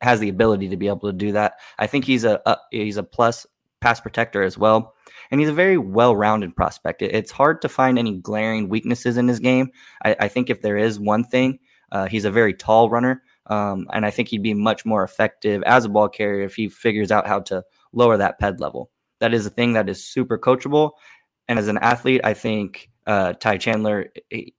has 0.02 0.20
the 0.20 0.30
ability 0.30 0.70
to 0.70 0.78
be 0.78 0.88
able 0.88 1.12
to 1.12 1.14
do 1.14 1.32
that. 1.34 1.54
I 1.80 1.88
think 1.88 2.06
he's 2.06 2.24
a, 2.24 2.42
a 2.46 2.58
he's 2.72 2.98
a 2.98 3.04
plus 3.04 3.46
pass 3.80 4.00
protector 4.00 4.44
as 4.44 4.58
well. 4.58 4.96
And 5.30 5.40
he's 5.40 5.50
a 5.50 5.54
very 5.54 5.78
well 5.78 6.16
rounded 6.16 6.56
prospect. 6.56 7.02
It's 7.02 7.32
hard 7.32 7.62
to 7.62 7.70
find 7.70 7.98
any 7.98 8.18
glaring 8.18 8.70
weaknesses 8.70 9.18
in 9.18 9.28
his 9.28 9.40
game. 9.40 9.72
I, 10.04 10.16
I 10.22 10.28
think 10.28 10.50
if 10.50 10.62
there 10.62 10.78
is 10.78 11.00
one 11.00 11.24
thing, 11.24 11.60
uh, 11.92 12.08
he's 12.08 12.26
a 12.26 12.32
very 12.32 12.54
tall 12.54 12.90
runner, 12.90 13.24
um, 13.48 13.88
and 13.94 14.06
I 14.06 14.12
think 14.12 14.30
he'd 14.30 14.44
be 14.44 14.54
much 14.54 14.86
more 14.86 15.04
effective 15.04 15.64
as 15.64 15.86
a 15.86 15.90
ball 15.90 16.10
carrier 16.10 16.44
if 16.44 16.56
he 16.56 16.70
figures 16.70 17.12
out 17.12 17.28
how 17.28 17.40
to 17.42 17.64
lower 17.94 18.18
that 18.18 18.40
ped 18.40 18.60
level. 18.60 18.90
That 19.20 19.34
is 19.34 19.46
a 19.46 19.50
thing 19.50 19.74
that 19.74 19.90
is 19.90 20.04
super 20.04 20.38
coachable. 20.38 20.92
And 21.48 21.60
as 21.60 21.68
an 21.68 21.78
athlete, 21.78 22.22
I 22.24 22.34
think 22.34 22.90
uh, 23.06 23.34
Ty 23.34 23.58
Chandler, 23.58 24.08
he, 24.30 24.56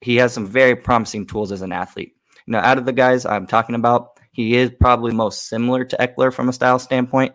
he 0.00 0.16
has 0.16 0.32
some 0.32 0.46
very 0.46 0.76
promising 0.76 1.26
tools 1.26 1.50
as 1.50 1.62
an 1.62 1.72
athlete. 1.72 2.12
Know, 2.46 2.58
out 2.58 2.78
of 2.78 2.84
the 2.84 2.92
guys 2.92 3.24
I'm 3.24 3.46
talking 3.46 3.74
about, 3.74 4.20
he 4.32 4.56
is 4.56 4.70
probably 4.78 5.12
most 5.12 5.48
similar 5.48 5.84
to 5.84 5.96
Ekeler 5.96 6.32
from 6.32 6.48
a 6.48 6.52
style 6.52 6.78
standpoint. 6.78 7.34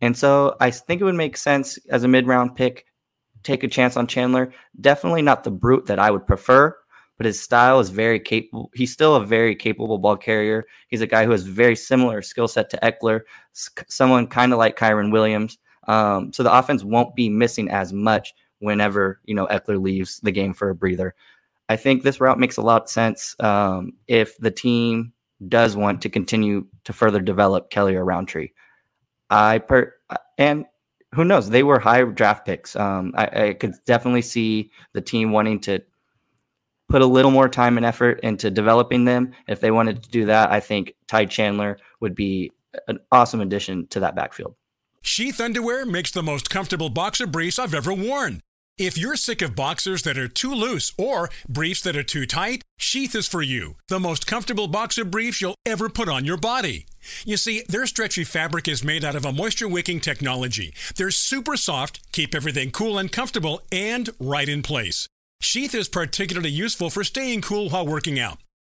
And 0.00 0.16
so 0.16 0.56
I 0.60 0.70
think 0.70 1.00
it 1.00 1.04
would 1.04 1.14
make 1.14 1.36
sense 1.36 1.78
as 1.88 2.04
a 2.04 2.08
mid 2.08 2.26
round 2.26 2.56
pick, 2.56 2.84
take 3.42 3.64
a 3.64 3.68
chance 3.68 3.96
on 3.96 4.06
Chandler. 4.06 4.52
Definitely 4.78 5.22
not 5.22 5.44
the 5.44 5.50
brute 5.50 5.86
that 5.86 5.98
I 5.98 6.10
would 6.10 6.26
prefer, 6.26 6.76
but 7.16 7.26
his 7.26 7.40
style 7.40 7.80
is 7.80 7.90
very 7.90 8.18
capable. 8.18 8.70
He's 8.74 8.92
still 8.92 9.14
a 9.14 9.24
very 9.24 9.54
capable 9.54 9.98
ball 9.98 10.16
carrier. 10.16 10.64
He's 10.88 11.00
a 11.00 11.06
guy 11.06 11.24
who 11.24 11.30
has 11.30 11.44
very 11.44 11.76
similar 11.76 12.22
skill 12.22 12.48
set 12.48 12.70
to 12.70 12.78
Ekeler, 12.82 13.20
someone 13.88 14.26
kind 14.26 14.52
of 14.52 14.58
like 14.58 14.78
Kyren 14.78 15.12
Williams. 15.12 15.58
Um, 15.86 16.32
so 16.32 16.42
the 16.42 16.56
offense 16.56 16.82
won't 16.82 17.14
be 17.14 17.28
missing 17.28 17.70
as 17.70 17.92
much 17.92 18.34
whenever 18.58 19.20
you 19.24 19.34
know 19.34 19.46
Ekeler 19.46 19.82
leaves 19.82 20.20
the 20.20 20.32
game 20.32 20.54
for 20.54 20.70
a 20.70 20.74
breather. 20.74 21.14
I 21.68 21.76
think 21.76 22.02
this 22.02 22.20
route 22.20 22.38
makes 22.38 22.56
a 22.56 22.62
lot 22.62 22.82
of 22.82 22.90
sense 22.90 23.36
um, 23.40 23.92
if 24.06 24.36
the 24.38 24.50
team 24.50 25.12
does 25.48 25.76
want 25.76 26.02
to 26.02 26.08
continue 26.08 26.66
to 26.84 26.92
further 26.92 27.20
develop 27.20 27.70
Kelley 27.70 27.94
or 27.94 28.04
Rountree. 28.04 28.50
I 29.30 29.58
per 29.58 29.94
and 30.38 30.66
who 31.14 31.24
knows? 31.24 31.48
They 31.48 31.62
were 31.62 31.78
high 31.78 32.02
draft 32.02 32.44
picks. 32.44 32.74
Um, 32.76 33.12
I, 33.16 33.48
I, 33.48 33.52
could 33.54 33.74
definitely 33.86 34.22
see 34.22 34.72
the 34.94 35.00
team 35.00 35.30
wanting 35.30 35.60
to 35.60 35.80
put 36.88 37.02
a 37.02 37.06
little 37.06 37.30
more 37.30 37.48
time 37.48 37.76
and 37.76 37.86
effort 37.86 38.20
into 38.22 38.50
developing 38.50 39.04
them. 39.04 39.32
If 39.48 39.60
they 39.60 39.70
wanted 39.70 40.02
to 40.02 40.08
do 40.10 40.26
that, 40.26 40.50
I 40.50 40.60
think 40.60 40.94
Ty 41.06 41.26
Chandler 41.26 41.78
would 42.00 42.14
be 42.14 42.52
an 42.88 42.98
awesome 43.12 43.40
addition 43.40 43.86
to 43.88 44.00
that 44.00 44.14
backfield. 44.14 44.54
Sheath 45.02 45.40
underwear 45.40 45.84
makes 45.84 46.10
the 46.10 46.22
most 46.22 46.48
comfortable 46.48 46.88
boxer 46.88 47.26
briefs 47.26 47.58
I've 47.58 47.74
ever 47.74 47.92
worn. 47.92 48.40
If 48.76 48.98
you're 48.98 49.14
sick 49.14 49.40
of 49.40 49.54
boxers 49.54 50.02
that 50.02 50.18
are 50.18 50.26
too 50.26 50.52
loose 50.52 50.92
or 50.98 51.28
briefs 51.48 51.82
that 51.82 51.96
are 51.96 52.02
too 52.02 52.26
tight, 52.26 52.62
Sheath 52.76 53.14
is 53.14 53.28
for 53.28 53.40
you. 53.40 53.74
The 53.88 54.00
most 54.00 54.26
comfortable 54.26 54.66
boxer 54.66 55.04
briefs 55.04 55.40
you'll 55.40 55.54
ever 55.64 55.88
put 55.88 56.08
on 56.08 56.24
your 56.24 56.36
body. 56.36 56.86
You 57.24 57.36
see, 57.36 57.62
their 57.68 57.86
stretchy 57.86 58.24
fabric 58.24 58.66
is 58.66 58.82
made 58.82 59.04
out 59.04 59.14
of 59.14 59.24
a 59.24 59.32
moisture 59.32 59.68
wicking 59.68 60.00
technology. 60.00 60.74
They're 60.96 61.12
super 61.12 61.56
soft, 61.56 62.00
keep 62.10 62.34
everything 62.34 62.72
cool 62.72 62.98
and 62.98 63.12
comfortable, 63.12 63.62
and 63.70 64.10
right 64.18 64.48
in 64.48 64.62
place. 64.62 65.06
Sheath 65.44 65.74
is 65.74 65.88
particularly 65.88 66.50
useful 66.50 66.88
for 66.88 67.04
staying 67.04 67.42
cool 67.42 67.68
while 67.68 67.86
working 67.86 68.18
out. 68.18 68.43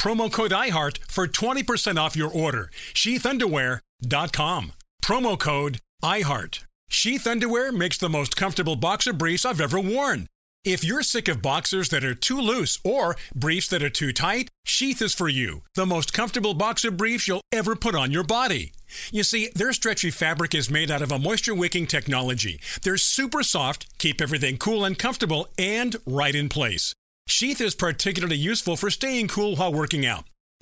Promo 0.00 0.30
code 0.30 0.52
IHEART 0.52 0.98
for 1.10 1.26
20% 1.26 1.98
off 1.98 2.16
your 2.16 2.30
order. 2.30 2.70
Sheathunderwear.com. 2.94 4.72
Promo 5.02 5.38
code 5.38 5.80
IHEART. 6.02 6.64
Sheath 6.88 7.26
Underwear 7.26 7.72
makes 7.72 7.98
the 7.98 8.08
most 8.08 8.36
comfortable 8.36 8.76
boxer 8.76 9.12
briefs 9.12 9.44
I've 9.44 9.60
ever 9.60 9.80
worn. 9.80 10.28
If 10.64 10.82
you're 10.82 11.02
sick 11.02 11.28
of 11.28 11.42
boxers 11.42 11.88
that 11.90 12.04
are 12.04 12.14
too 12.14 12.40
loose 12.40 12.78
or 12.84 13.16
briefs 13.34 13.68
that 13.68 13.82
are 13.82 13.90
too 13.90 14.12
tight, 14.12 14.48
Sheath 14.64 15.02
is 15.02 15.12
for 15.12 15.28
you. 15.28 15.62
The 15.74 15.84
most 15.84 16.14
comfortable 16.14 16.54
boxer 16.54 16.90
briefs 16.90 17.28
you'll 17.28 17.42
ever 17.52 17.76
put 17.76 17.94
on 17.94 18.12
your 18.12 18.22
body. 18.22 18.72
You 19.10 19.24
see, 19.24 19.50
their 19.54 19.72
stretchy 19.72 20.10
fabric 20.10 20.54
is 20.54 20.70
made 20.70 20.90
out 20.90 21.02
of 21.02 21.12
a 21.12 21.18
moisture 21.18 21.54
wicking 21.54 21.86
technology. 21.86 22.60
They're 22.82 22.96
super 22.96 23.42
soft, 23.42 23.86
keep 23.98 24.22
everything 24.22 24.56
cool 24.56 24.84
and 24.84 24.98
comfortable, 24.98 25.48
and 25.58 25.96
right 26.06 26.34
in 26.34 26.48
place. 26.48 26.94
Sheath 27.26 27.60
is 27.60 27.74
particularly 27.74 28.36
useful 28.36 28.76
for 28.76 28.90
staying 28.90 29.28
cool 29.28 29.56
while 29.56 29.72
working 29.72 30.04
out. 30.04 30.24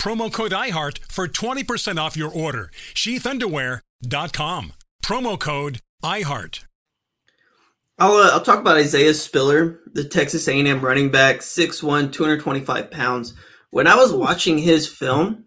Promo 0.00 0.32
code 0.32 0.52
IHEART 0.52 1.00
for 1.10 1.26
20% 1.26 1.98
off 1.98 2.16
your 2.16 2.30
order. 2.30 2.70
Sheathunderwear.com. 2.94 4.72
Promo 5.02 5.38
code 5.38 5.80
IHEART. 6.02 6.64
I'll, 7.98 8.12
uh, 8.12 8.30
I'll 8.32 8.40
talk 8.40 8.60
about 8.60 8.76
Isaiah 8.76 9.12
Spiller, 9.12 9.80
the 9.92 10.04
Texas 10.04 10.46
A&M 10.46 10.80
running 10.80 11.10
back, 11.10 11.38
6'1", 11.38 12.12
225 12.12 12.90
pounds. 12.92 13.34
When 13.70 13.88
I 13.88 13.96
was 13.96 14.12
watching 14.12 14.56
his 14.56 14.86
film, 14.86 15.44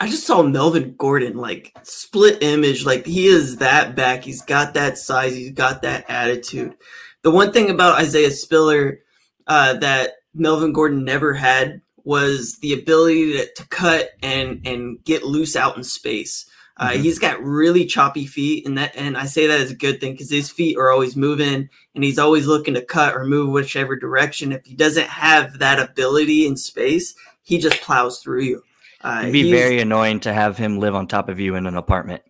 I 0.00 0.08
just 0.08 0.26
saw 0.26 0.42
Melvin 0.42 0.94
Gordon, 0.96 1.36
like 1.36 1.76
split 1.82 2.42
image. 2.42 2.86
Like 2.86 3.04
he 3.04 3.26
is 3.26 3.58
that 3.58 3.94
back. 3.94 4.24
He's 4.24 4.42
got 4.42 4.74
that 4.74 4.96
size. 4.96 5.34
He's 5.34 5.52
got 5.52 5.82
that 5.82 6.06
attitude. 6.08 6.74
The 7.22 7.30
one 7.30 7.52
thing 7.52 7.68
about 7.68 7.98
Isaiah 7.98 8.30
Spiller 8.30 9.00
uh, 9.46 9.74
that 9.74 10.12
Melvin 10.34 10.72
Gordon 10.72 11.04
never 11.04 11.34
had 11.34 11.82
was 12.08 12.56
the 12.62 12.72
ability 12.72 13.32
to, 13.32 13.52
to 13.52 13.68
cut 13.68 14.12
and 14.22 14.66
and 14.66 15.04
get 15.04 15.24
loose 15.24 15.54
out 15.54 15.76
in 15.76 15.84
space. 15.84 16.48
Uh, 16.78 16.88
mm-hmm. 16.88 17.02
He's 17.02 17.18
got 17.18 17.42
really 17.42 17.84
choppy 17.84 18.24
feet, 18.24 18.66
and 18.66 18.78
that 18.78 18.96
and 18.96 19.14
I 19.14 19.26
say 19.26 19.46
that 19.46 19.60
as 19.60 19.70
a 19.70 19.76
good 19.76 20.00
thing 20.00 20.12
because 20.12 20.30
his 20.30 20.50
feet 20.50 20.78
are 20.78 20.90
always 20.90 21.16
moving, 21.16 21.68
and 21.94 22.04
he's 22.04 22.18
always 22.18 22.46
looking 22.46 22.72
to 22.74 22.82
cut 22.82 23.14
or 23.14 23.26
move 23.26 23.50
whichever 23.50 23.94
direction. 23.94 24.52
If 24.52 24.64
he 24.64 24.74
doesn't 24.74 25.06
have 25.08 25.58
that 25.58 25.78
ability 25.78 26.46
in 26.46 26.56
space, 26.56 27.14
he 27.42 27.58
just 27.58 27.82
plows 27.82 28.20
through 28.20 28.42
you. 28.42 28.62
Uh, 29.02 29.18
It'd 29.20 29.32
be 29.34 29.50
very 29.50 29.78
annoying 29.78 30.20
to 30.20 30.32
have 30.32 30.56
him 30.56 30.78
live 30.78 30.94
on 30.94 31.08
top 31.08 31.28
of 31.28 31.38
you 31.38 31.56
in 31.56 31.66
an 31.66 31.76
apartment. 31.76 32.22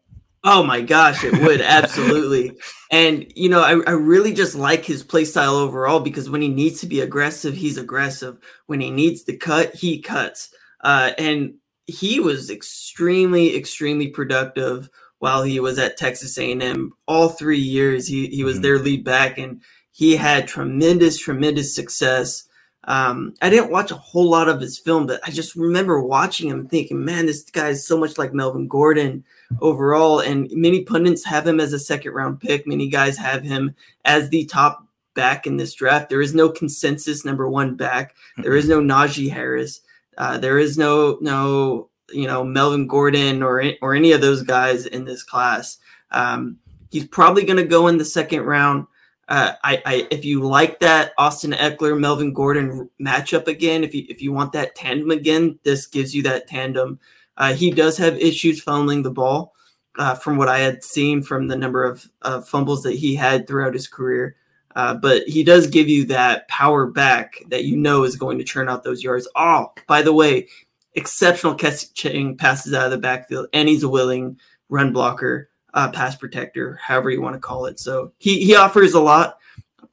Oh 0.44 0.62
my 0.62 0.80
gosh, 0.80 1.24
it 1.24 1.38
would 1.42 1.60
absolutely. 1.60 2.52
And 2.90 3.30
you 3.36 3.50
know, 3.50 3.60
I, 3.60 3.72
I 3.86 3.92
really 3.92 4.32
just 4.32 4.54
like 4.54 4.82
his 4.82 5.02
play 5.02 5.26
style 5.26 5.56
overall 5.56 6.00
because 6.00 6.30
when 6.30 6.40
he 6.40 6.48
needs 6.48 6.80
to 6.80 6.86
be 6.86 7.02
aggressive, 7.02 7.54
he's 7.54 7.76
aggressive. 7.76 8.38
When 8.64 8.80
he 8.80 8.90
needs 8.90 9.24
to 9.24 9.36
cut, 9.36 9.74
he 9.74 10.00
cuts. 10.00 10.48
Uh, 10.82 11.10
and 11.18 11.56
he 11.86 12.18
was 12.18 12.48
extremely, 12.50 13.54
extremely 13.54 14.08
productive 14.08 14.88
while 15.18 15.42
he 15.42 15.60
was 15.60 15.78
at 15.78 15.96
Texas 15.96 16.38
A&M. 16.38 16.92
All 17.06 17.28
three 17.28 17.58
years, 17.58 18.06
he 18.06 18.28
he 18.28 18.42
was 18.42 18.54
mm-hmm. 18.54 18.62
their 18.62 18.78
lead 18.78 19.04
back, 19.04 19.36
and 19.36 19.60
he 19.92 20.16
had 20.16 20.48
tremendous, 20.48 21.18
tremendous 21.18 21.74
success. 21.74 22.44
Um, 22.84 23.34
I 23.42 23.50
didn't 23.50 23.70
watch 23.70 23.90
a 23.90 23.96
whole 23.96 24.30
lot 24.30 24.48
of 24.48 24.60
his 24.60 24.78
film, 24.78 25.06
but 25.06 25.20
I 25.26 25.30
just 25.30 25.56
remember 25.56 26.00
watching 26.00 26.48
him 26.48 26.68
thinking, 26.68 27.04
man, 27.04 27.26
this 27.26 27.42
guy 27.42 27.68
is 27.68 27.86
so 27.86 27.98
much 27.98 28.16
like 28.16 28.32
Melvin 28.32 28.66
Gordon 28.66 29.24
overall. 29.60 30.20
And 30.20 30.48
many 30.52 30.84
pundits 30.84 31.24
have 31.24 31.46
him 31.46 31.60
as 31.60 31.72
a 31.72 31.78
second 31.78 32.12
round 32.12 32.40
pick. 32.40 32.66
Many 32.66 32.88
guys 32.88 33.16
have 33.16 33.42
him 33.42 33.74
as 34.04 34.28
the 34.28 34.44
top 34.46 34.86
back 35.14 35.46
in 35.46 35.56
this 35.56 35.74
draft. 35.74 36.08
There 36.08 36.22
is 36.22 36.34
no 36.34 36.48
consensus 36.48 37.24
number 37.24 37.48
one 37.48 37.74
back. 37.74 38.14
There 38.38 38.56
is 38.56 38.68
no 38.68 38.80
Najee 38.80 39.30
Harris. 39.30 39.80
Uh, 40.16 40.38
there 40.38 40.58
is 40.58 40.76
no 40.78 41.18
no 41.20 41.88
you 42.10 42.26
know 42.26 42.44
Melvin 42.44 42.86
Gordon 42.86 43.42
or 43.42 43.62
or 43.82 43.94
any 43.94 44.12
of 44.12 44.20
those 44.20 44.42
guys 44.42 44.86
in 44.86 45.04
this 45.04 45.22
class. 45.22 45.78
Um, 46.10 46.58
he's 46.90 47.06
probably 47.06 47.44
going 47.44 47.58
to 47.58 47.64
go 47.64 47.88
in 47.88 47.98
the 47.98 48.04
second 48.04 48.42
round. 48.42 48.86
Uh, 49.28 49.52
I, 49.62 49.82
I, 49.84 50.08
if 50.10 50.24
you 50.24 50.42
like 50.42 50.80
that 50.80 51.12
Austin 51.18 51.50
Ekeler 51.50 51.98
Melvin 51.98 52.32
Gordon 52.32 52.88
matchup 52.98 53.46
again, 53.46 53.84
if 53.84 53.94
you 53.94 54.06
if 54.08 54.22
you 54.22 54.32
want 54.32 54.52
that 54.52 54.74
tandem 54.74 55.10
again, 55.10 55.58
this 55.64 55.86
gives 55.86 56.14
you 56.14 56.22
that 56.22 56.48
tandem. 56.48 56.98
Uh, 57.38 57.54
he 57.54 57.70
does 57.70 57.96
have 57.96 58.18
issues 58.18 58.60
fumbling 58.60 59.02
the 59.02 59.10
ball, 59.10 59.54
uh, 59.98 60.14
from 60.14 60.36
what 60.36 60.48
I 60.48 60.58
had 60.58 60.84
seen 60.84 61.22
from 61.22 61.48
the 61.48 61.56
number 61.56 61.84
of 61.84 62.06
uh, 62.22 62.40
fumbles 62.40 62.82
that 62.84 62.94
he 62.94 63.14
had 63.14 63.46
throughout 63.46 63.74
his 63.74 63.88
career. 63.88 64.36
Uh, 64.76 64.94
but 64.94 65.22
he 65.26 65.42
does 65.42 65.66
give 65.66 65.88
you 65.88 66.04
that 66.04 66.46
power 66.48 66.86
back 66.86 67.42
that 67.48 67.64
you 67.64 67.76
know 67.76 68.04
is 68.04 68.16
going 68.16 68.38
to 68.38 68.44
churn 68.44 68.68
out 68.68 68.84
those 68.84 69.02
yards. 69.02 69.28
Oh, 69.34 69.72
by 69.88 70.02
the 70.02 70.12
way, 70.12 70.48
exceptional 70.94 71.54
catching 71.54 72.36
passes 72.36 72.74
out 72.74 72.84
of 72.84 72.90
the 72.92 72.98
backfield, 72.98 73.48
and 73.52 73.68
he's 73.68 73.82
a 73.82 73.88
willing 73.88 74.38
run 74.68 74.92
blocker 74.92 75.50
uh, 75.74 75.90
pass 75.90 76.14
protector, 76.14 76.78
however 76.80 77.10
you 77.10 77.20
want 77.20 77.34
to 77.34 77.40
call 77.40 77.66
it. 77.66 77.80
So 77.80 78.12
he, 78.18 78.44
he 78.44 78.54
offers 78.54 78.94
a 78.94 79.00
lot. 79.00 79.38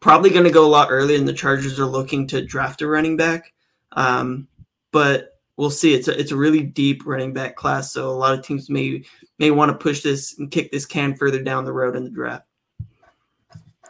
Probably 0.01 0.29
going 0.29 0.43
to 0.43 0.51
go 0.51 0.65
a 0.65 0.67
lot 0.67 0.89
earlier, 0.91 1.17
and 1.17 1.27
the 1.27 1.33
Chargers 1.33 1.79
are 1.79 1.85
looking 1.85 2.27
to 2.27 2.45
draft 2.45 2.81
a 2.81 2.87
running 2.87 3.17
back. 3.17 3.53
Um, 3.93 4.47
but 4.91 5.34
we'll 5.57 5.69
see. 5.69 5.93
It's 5.93 6.07
a 6.07 6.19
it's 6.19 6.31
a 6.31 6.37
really 6.37 6.61
deep 6.61 7.05
running 7.05 7.33
back 7.33 7.55
class, 7.55 7.91
so 7.91 8.09
a 8.09 8.11
lot 8.11 8.37
of 8.37 8.45
teams 8.45 8.69
may 8.69 9.03
may 9.39 9.51
want 9.51 9.69
to 9.69 9.77
push 9.77 10.01
this 10.01 10.37
and 10.37 10.51
kick 10.51 10.71
this 10.71 10.85
can 10.85 11.15
further 11.15 11.41
down 11.41 11.65
the 11.65 11.73
road 11.73 11.95
in 11.95 12.03
the 12.03 12.09
draft. 12.09 12.45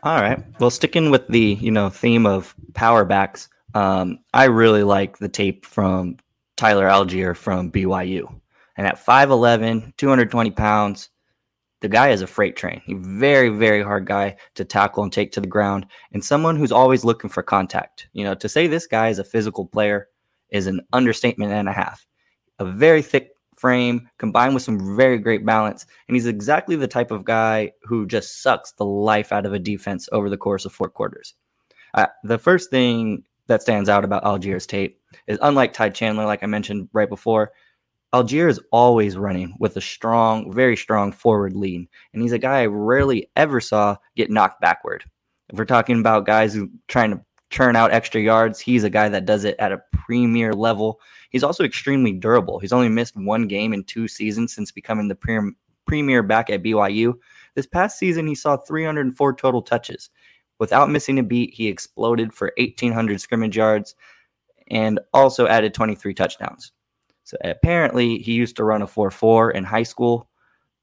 All 0.04 0.22
right. 0.22 0.44
Well, 0.60 0.70
sticking 0.70 1.10
with 1.10 1.28
the 1.28 1.58
you 1.60 1.72
know 1.72 1.90
theme 1.90 2.26
of 2.26 2.56
power 2.74 3.06
backs, 3.06 3.50
um, 3.74 4.20
I 4.34 4.46
really 4.46 4.84
like 4.84 5.18
the 5.18 5.30
tape 5.30 5.66
from 5.66 6.18
Tyler 6.58 6.88
Allgeier 6.88 7.36
from 7.36 7.72
BYU. 7.72 8.34
And 8.78 8.86
at 8.86 9.04
5'11, 9.04 9.96
220 9.96 10.52
pounds, 10.52 11.10
the 11.80 11.88
guy 11.88 12.10
is 12.10 12.22
a 12.22 12.28
freight 12.28 12.58
train. 12.58 12.82
He's 12.86 12.98
very, 13.00 13.50
very 13.50 13.82
hard 13.82 14.06
guy 14.06 14.36
to 14.56 14.66
tackle 14.66 15.04
and 15.04 15.14
take 15.14 15.32
to 15.34 15.42
the 15.42 15.48
ground, 15.48 15.86
and 16.12 16.24
someone 16.24 16.56
who's 16.56 16.72
always 16.72 17.06
looking 17.06 17.30
for 17.30 17.42
contact. 17.42 18.08
You 18.14 18.24
know, 18.26 18.36
to 18.36 18.50
say 18.50 18.68
this 18.68 18.88
guy 18.88 19.10
is 19.10 19.20
a 19.20 19.24
physical 19.24 19.66
player 19.66 20.10
is 20.56 20.68
an 20.68 20.82
understatement 20.94 21.52
and 21.52 21.68
a 21.68 21.74
half. 21.74 22.06
A 22.60 22.66
very 22.66 23.02
thick 23.02 23.32
frame 23.58 24.10
combined 24.18 24.54
with 24.54 24.64
some 24.64 24.96
very 24.96 25.18
great 25.18 25.46
balance, 25.46 25.86
and 26.08 26.16
he's 26.16 26.26
exactly 26.26 26.76
the 26.76 26.88
type 26.88 27.12
of 27.12 27.26
guy 27.26 27.72
who 27.84 28.06
just 28.08 28.42
sucks 28.42 28.72
the 28.74 28.86
life 28.86 29.32
out 29.32 29.46
of 29.46 29.54
a 29.54 29.60
defense 29.60 30.08
over 30.12 30.30
the 30.30 30.38
course 30.38 30.66
of 30.66 30.74
four 30.74 30.90
quarters. 30.90 31.34
Uh, 31.94 32.08
the 32.24 32.38
first 32.38 32.70
thing 32.70 33.24
that 33.48 33.62
stands 33.62 33.90
out 33.90 34.04
about 34.04 34.24
Allgeier's 34.24 34.66
tape 34.66 35.00
is 35.28 35.40
unlike 35.42 35.74
Ty 35.74 35.90
Chandler, 35.90 36.26
like 36.26 36.44
I 36.44 36.48
mentioned 36.48 36.90
right 36.94 37.10
before, 37.10 37.52
Allgeier 38.14 38.50
is 38.50 38.62
always 38.72 39.18
running 39.18 39.56
with 39.60 39.76
a 39.76 39.82
strong, 39.82 40.52
very 40.52 40.78
strong 40.78 41.12
forward 41.12 41.54
lean. 41.54 41.88
And 42.14 42.22
he's 42.22 42.32
a 42.32 42.40
guy 42.40 42.62
I 42.62 42.66
rarely 42.68 43.30
ever 43.36 43.60
saw 43.60 43.98
get 44.16 44.32
knocked 44.32 44.62
backward. 44.62 45.04
If 45.50 45.58
we're 45.58 45.66
talking 45.66 46.00
about 46.00 46.26
guys 46.26 46.54
who 46.54 46.70
trying 46.88 47.12
to 47.12 47.25
churn 47.50 47.76
out 47.76 47.92
extra 47.92 48.22
yards, 48.22 48.60
he's 48.60 48.84
a 48.84 48.90
guy 48.90 49.08
that 49.10 49.26
does 49.26 49.44
it 49.44 49.56
at 49.60 49.72
a 49.72 49.82
premier 49.92 50.54
level. 50.54 51.00
He's 51.30 51.44
also 51.44 51.64
extremely 51.64 52.12
durable. 52.12 52.60
He's 52.60 52.74
only 52.74 52.90
missed 52.90 53.16
one 53.16 53.48
game 53.48 53.74
in 53.74 53.84
two 53.84 54.08
seasons 54.08 54.54
since 54.54 54.72
becoming 54.72 55.08
the 55.08 55.54
premier 55.86 56.24
back 56.24 56.50
at 56.50 56.64
BYU. 56.64 57.14
This 57.54 57.68
past 57.68 58.00
season, 58.00 58.28
he 58.28 58.36
saw 58.36 58.58
304 58.58 59.34
total 59.36 59.62
touches. 59.62 60.10
Without 60.60 60.90
missing 60.90 61.20
a 61.20 61.24
beat, 61.24 61.54
he 61.54 61.68
exploded 61.68 62.34
for 62.34 62.52
1,800 62.58 63.20
scrimmage 63.22 63.58
yards 63.58 63.96
and 64.72 65.00
also 65.14 65.48
added 65.48 65.74
23 65.74 66.14
touchdowns. 66.14 66.72
So 67.24 67.38
apparently 67.44 68.20
he 68.20 68.34
used 68.34 68.56
to 68.58 68.64
run 68.64 68.82
a 68.82 68.88
4-4 68.88 69.54
in 69.54 69.64
high 69.64 69.84
school, 69.84 70.30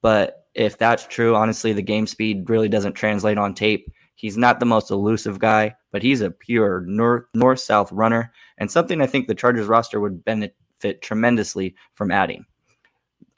but 0.01 0.47
if 0.55 0.77
that's 0.77 1.07
true, 1.07 1.35
honestly, 1.35 1.73
the 1.73 1.83
game 1.83 2.07
speed 2.07 2.51
really 2.51 2.69
doesn't 2.69 2.93
translate 2.93 3.39
on 3.39 3.55
tape. 3.55 3.91
He's 4.23 4.37
not 4.37 4.61
the 4.61 4.67
most 4.67 4.93
elusive 4.93 5.41
guy, 5.41 5.75
but 5.91 6.01
he's 6.01 6.21
a 6.21 6.31
pure 6.31 6.83
north 6.83 7.25
north 7.35 7.59
south 7.59 7.91
runner 7.91 8.33
and 8.59 8.71
something 8.71 9.01
I 9.01 9.07
think 9.09 9.27
the 9.27 9.35
Chargers 9.35 9.67
roster 9.67 9.99
would 9.99 10.25
benefit 10.25 11.03
tremendously 11.03 11.75
from 11.95 12.13
adding. 12.13 12.47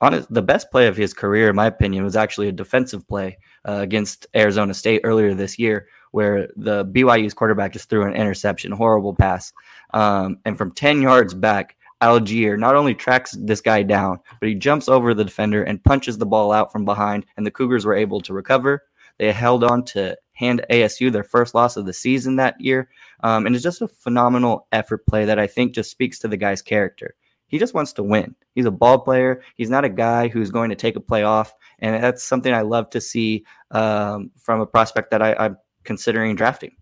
Honest, 0.03 0.31
the 0.31 0.43
best 0.43 0.71
play 0.71 0.87
of 0.87 0.95
his 0.95 1.15
career, 1.15 1.49
in 1.49 1.57
my 1.57 1.65
opinion, 1.65 2.05
was 2.05 2.17
actually 2.17 2.49
a 2.49 2.53
defensive 2.53 3.09
play 3.09 3.39
uh, 3.67 3.79
against 3.81 4.27
Arizona 4.37 4.75
State 4.75 5.01
earlier 5.05 5.33
this 5.33 5.59
year, 5.59 5.89
where 6.11 6.51
the 6.55 6.85
BYU's 6.85 7.33
quarterback 7.33 7.73
just 7.73 7.89
threw 7.89 8.05
an 8.07 8.13
interception, 8.13 8.71
horrible 8.71 9.15
pass, 9.15 9.55
um, 9.95 10.37
and 10.45 10.59
from 10.59 10.71
ten 10.71 11.01
yards 11.01 11.33
back, 11.33 11.77
Allgeier 12.03 12.59
not 12.59 12.77
only 12.77 12.95
tracks 12.95 13.35
this 13.41 13.63
guy 13.63 13.83
down, 13.83 14.19
but 14.39 14.51
he 14.51 14.55
jumps 14.55 14.91
over 14.91 15.15
the 15.15 15.25
defender 15.25 15.63
and 15.63 15.83
punches 15.83 16.19
the 16.19 16.27
ball 16.27 16.53
out 16.53 16.71
from 16.71 16.85
behind, 16.85 17.25
and 17.39 17.47
the 17.47 17.51
Cougars 17.51 17.87
were 17.87 17.95
able 17.95 18.21
to 18.21 18.35
recover. 18.35 18.83
They 19.19 19.33
held 19.33 19.65
on 19.65 19.85
to 19.87 20.19
hand 20.35 20.65
ASU 20.71 21.11
their 21.11 21.25
first 21.25 21.55
loss 21.55 21.77
of 21.77 21.87
the 21.87 21.93
season 21.93 22.37
that 22.37 22.61
year. 22.61 22.91
Um, 23.23 23.47
and 23.47 23.55
it's 23.55 23.65
just 23.65 23.83
a 23.83 23.89
phenomenal 23.89 24.67
effort 24.73 25.07
play 25.07 25.25
that 25.25 25.39
I 25.39 25.47
think 25.47 25.75
just 25.75 25.91
speaks 25.91 26.19
to 26.21 26.29
the 26.29 26.37
guy's 26.37 26.63
character. 26.63 27.15
He 27.47 27.59
just 27.59 27.75
wants 27.75 27.93
to 27.95 28.03
win. 28.03 28.35
He's 28.55 28.67
a 28.67 28.71
ball 28.71 28.99
player. 28.99 29.43
He's 29.55 29.71
not 29.71 29.85
a 29.85 29.89
guy 29.89 30.29
who's 30.29 30.51
going 30.51 30.71
to 30.71 30.77
take 30.77 30.97
a 30.97 31.01
play 31.01 31.23
off. 31.23 31.55
And 31.79 32.03
that's 32.03 32.23
something 32.23 32.53
I 32.53 32.63
love 32.63 32.91
to 32.91 33.01
see 33.01 33.45
um, 33.71 34.31
from 34.39 34.61
a 34.61 34.67
prospect 34.67 35.11
that 35.13 35.23
I, 35.23 35.35
I'm 35.35 35.57
considering 35.85 36.35
drafting. 36.37 36.77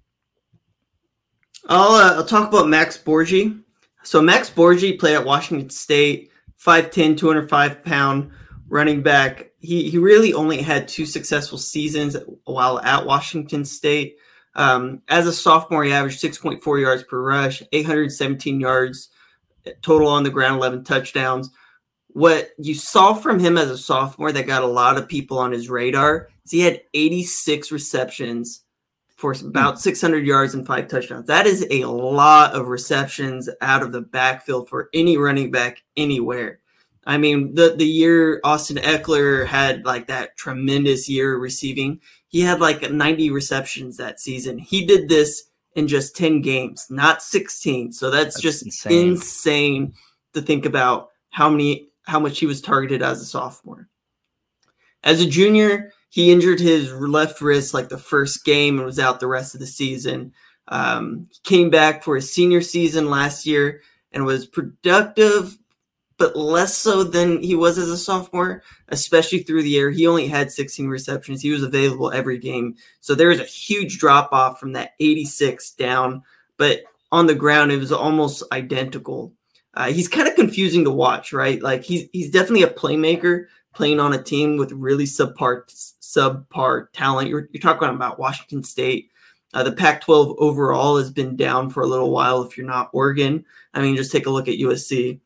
I'll, 1.68 1.92
uh, 1.92 2.14
I'll 2.16 2.24
talk 2.24 2.48
about 2.48 2.68
Max 2.68 2.96
Borghi. 2.96 3.60
So 4.02 4.20
Max 4.20 4.50
Borghi 4.50 4.98
played 4.98 5.14
at 5.14 5.24
Washington 5.24 5.70
State, 5.70 6.30
5'10", 6.58 7.16
205 7.16 7.84
pound 7.84 8.30
running 8.68 9.02
back. 9.02 9.51
He 9.62 9.88
he 9.88 9.98
really 9.98 10.34
only 10.34 10.60
had 10.60 10.88
two 10.88 11.06
successful 11.06 11.56
seasons 11.56 12.16
while 12.44 12.80
at 12.80 13.06
Washington 13.06 13.64
State. 13.64 14.16
Um, 14.54 15.00
as 15.08 15.26
a 15.26 15.32
sophomore, 15.32 15.84
he 15.84 15.92
averaged 15.92 16.22
6.4 16.22 16.80
yards 16.80 17.02
per 17.04 17.22
rush, 17.22 17.62
817 17.72 18.60
yards 18.60 19.08
total 19.80 20.08
on 20.08 20.24
the 20.24 20.30
ground, 20.30 20.56
11 20.56 20.84
touchdowns. 20.84 21.50
What 22.08 22.50
you 22.58 22.74
saw 22.74 23.14
from 23.14 23.38
him 23.38 23.56
as 23.56 23.70
a 23.70 23.78
sophomore 23.78 24.32
that 24.32 24.46
got 24.46 24.62
a 24.62 24.66
lot 24.66 24.98
of 24.98 25.08
people 25.08 25.38
on 25.38 25.52
his 25.52 25.70
radar 25.70 26.28
is 26.44 26.50
he 26.50 26.60
had 26.60 26.82
86 26.92 27.72
receptions 27.72 28.64
for 29.16 29.32
about 29.32 29.80
600 29.80 30.26
yards 30.26 30.54
and 30.54 30.66
five 30.66 30.88
touchdowns. 30.88 31.28
That 31.28 31.46
is 31.46 31.64
a 31.70 31.84
lot 31.84 32.54
of 32.54 32.66
receptions 32.66 33.48
out 33.60 33.82
of 33.82 33.92
the 33.92 34.00
backfield 34.00 34.68
for 34.68 34.90
any 34.92 35.16
running 35.16 35.50
back 35.50 35.80
anywhere. 35.96 36.58
I 37.04 37.18
mean, 37.18 37.54
the 37.54 37.74
the 37.76 37.86
year 37.86 38.40
Austin 38.44 38.76
Ekeler 38.76 39.46
had 39.46 39.84
like 39.84 40.06
that 40.06 40.36
tremendous 40.36 41.08
year 41.08 41.36
receiving, 41.36 42.00
he 42.28 42.40
had 42.40 42.60
like 42.60 42.88
90 42.90 43.30
receptions 43.30 43.96
that 43.96 44.20
season. 44.20 44.58
He 44.58 44.86
did 44.86 45.08
this 45.08 45.44
in 45.74 45.88
just 45.88 46.16
10 46.16 46.42
games, 46.42 46.86
not 46.90 47.22
16. 47.22 47.92
So 47.92 48.10
that's, 48.10 48.34
that's 48.34 48.40
just 48.40 48.64
insane. 48.64 49.10
insane 49.10 49.94
to 50.34 50.42
think 50.42 50.64
about 50.64 51.10
how 51.30 51.50
many 51.50 51.88
how 52.04 52.18
much 52.18 52.38
he 52.38 52.46
was 52.46 52.60
targeted 52.60 53.02
as 53.02 53.20
a 53.20 53.24
sophomore. 53.24 53.88
As 55.04 55.20
a 55.20 55.26
junior, 55.26 55.92
he 56.10 56.32
injured 56.32 56.60
his 56.60 56.92
left 56.92 57.40
wrist 57.40 57.74
like 57.74 57.88
the 57.88 57.98
first 57.98 58.44
game 58.44 58.76
and 58.76 58.86
was 58.86 58.98
out 58.98 59.20
the 59.20 59.26
rest 59.26 59.54
of 59.54 59.60
the 59.60 59.66
season. 59.66 60.32
Um, 60.68 61.28
he 61.30 61.38
came 61.42 61.70
back 61.70 62.02
for 62.02 62.16
his 62.16 62.32
senior 62.32 62.60
season 62.60 63.10
last 63.10 63.46
year 63.46 63.82
and 64.12 64.24
was 64.24 64.46
productive, 64.46 65.56
but 66.18 66.36
less 66.36 66.76
so 66.76 67.04
than 67.04 67.42
he 67.42 67.54
was 67.54 67.78
as 67.78 67.88
a 67.88 67.96
sophomore, 67.96 68.62
especially 68.88 69.40
through 69.40 69.62
the 69.62 69.78
air. 69.78 69.90
He 69.90 70.06
only 70.06 70.28
had 70.28 70.52
16 70.52 70.86
receptions. 70.88 71.42
He 71.42 71.50
was 71.50 71.62
available 71.62 72.10
every 72.10 72.38
game. 72.38 72.76
So 73.00 73.14
there 73.14 73.28
was 73.28 73.40
a 73.40 73.44
huge 73.44 73.98
drop 73.98 74.32
off 74.32 74.60
from 74.60 74.72
that 74.72 74.92
86 75.00 75.72
down, 75.72 76.22
but 76.56 76.82
on 77.10 77.26
the 77.26 77.34
ground, 77.34 77.72
it 77.72 77.78
was 77.78 77.92
almost 77.92 78.42
identical. 78.52 79.32
Uh, 79.74 79.92
he's 79.92 80.08
kind 80.08 80.28
of 80.28 80.34
confusing 80.34 80.84
to 80.84 80.90
watch, 80.90 81.32
right? 81.32 81.62
Like 81.62 81.82
he's 81.82 82.08
he's 82.12 82.30
definitely 82.30 82.62
a 82.64 82.68
playmaker 82.68 83.46
playing 83.74 84.00
on 84.00 84.12
a 84.12 84.22
team 84.22 84.56
with 84.56 84.72
really 84.72 85.04
subpar 85.04 85.64
subpar 86.00 86.86
talent. 86.92 87.28
You're, 87.28 87.48
you're 87.52 87.60
talking 87.60 87.88
about 87.88 88.18
Washington 88.18 88.62
State. 88.62 89.10
Uh, 89.54 89.62
the 89.62 89.72
Pac-12 89.72 90.36
overall 90.38 90.96
has 90.96 91.10
been 91.10 91.36
down 91.36 91.68
for 91.68 91.82
a 91.82 91.86
little 91.86 92.10
while. 92.10 92.42
If 92.42 92.56
you're 92.56 92.66
not 92.66 92.88
Oregon, 92.92 93.44
I 93.74 93.82
mean, 93.82 93.96
just 93.96 94.12
take 94.12 94.26
a 94.26 94.30
look 94.30 94.48
at 94.48 94.58
USC. 94.58 95.20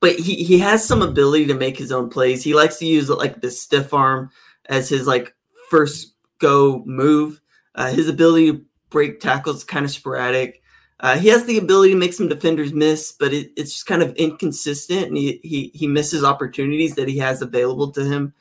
But 0.00 0.18
he 0.18 0.42
he 0.44 0.58
has 0.58 0.84
some 0.84 1.02
ability 1.02 1.46
to 1.46 1.54
make 1.54 1.76
his 1.76 1.92
own 1.92 2.08
plays. 2.08 2.42
He 2.42 2.54
likes 2.54 2.78
to 2.78 2.86
use 2.86 3.10
like 3.10 3.40
the 3.40 3.50
stiff 3.50 3.92
arm 3.92 4.30
as 4.68 4.88
his 4.88 5.06
like 5.06 5.34
first 5.68 6.14
go 6.38 6.82
move. 6.86 7.40
Uh, 7.74 7.92
his 7.92 8.08
ability 8.08 8.52
to 8.52 8.64
break 8.88 9.20
tackles 9.20 9.58
is 9.58 9.64
kind 9.64 9.84
of 9.84 9.90
sporadic. 9.90 10.62
Uh, 11.00 11.16
he 11.16 11.28
has 11.28 11.44
the 11.44 11.58
ability 11.58 11.92
to 11.92 11.98
make 11.98 12.12
some 12.12 12.28
defenders 12.28 12.72
miss, 12.72 13.12
but 13.12 13.32
it, 13.32 13.52
it's 13.56 13.72
just 13.72 13.86
kind 13.86 14.02
of 14.02 14.14
inconsistent, 14.16 15.06
and 15.06 15.16
he, 15.16 15.40
he 15.42 15.70
he 15.74 15.86
misses 15.86 16.24
opportunities 16.24 16.94
that 16.94 17.08
he 17.08 17.16
has 17.18 17.40
available 17.40 17.90
to 17.90 18.04
him. 18.04 18.34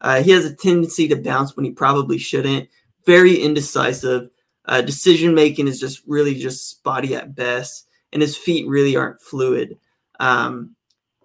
Uh, 0.00 0.22
he 0.22 0.30
has 0.30 0.44
a 0.44 0.54
tendency 0.54 1.08
to 1.08 1.16
bounce 1.16 1.56
when 1.56 1.64
he 1.64 1.72
probably 1.72 2.18
shouldn't. 2.18 2.68
Very 3.04 3.36
indecisive. 3.36 4.30
Uh, 4.64 4.80
decision 4.80 5.34
making 5.34 5.68
is 5.68 5.78
just 5.78 6.02
really 6.06 6.34
just 6.34 6.70
spotty 6.70 7.14
at 7.14 7.34
best, 7.34 7.88
and 8.12 8.22
his 8.22 8.36
feet 8.36 8.66
really 8.66 8.96
aren't 8.96 9.20
fluid. 9.20 9.78
Um, 10.18 10.75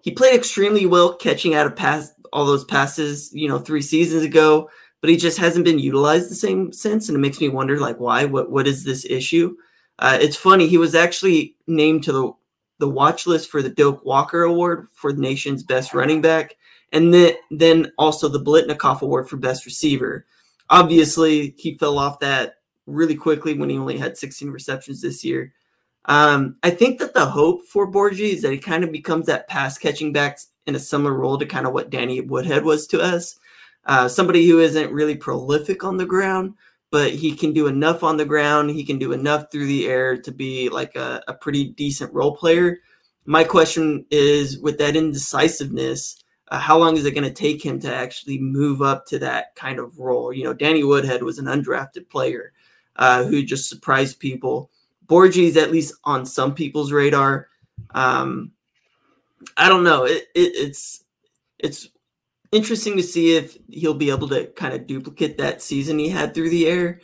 he 0.02 0.10
played 0.10 0.34
extremely 0.34 0.84
well 0.84 1.14
catching 1.14 1.54
out 1.54 1.66
of 1.66 1.74
pass 1.74 2.12
all 2.32 2.44
those 2.44 2.64
passes, 2.64 3.30
you 3.32 3.48
know, 3.48 3.58
three 3.58 3.82
seasons 3.82 4.22
ago, 4.22 4.68
but 5.00 5.10
he 5.10 5.16
just 5.16 5.38
hasn't 5.38 5.64
been 5.64 5.78
utilized 5.78 6.30
the 6.30 6.34
same 6.34 6.72
since, 6.72 7.08
and 7.08 7.16
it 7.16 7.20
makes 7.20 7.40
me 7.40 7.48
wonder, 7.48 7.78
like, 7.78 7.98
why? 7.98 8.24
What 8.24 8.50
what 8.50 8.66
is 8.66 8.84
this 8.84 9.04
issue? 9.04 9.56
Uh, 9.98 10.18
it's 10.20 10.36
funny. 10.36 10.66
He 10.66 10.78
was 10.78 10.94
actually 10.94 11.56
named 11.66 12.04
to 12.04 12.12
the 12.12 12.32
the 12.78 12.88
watch 12.88 13.26
list 13.26 13.50
for 13.50 13.62
the 13.62 13.70
Doak 13.70 14.04
Walker 14.04 14.42
Award 14.42 14.88
for 14.92 15.12
the 15.12 15.20
nation's 15.20 15.62
best 15.62 15.94
running 15.94 16.20
back, 16.20 16.56
and 16.92 17.14
then 17.14 17.34
then 17.50 17.92
also 17.98 18.28
the 18.28 18.40
Biletnikoff 18.40 19.02
Award 19.02 19.28
for 19.28 19.36
best 19.36 19.64
receiver. 19.66 20.26
Obviously, 20.70 21.54
he 21.58 21.76
fell 21.78 21.98
off 21.98 22.18
that 22.20 22.54
really 22.86 23.14
quickly 23.14 23.54
when 23.54 23.70
he 23.70 23.78
only 23.78 23.98
had 23.98 24.16
16 24.16 24.50
receptions 24.50 25.00
this 25.00 25.24
year. 25.24 25.52
Um, 26.06 26.56
I 26.62 26.70
think 26.70 26.98
that 26.98 27.14
the 27.14 27.26
hope 27.26 27.66
for 27.66 27.90
Borghi 27.90 28.32
is 28.32 28.42
that 28.42 28.52
he 28.52 28.58
kind 28.58 28.84
of 28.84 28.90
becomes 28.90 29.26
that 29.26 29.48
pass 29.48 29.78
catching 29.78 30.12
back 30.12 30.38
in 30.66 30.74
a 30.74 30.80
similar 30.80 31.14
role 31.14 31.38
to 31.38 31.46
kind 31.46 31.66
of 31.66 31.72
what 31.72 31.90
Danny 31.90 32.20
Woodhead 32.20 32.64
was 32.64 32.86
to 32.88 33.00
us. 33.00 33.36
Uh, 33.84 34.08
somebody 34.08 34.46
who 34.46 34.60
isn't 34.60 34.92
really 34.92 35.16
prolific 35.16 35.84
on 35.84 35.96
the 35.96 36.06
ground, 36.06 36.54
but 36.90 37.12
he 37.12 37.34
can 37.34 37.52
do 37.52 37.66
enough 37.66 38.02
on 38.02 38.16
the 38.16 38.24
ground. 38.24 38.70
He 38.70 38.84
can 38.84 38.98
do 38.98 39.12
enough 39.12 39.46
through 39.50 39.66
the 39.66 39.88
air 39.88 40.16
to 40.18 40.32
be 40.32 40.68
like 40.68 40.94
a, 40.94 41.22
a 41.26 41.34
pretty 41.34 41.70
decent 41.70 42.12
role 42.12 42.36
player. 42.36 42.78
My 43.24 43.44
question 43.44 44.04
is 44.10 44.58
with 44.58 44.78
that 44.78 44.96
indecisiveness, 44.96 46.22
uh, 46.48 46.58
how 46.58 46.76
long 46.78 46.96
is 46.96 47.06
it 47.06 47.14
going 47.14 47.24
to 47.24 47.32
take 47.32 47.64
him 47.64 47.80
to 47.80 47.92
actually 47.92 48.38
move 48.38 48.82
up 48.82 49.06
to 49.06 49.18
that 49.20 49.54
kind 49.54 49.78
of 49.78 49.98
role? 49.98 50.32
You 50.32 50.44
know, 50.44 50.54
Danny 50.54 50.84
Woodhead 50.84 51.22
was 51.22 51.38
an 51.38 51.46
undrafted 51.46 52.10
player 52.10 52.52
uh, 52.96 53.24
who 53.24 53.42
just 53.42 53.68
surprised 53.68 54.20
people. 54.20 54.70
Borghi's 55.06 55.56
at 55.56 55.72
least 55.72 55.94
on 56.04 56.26
some 56.26 56.54
people's 56.54 56.92
radar. 56.92 57.48
Um, 57.94 58.52
I 59.56 59.68
don't 59.68 59.84
know. 59.84 60.04
It, 60.04 60.24
it, 60.34 60.52
it's 60.54 61.04
it's 61.58 61.88
interesting 62.52 62.96
to 62.96 63.02
see 63.02 63.36
if 63.36 63.56
he'll 63.68 63.94
be 63.94 64.10
able 64.10 64.28
to 64.28 64.46
kind 64.48 64.74
of 64.74 64.86
duplicate 64.86 65.38
that 65.38 65.62
season 65.62 65.98
he 65.98 66.08
had 66.08 66.34
through 66.34 66.50
the 66.50 66.66
air. 66.66 67.00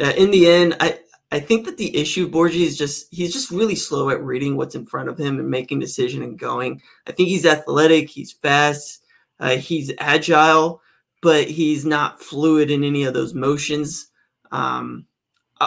Uh, 0.00 0.12
in 0.16 0.30
the 0.30 0.48
end, 0.48 0.76
I 0.80 1.00
I 1.32 1.40
think 1.40 1.64
that 1.66 1.76
the 1.76 1.96
issue 1.96 2.30
Borghi 2.30 2.66
is 2.66 2.76
just 2.76 3.06
he's 3.12 3.32
just 3.32 3.50
really 3.50 3.76
slow 3.76 4.10
at 4.10 4.22
reading 4.22 4.56
what's 4.56 4.74
in 4.74 4.86
front 4.86 5.08
of 5.08 5.18
him 5.18 5.38
and 5.38 5.48
making 5.48 5.78
decision 5.78 6.22
and 6.22 6.38
going. 6.38 6.82
I 7.06 7.12
think 7.12 7.28
he's 7.28 7.46
athletic, 7.46 8.08
he's 8.08 8.32
fast, 8.32 9.04
uh, 9.38 9.56
he's 9.56 9.92
agile, 9.98 10.82
but 11.22 11.48
he's 11.48 11.84
not 11.84 12.20
fluid 12.20 12.70
in 12.70 12.84
any 12.84 13.04
of 13.04 13.14
those 13.14 13.34
motions. 13.34 14.08
Um, 14.50 15.06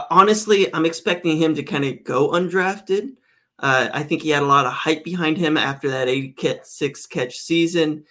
honestly, 0.09 0.73
I'm 0.73 0.85
expecting 0.85 1.37
him 1.37 1.55
to 1.55 1.63
kind 1.63 1.85
of 1.85 2.03
go 2.03 2.31
undrafted. 2.31 3.15
Uh, 3.59 3.89
I 3.93 4.03
think 4.03 4.21
he 4.21 4.29
had 4.29 4.43
a 4.43 4.47
lot 4.47 4.65
of 4.65 4.73
hype 4.73 5.03
behind 5.03 5.37
him 5.37 5.57
after 5.57 5.89
that 5.89 6.09
86 6.09 7.05
catch 7.05 7.37
season 7.37 8.03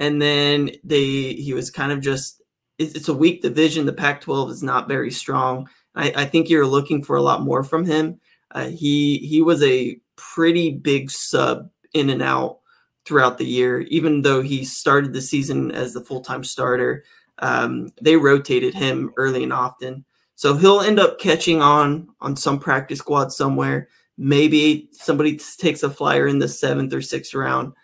and 0.00 0.20
then 0.20 0.70
they 0.82 1.34
he 1.34 1.52
was 1.52 1.70
kind 1.70 1.92
of 1.92 2.00
just 2.00 2.42
it's, 2.78 2.94
it's 2.94 3.08
a 3.08 3.14
weak 3.14 3.42
division. 3.42 3.86
The 3.86 3.92
Pac-12 3.92 4.50
is 4.50 4.62
not 4.62 4.88
very 4.88 5.10
strong. 5.12 5.68
I, 5.94 6.12
I 6.16 6.24
think 6.24 6.48
you're 6.48 6.66
looking 6.66 7.04
for 7.04 7.16
a 7.16 7.22
lot 7.22 7.42
more 7.42 7.62
from 7.62 7.84
him. 7.84 8.18
Uh, 8.50 8.68
he 8.68 9.18
he 9.18 9.42
was 9.42 9.62
a 9.62 10.00
pretty 10.16 10.72
big 10.72 11.10
sub 11.10 11.70
in 11.92 12.10
and 12.10 12.22
out 12.22 12.60
throughout 13.04 13.38
the 13.38 13.46
year, 13.46 13.82
even 13.82 14.22
though 14.22 14.40
he 14.40 14.64
started 14.64 15.12
the 15.12 15.20
season 15.20 15.70
as 15.70 15.92
the 15.92 16.00
full 16.00 16.22
time 16.22 16.42
starter. 16.42 17.04
Um, 17.38 17.92
they 18.00 18.16
rotated 18.16 18.74
him 18.74 19.12
early 19.16 19.42
and 19.42 19.52
often, 19.52 20.04
so 20.40 20.56
he'll 20.56 20.80
end 20.80 20.98
up 20.98 21.18
catching 21.18 21.60
on 21.60 22.08
on 22.22 22.34
some 22.34 22.58
practice 22.58 23.00
squad 23.00 23.30
somewhere. 23.30 23.90
Maybe 24.16 24.88
somebody 24.90 25.36
takes 25.36 25.82
a 25.82 25.90
flyer 25.90 26.26
in 26.28 26.38
the 26.38 26.48
seventh 26.48 26.94
or 26.94 27.02
sixth 27.02 27.34
round. 27.34 27.74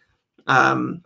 Um, 0.46 1.02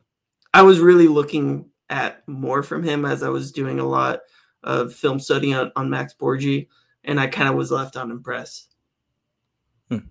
I 0.55 0.63
was 0.63 0.79
really 0.79 1.09
looking 1.09 1.69
at 1.89 2.23
more 2.29 2.63
from 2.63 2.85
him 2.85 3.05
as 3.05 3.25
I 3.25 3.31
was 3.31 3.51
doing 3.51 3.81
a 3.81 3.85
lot 3.85 4.21
of 4.63 4.95
film 4.95 5.19
study 5.19 5.53
on, 5.53 5.73
on 5.75 5.91
Max 5.91 6.15
Borghi, 6.15 6.69
and 7.03 7.19
I 7.19 7.27
kind 7.27 7.49
of 7.49 7.57
was 7.57 7.73
left 7.73 7.97
unimpressed. 7.97 8.73
Hmm. 9.89 10.07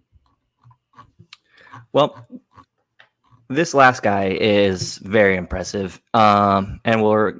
Well, 1.94 2.28
this 3.48 3.74
last 3.74 4.04
guy 4.04 4.38
is 4.42 4.98
very 4.98 5.38
impressive, 5.38 6.02
um, 6.14 6.82
and 6.84 7.02
we're. 7.02 7.36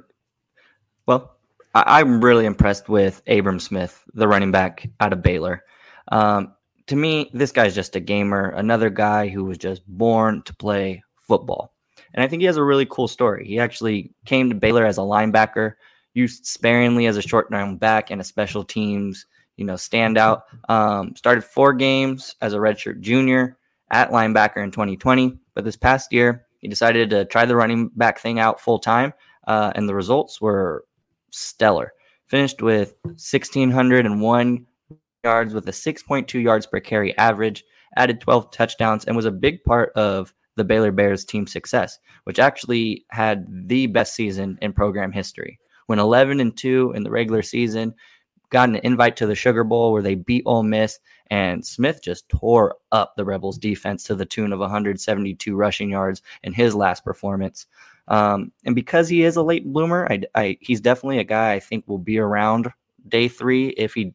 I, 1.74 2.00
am 2.00 2.20
really 2.20 2.46
impressed 2.46 2.88
with 2.88 3.22
Abram 3.28 3.60
Smith, 3.60 4.04
the 4.14 4.26
running 4.26 4.50
back 4.50 4.88
out 4.98 5.12
of 5.12 5.22
Baylor. 5.22 5.64
Um, 6.10 6.54
to 6.88 6.96
me, 6.96 7.30
this 7.32 7.52
guy's 7.52 7.74
just 7.74 7.94
a 7.94 8.00
gamer, 8.00 8.50
another 8.50 8.90
guy 8.90 9.28
who 9.28 9.44
was 9.44 9.58
just 9.58 9.86
born 9.86 10.42
to 10.42 10.54
play 10.54 11.02
football. 11.22 11.72
And 12.12 12.24
I 12.24 12.26
think 12.26 12.40
he 12.40 12.46
has 12.46 12.56
a 12.56 12.64
really 12.64 12.86
cool 12.86 13.06
story. 13.06 13.46
He 13.46 13.60
actually 13.60 14.12
came 14.24 14.48
to 14.48 14.56
Baylor 14.56 14.84
as 14.84 14.98
a 14.98 15.02
linebacker, 15.02 15.74
used 16.14 16.44
sparingly 16.44 17.06
as 17.06 17.16
a 17.16 17.22
short 17.22 17.50
down 17.50 17.76
back 17.76 18.10
and 18.10 18.20
a 18.20 18.24
special 18.24 18.64
teams, 18.64 19.26
you 19.56 19.64
know, 19.64 19.74
standout. 19.74 20.42
Um, 20.68 21.14
started 21.14 21.44
four 21.44 21.72
games 21.72 22.34
as 22.40 22.52
a 22.52 22.58
redshirt 22.58 23.00
junior 23.00 23.56
at 23.92 24.10
linebacker 24.10 24.62
in 24.62 24.72
2020, 24.72 25.38
but 25.54 25.64
this 25.64 25.76
past 25.76 26.12
year 26.12 26.46
he 26.58 26.66
decided 26.66 27.10
to 27.10 27.24
try 27.26 27.44
the 27.44 27.56
running 27.56 27.88
back 27.94 28.18
thing 28.18 28.40
out 28.40 28.60
full 28.60 28.80
time, 28.80 29.12
uh, 29.46 29.72
and 29.76 29.88
the 29.88 29.94
results 29.94 30.40
were 30.40 30.84
stellar. 31.30 31.92
Finished 32.26 32.62
with 32.62 32.94
1,601 33.04 34.66
yards 35.24 35.52
with 35.52 35.68
a 35.68 35.72
6.2 35.72 36.42
yards 36.42 36.66
per 36.66 36.80
carry 36.80 37.16
average, 37.18 37.64
added 37.96 38.20
12 38.20 38.50
touchdowns, 38.52 39.04
and 39.04 39.16
was 39.16 39.24
a 39.24 39.30
big 39.30 39.62
part 39.64 39.92
of 39.94 40.32
the 40.56 40.64
Baylor 40.64 40.92
Bears 40.92 41.24
team 41.24 41.46
success, 41.46 41.98
which 42.24 42.38
actually 42.38 43.04
had 43.10 43.46
the 43.68 43.86
best 43.86 44.14
season 44.14 44.58
in 44.62 44.72
program 44.72 45.12
history. 45.12 45.58
When 45.86 45.98
11 45.98 46.40
and 46.40 46.56
2 46.56 46.92
in 46.94 47.02
the 47.02 47.10
regular 47.10 47.42
season, 47.42 47.94
got 48.50 48.68
an 48.68 48.76
invite 48.76 49.16
to 49.16 49.26
the 49.26 49.34
Sugar 49.34 49.64
Bowl 49.64 49.92
where 49.92 50.02
they 50.02 50.14
beat 50.16 50.42
Ole 50.44 50.62
Miss, 50.62 50.98
and 51.30 51.64
Smith 51.64 52.00
just 52.02 52.28
tore 52.28 52.76
up 52.92 53.14
the 53.16 53.24
Rebels 53.24 53.58
defense 53.58 54.04
to 54.04 54.14
the 54.14 54.26
tune 54.26 54.52
of 54.52 54.58
172 54.58 55.54
rushing 55.56 55.90
yards 55.90 56.22
in 56.42 56.52
his 56.52 56.74
last 56.74 57.04
performance. 57.04 57.66
Um, 58.10 58.52
and 58.64 58.74
because 58.74 59.08
he 59.08 59.22
is 59.22 59.36
a 59.36 59.42
late 59.42 59.72
bloomer, 59.72 60.06
I, 60.10 60.22
I, 60.34 60.58
he's 60.60 60.80
definitely 60.80 61.18
a 61.18 61.24
guy 61.24 61.52
I 61.52 61.60
think 61.60 61.86
will 61.86 61.98
be 61.98 62.18
around 62.18 62.70
day 63.08 63.28
three 63.28 63.68
if 63.70 63.94
he 63.94 64.14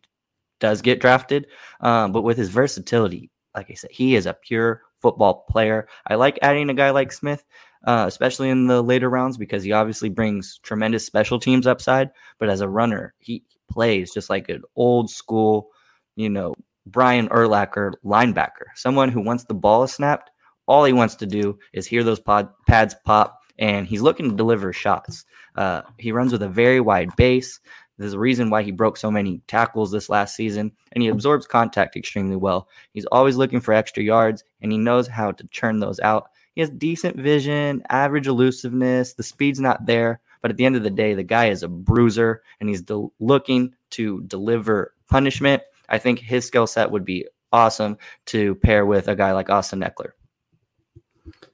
does 0.60 0.82
get 0.82 1.00
drafted. 1.00 1.48
Um, 1.80 2.12
but 2.12 2.22
with 2.22 2.38
his 2.38 2.50
versatility, 2.50 3.32
like 3.56 3.72
I 3.72 3.74
said, 3.74 3.92
he 3.92 4.16
is 4.16 4.26
a 4.26 4.34
pure 4.34 4.82
football 5.02 5.46
player. 5.50 5.88
I 6.08 6.16
like 6.16 6.38
adding 6.42 6.70
a 6.70 6.74
guy 6.74 6.90
like 6.92 7.12
Smith, 7.12 7.46
uh, 7.88 8.06
especially 8.08 8.50
in 8.50 8.68
the 8.68 8.82
later 8.82 9.10
rounds, 9.10 9.38
because 9.38 9.64
he 9.64 9.72
obviously 9.72 10.10
brings 10.10 10.60
tremendous 10.60 11.06
special 11.06 11.40
teams 11.40 11.66
upside. 11.66 12.12
But 12.38 12.50
as 12.50 12.62
a 12.62 12.70
runner, 12.70 13.14
he 13.20 13.44
plays 13.70 14.14
just 14.14 14.30
like 14.30 14.50
an 14.50 14.62
old 14.76 15.10
school, 15.10 15.70
you 16.18 16.30
know, 16.30 16.54
Brian 16.88 17.30
Urlacher 17.30 17.94
linebacker, 18.04 18.68
someone 18.76 19.10
who 19.10 19.22
once 19.22 19.46
the 19.46 19.54
ball 19.54 19.84
is 19.84 19.94
snapped, 19.94 20.30
all 20.68 20.84
he 20.84 20.94
wants 20.94 21.16
to 21.16 21.26
do 21.26 21.58
is 21.74 21.88
hear 21.88 22.04
those 22.04 22.20
pod, 22.20 22.50
pads 22.68 22.96
pop, 23.06 23.40
and 23.60 23.88
he's 23.88 24.02
looking 24.02 24.30
to 24.30 24.36
deliver 24.36 24.74
shots. 24.74 25.26
Uh, 25.56 25.82
he 25.98 26.12
runs 26.12 26.32
with 26.32 26.44
a 26.44 26.50
very 26.50 26.80
wide 26.80 27.16
base, 27.16 27.60
There's 27.98 28.14
a 28.14 28.20
reason 28.20 28.50
why 28.50 28.64
he 28.64 28.72
broke 28.72 28.98
so 28.98 29.10
many 29.10 29.42
tackles 29.48 29.92
this 29.92 30.10
last 30.10 30.36
season, 30.36 30.72
and 30.92 31.02
he 31.02 31.08
absorbs 31.08 31.48
contact 31.48 31.96
extremely 31.96 32.36
well. 32.36 32.68
He's 32.94 33.06
always 33.06 33.38
looking 33.38 33.62
for 33.62 33.74
extra 33.74 34.04
yards, 34.04 34.44
and 34.62 34.72
he 34.72 34.78
knows 34.78 35.08
how 35.08 35.32
to 35.32 35.48
churn 35.48 35.80
those 35.80 36.00
out. 36.02 36.30
He 36.56 36.62
has 36.62 36.70
decent 36.70 37.18
vision, 37.18 37.84
average 37.90 38.28
elusiveness. 38.28 39.14
The 39.14 39.24
speed's 39.24 39.60
not 39.60 39.86
there, 39.86 40.20
but 40.42 40.52
at 40.52 40.58
the 40.58 40.66
end 40.66 40.76
of 40.76 40.84
the 40.84 40.90
day, 40.90 41.14
the 41.14 41.24
guy 41.24 41.48
is 41.48 41.64
a 41.64 41.70
bruiser, 41.70 42.44
and 42.60 42.70
he's 42.70 42.84
looking 43.20 43.74
to 43.92 44.22
deliver 44.24 44.94
punishment. 45.10 45.64
I 45.88 45.98
think 45.98 46.20
his 46.20 46.46
skill 46.46 46.68
set 46.68 46.92
would 46.92 47.06
be 47.06 47.28
awesome 47.52 47.98
to 48.28 48.56
pair 48.56 48.86
with 48.86 49.08
a 49.08 49.16
guy 49.16 49.32
like 49.32 49.50
Austin 49.50 49.82
Ekeler. 49.82 50.12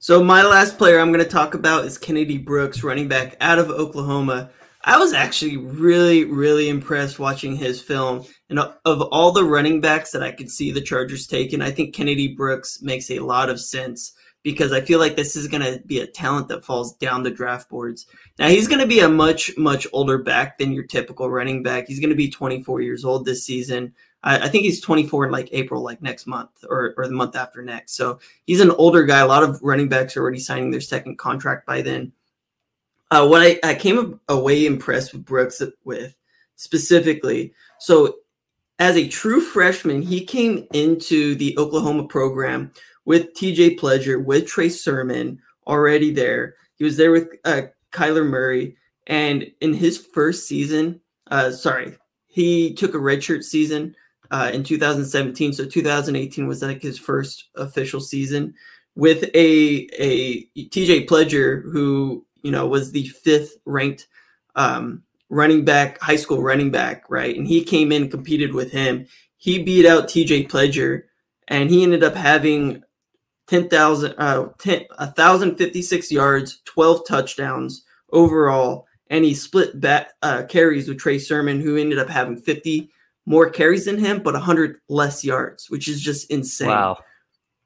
So 0.04 0.24
my 0.24 0.42
last 0.42 0.80
player 0.80 1.00
I'm 1.00 1.12
going 1.12 1.24
to 1.24 1.30
talk 1.30 1.54
about 1.54 1.86
is 1.86 2.00
Kennedy 2.00 2.40
Brooks, 2.40 2.82
running 2.82 3.08
back 3.08 3.38
out 3.40 3.60
of 3.60 3.70
Oklahoma. 3.70 4.50
I 4.84 4.98
was 4.98 5.14
actually 5.14 5.58
really, 5.58 6.26
really 6.26 6.70
impressed 6.70 7.20
watching 7.20 7.56
his 7.56 7.80
film. 7.80 8.26
And 8.50 8.58
of 8.58 9.02
all 9.12 9.32
the 9.32 9.44
running 9.44 9.80
backs 9.80 10.10
that 10.14 10.24
I 10.24 10.32
could 10.32 10.50
see 10.50 10.72
the 10.72 10.82
Chargers 10.82 11.28
taking, 11.28 11.62
I 11.62 11.70
think 11.70 11.94
Kennedy 11.94 12.30
Brooks 12.30 12.82
makes 12.82 13.12
a 13.12 13.20
lot 13.20 13.48
of 13.48 13.62
sense 13.62 14.14
because 14.42 14.72
I 14.72 14.82
feel 14.82 14.98
like 14.98 15.16
this 15.16 15.36
is 15.36 15.48
going 15.48 15.62
to 15.62 15.80
be 15.86 16.00
a 16.00 16.08
talent 16.08 16.48
that 16.48 16.66
falls 16.66 16.98
down 16.98 17.22
the 17.22 17.30
draft 17.30 17.70
boards. 17.70 18.08
Now, 18.40 18.48
he's 18.48 18.68
going 18.68 18.82
to 18.82 18.88
be 18.88 19.02
a 19.02 19.08
much, 19.08 19.56
much 19.56 19.86
older 19.94 20.18
back 20.18 20.58
than 20.58 20.74
your 20.74 20.86
typical 20.86 21.30
running 21.30 21.62
back. 21.62 21.88
He's 21.88 22.00
going 22.00 22.10
to 22.10 22.16
be 22.16 22.32
24 22.32 22.82
years 22.82 23.06
old 23.06 23.24
this 23.24 23.46
season. 23.46 23.94
I, 24.24 24.40
I, 24.40 24.48
think 24.50 24.64
he's 24.64 24.82
24 24.82 25.26
in 25.26 25.32
like 25.32 25.50
April, 25.52 25.82
like 25.82 26.02
next 26.02 26.28
month 26.28 26.50
or, 26.70 26.94
or 26.98 27.08
the 27.08 27.14
month 27.14 27.36
after 27.36 27.62
next. 27.62 27.94
So 27.94 28.20
he's 28.46 28.62
an 28.62 28.72
older 28.72 29.04
guy. 29.04 29.20
A 29.20 29.28
lot 29.28 29.44
of 29.44 29.62
running 29.62 29.90
backs 29.90 30.16
are 30.16 30.22
already 30.22 30.40
signing 30.40 30.72
their 30.72 30.82
second 30.82 31.18
contract 31.18 31.66
by 31.66 31.82
then. 31.82 32.12
Uh, 33.10 33.28
what 33.28 33.42
I, 33.42 33.60
I 33.64 33.76
came 33.76 34.20
away 34.30 34.66
impressed 34.66 35.14
with 35.14 35.26
Brooks 35.26 35.62
with 35.84 36.16
specifically. 36.56 37.54
So 37.80 38.20
as 38.80 38.96
a 38.96 39.08
true 39.08 39.42
freshman, 39.42 40.02
he 40.02 40.26
came 40.26 40.68
into 40.74 41.36
the 41.36 41.58
Oklahoma 41.58 42.08
program 42.08 42.72
with 43.06 43.34
TJ 43.34 43.80
Pledger, 43.80 44.24
with 44.24 44.48
Trey 44.48 44.70
Sermon 44.70 45.40
already 45.68 46.14
there. 46.14 46.56
He 46.76 46.84
was 46.84 46.98
there 46.98 47.12
with 47.12 47.30
uh, 47.46 47.64
Kyler 47.92 48.26
Murray. 48.26 48.78
And 49.08 49.52
in 49.62 49.74
his 49.74 49.98
first 49.98 50.48
season, 50.48 51.02
uh, 51.30 51.52
sorry, 51.52 51.98
he 52.28 52.74
took 52.74 52.94
a 52.94 52.98
redshirt 53.00 53.44
season 53.44 53.96
uh, 54.32 54.50
in 54.54 54.64
2017. 54.64 55.54
So 55.54 55.66
2018 55.66 56.48
was 56.48 56.64
like 56.64 56.82
his 56.82 56.98
first 56.98 57.50
official 57.56 58.00
season 58.02 58.56
with 58.96 59.24
a 59.36 59.88
a 60.00 60.46
TJ 60.56 61.08
Pledger 61.08 61.64
who 61.72 62.26
you 62.42 62.52
know 62.52 62.66
was 62.66 62.92
the 62.92 63.08
fifth 63.08 63.58
ranked 63.66 64.08
um, 64.56 65.04
running 65.30 65.64
back, 65.64 66.00
high 66.00 66.16
school 66.16 66.42
running 66.42 66.72
back, 66.72 67.06
right? 67.10 67.36
And 67.36 67.48
he 67.48 67.64
came 67.64 67.92
in 67.92 68.10
competed 68.10 68.54
with 68.54 68.72
him. 68.72 69.08
He 69.38 69.64
beat 69.64 69.86
out 69.86 70.08
TJ 70.08 70.50
Pledger, 70.50 71.04
and 71.48 71.70
he 71.70 71.84
ended 71.84 72.04
up 72.04 72.16
having 72.16 72.84
10,000, 73.48 74.14
uh, 74.18 74.50
10, 74.60 74.86
1,056 74.98 76.12
yards, 76.12 76.62
12 76.66 77.08
touchdowns 77.08 77.84
overall, 78.12 78.86
and 79.10 79.26
he 79.26 79.34
split 79.34 79.80
bat, 79.80 80.14
uh, 80.22 80.44
carries 80.44 80.88
with 80.88 81.00
Trey 81.00 81.18
Sermon, 81.18 81.60
who 81.60 81.78
ended 81.78 81.98
up 81.98 82.10
having 82.10 82.38
50 82.38 82.92
more 83.26 83.50
carries 83.50 83.86
than 83.86 83.98
him, 83.98 84.22
but 84.22 84.34
100 84.34 84.80
less 84.90 85.24
yards, 85.24 85.70
which 85.70 85.88
is 85.88 86.02
just 86.02 86.30
insane. 86.32 86.70
Wow. 86.70 86.98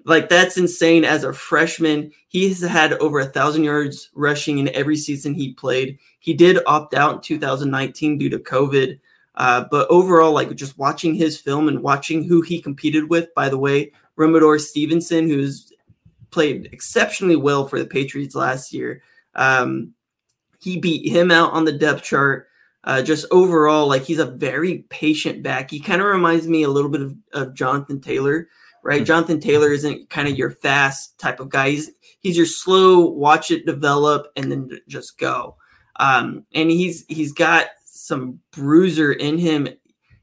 Like 0.06 0.30
that's 0.30 0.58
insane. 0.58 1.04
As 1.04 1.24
a 1.24 1.34
freshman, 1.34 2.12
he's 2.28 2.62
had 2.62 2.94
over 2.94 3.20
a 3.20 3.26
thousand 3.26 3.64
yards 3.64 4.10
rushing 4.14 4.60
in 4.60 4.70
every 4.70 4.96
season 4.96 5.34
he 5.34 5.54
played. 5.54 5.98
He 6.20 6.34
did 6.34 6.60
opt 6.68 6.94
out 6.94 7.16
in 7.16 7.22
2019 7.22 8.18
due 8.20 8.30
to 8.30 8.38
COVID. 8.38 9.00
Uh, 9.34 9.66
but 9.70 9.90
overall, 9.90 10.32
like 10.32 10.54
just 10.56 10.78
watching 10.78 11.16
his 11.16 11.40
film 11.40 11.68
and 11.68 11.82
watching 11.82 12.24
who 12.24 12.42
he 12.42 12.62
competed 12.62 13.10
with, 13.10 13.34
by 13.34 13.50
the 13.50 13.58
way, 13.58 13.92
Rhamondre 14.18 14.62
Stevenson, 14.62 15.28
who's 15.28 15.74
played 16.30 16.70
exceptionally 16.72 17.36
well 17.36 17.68
for 17.68 17.80
the 17.80 17.86
Patriots 17.86 18.36
last 18.36 18.74
year. 18.74 19.02
Um, 19.34 19.94
he 20.60 20.80
beat 20.80 21.12
him 21.12 21.32
out 21.32 21.52
on 21.54 21.66
the 21.66 21.72
depth 21.72 22.04
chart. 22.04 22.48
Uh, 22.86 23.02
just 23.02 23.26
overall, 23.32 23.88
like 23.88 24.04
he's 24.04 24.20
a 24.20 24.26
very 24.26 24.86
patient 24.90 25.42
back. 25.42 25.72
He 25.72 25.80
kind 25.80 26.02
of 26.02 26.08
reminds 26.08 26.48
me 26.48 26.64
a 26.64 26.70
little 26.70 26.92
bit 26.92 27.02
of, 27.02 27.16
of 27.34 27.54
Jonathan 27.56 28.00
Taylor, 28.00 28.48
right? 28.84 28.98
Mm-hmm. 28.98 29.06
Jonathan 29.06 29.40
Taylor 29.40 29.72
isn't 29.72 30.10
kind 30.12 30.28
of 30.28 30.38
your 30.38 30.52
fast 30.52 31.18
type 31.18 31.40
of 31.40 31.50
guy. 31.50 31.72
He's 31.72 31.92
he's 32.20 32.38
your 32.38 32.46
slow, 32.46 33.00
watch 33.00 33.50
it 33.50 33.66
develop, 33.66 34.28
and 34.36 34.52
then 34.52 34.70
just 34.88 35.18
go. 35.18 35.58
Um, 35.96 36.46
and 36.54 36.70
he's 36.70 37.06
he's 37.08 37.32
got 37.32 37.68
some 37.86 38.40
bruiser 38.52 39.12
in 39.12 39.40
him. 39.40 39.68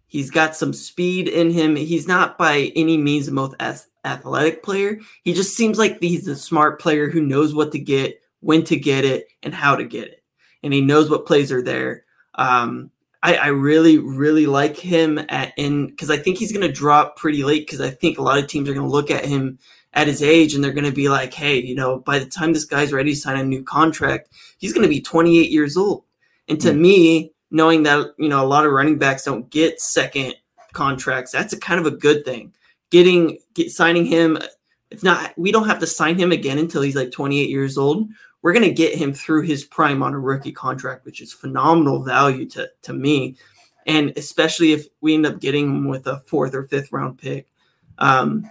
He's 0.06 0.30
got 0.30 0.54
some 0.54 0.72
speed 0.72 1.26
in 1.26 1.50
him. 1.50 1.74
He's 1.74 2.06
not 2.06 2.38
by 2.38 2.70
any 2.76 2.96
means 2.96 3.26
the 3.26 3.32
most 3.32 3.56
athletic 4.04 4.62
player. 4.62 5.00
He 5.24 5.32
just 5.32 5.56
seems 5.56 5.78
like 5.78 6.00
he's 6.00 6.28
a 6.28 6.36
smart 6.36 6.80
player 6.80 7.08
who 7.08 7.22
knows 7.22 7.54
what 7.54 7.72
to 7.72 7.78
get, 7.78 8.20
when 8.40 8.62
to 8.64 8.76
get 8.76 9.04
it, 9.04 9.26
and 9.42 9.54
how 9.54 9.74
to 9.74 9.84
get 9.84 10.08
it. 10.08 10.22
And 10.62 10.72
he 10.72 10.80
knows 10.80 11.10
what 11.10 11.26
plays 11.26 11.50
are 11.50 11.62
there. 11.62 12.04
Um, 12.34 12.90
I, 13.22 13.36
I, 13.36 13.46
really, 13.48 13.98
really 13.98 14.46
like 14.46 14.76
him 14.76 15.20
at 15.28 15.52
in 15.56 15.86
because 15.86 16.10
I 16.10 16.16
think 16.16 16.38
he's 16.38 16.50
going 16.50 16.66
to 16.66 16.72
drop 16.72 17.16
pretty 17.16 17.44
late 17.44 17.66
because 17.66 17.80
I 17.80 17.90
think 17.90 18.18
a 18.18 18.22
lot 18.22 18.38
of 18.38 18.48
teams 18.48 18.68
are 18.68 18.74
going 18.74 18.86
to 18.86 18.92
look 18.92 19.10
at 19.10 19.24
him 19.24 19.58
at 19.94 20.08
his 20.08 20.22
age 20.22 20.54
and 20.54 20.64
they're 20.64 20.72
going 20.72 20.84
to 20.84 20.92
be 20.92 21.08
like, 21.08 21.34
hey, 21.34 21.60
you 21.60 21.74
know, 21.74 21.98
by 21.98 22.18
the 22.18 22.26
time 22.26 22.52
this 22.52 22.64
guy's 22.64 22.92
ready 22.92 23.12
to 23.12 23.20
sign 23.20 23.38
a 23.38 23.44
new 23.44 23.62
contract, 23.62 24.30
he's 24.58 24.72
going 24.72 24.82
to 24.82 24.88
be 24.88 25.00
28 25.00 25.50
years 25.50 25.76
old. 25.76 26.04
And 26.48 26.60
to 26.62 26.70
mm-hmm. 26.70 26.82
me, 26.82 27.32
knowing 27.50 27.82
that 27.84 28.14
you 28.18 28.28
know 28.28 28.44
a 28.44 28.46
lot 28.46 28.66
of 28.66 28.72
running 28.72 28.98
backs 28.98 29.24
don't 29.24 29.48
get 29.50 29.80
second 29.80 30.34
contracts, 30.72 31.30
that's 31.30 31.52
a 31.52 31.58
kind 31.58 31.78
of 31.78 31.86
a 31.86 31.96
good 31.96 32.24
thing. 32.24 32.52
Getting 32.90 33.38
get, 33.54 33.70
signing 33.70 34.06
him, 34.06 34.38
if 34.90 35.02
not, 35.02 35.32
we 35.38 35.52
don't 35.52 35.68
have 35.68 35.78
to 35.78 35.86
sign 35.86 36.18
him 36.18 36.32
again 36.32 36.58
until 36.58 36.82
he's 36.82 36.96
like 36.96 37.12
28 37.12 37.48
years 37.48 37.78
old 37.78 38.08
we're 38.42 38.52
going 38.52 38.64
to 38.64 38.72
get 38.72 38.94
him 38.94 39.14
through 39.14 39.42
his 39.42 39.64
prime 39.64 40.02
on 40.02 40.14
a 40.14 40.18
rookie 40.18 40.52
contract, 40.52 41.04
which 41.04 41.20
is 41.20 41.32
phenomenal 41.32 42.02
value 42.02 42.46
to, 42.50 42.68
to 42.82 42.92
me. 42.92 43.36
And 43.86 44.12
especially 44.16 44.72
if 44.72 44.86
we 45.00 45.14
end 45.14 45.26
up 45.26 45.40
getting 45.40 45.66
him 45.66 45.88
with 45.88 46.06
a 46.06 46.20
fourth 46.26 46.54
or 46.54 46.64
fifth 46.64 46.92
round 46.92 47.18
pick. 47.18 47.48
Um, 47.98 48.50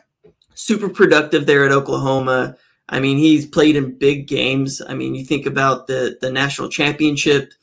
super 0.53 0.89
productive 0.89 1.45
there 1.45 1.65
at 1.65 1.71
Oklahoma. 1.71 2.55
I 2.89 2.99
mean, 2.99 3.17
he's 3.17 3.45
played 3.45 3.75
in 3.75 3.97
big 3.97 4.27
games. 4.27 4.81
I 4.87 4.93
mean, 4.93 5.15
you 5.15 5.25
think 5.25 5.45
about 5.45 5.87
the, 5.87 6.17
the 6.21 6.31
national 6.31 6.69
championship 6.69 7.53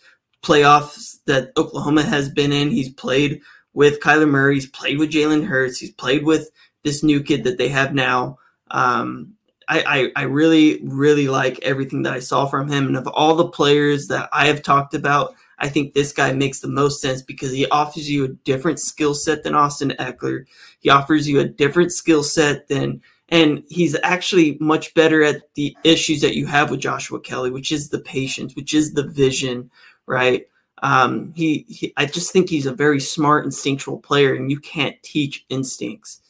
playoffs 0.43 1.19
that 1.27 1.51
Oklahoma 1.57 2.03
has 2.03 2.29
been 2.29 2.53
in. 2.53 2.71
He's 2.71 2.91
played 2.91 3.41
with 3.75 4.01
Kyler 4.01 4.29
Murray. 4.29 4.55
He's 4.55 4.69
played 4.69 4.99
with 4.99 5.11
Jalen 5.11 5.47
Hurts. 5.47 5.79
He's 5.79 5.93
played 5.93 6.25
with 6.25 6.51
this 6.83 7.03
new 7.03 7.23
kid 7.23 7.45
that 7.45 7.59
they 7.59 7.69
have 7.69 7.95
now. 7.95 8.39
Um, 8.71 9.35
I, 9.69 10.11
I, 10.17 10.23
I 10.23 10.23
really, 10.25 10.81
really 10.83 11.29
like 11.29 11.59
everything 11.63 12.03
that 12.03 12.15
I 12.15 12.21
saw 12.21 12.47
from 12.47 12.69
him. 12.69 12.87
And 12.87 12.97
of 12.97 13.07
all 13.09 13.37
the 13.37 13.49
players 13.49 14.09
that 14.09 14.29
I 14.33 14.47
have 14.47 14.63
talked 14.63 14.95
about, 14.95 15.35
I 15.59 15.69
think 15.69 15.93
this 15.93 16.13
guy 16.13 16.33
makes 16.33 16.61
the 16.61 16.69
most 16.69 17.01
sense 17.01 17.21
because 17.21 17.53
he 17.53 17.69
offers 17.69 18.09
you 18.09 18.25
a 18.25 18.29
different 18.29 18.81
skill 18.81 19.15
set 19.15 19.43
than 19.43 19.55
Austin 19.55 19.93
Ekeler. 19.99 20.45
He 20.81 20.89
offers 20.89 21.29
you 21.29 21.41
a 21.41 21.49
different 21.49 21.93
skill 21.93 22.23
set 22.23 22.69
than, 22.69 23.03
and 23.29 23.63
he's 23.69 23.97
actually 24.03 24.57
much 24.61 24.95
better 24.95 25.23
at 25.23 25.43
the 25.55 25.77
issues 25.85 26.23
that 26.23 26.37
you 26.37 26.47
have 26.47 26.71
with 26.71 26.81
Joshua 26.81 27.21
Kelley, 27.21 27.51
which 27.51 27.71
is 27.71 27.91
the 27.91 28.01
patience, 28.01 28.57
which 28.57 28.73
is 28.73 28.95
the 28.95 29.07
vision, 29.07 29.71
right? 30.07 30.47
Um, 30.83 31.33
he, 31.35 31.67
he, 31.69 31.93
I 31.97 32.07
just 32.07 32.33
think 32.33 32.49
he's 32.49 32.67
a 32.67 32.73
very 32.73 33.01
smart, 33.01 33.45
instinctual 33.45 33.99
player, 33.99 34.35
and 34.35 34.51
you 34.51 34.61
can't 34.61 35.03
teach 35.03 35.45
instincts. 35.49 36.21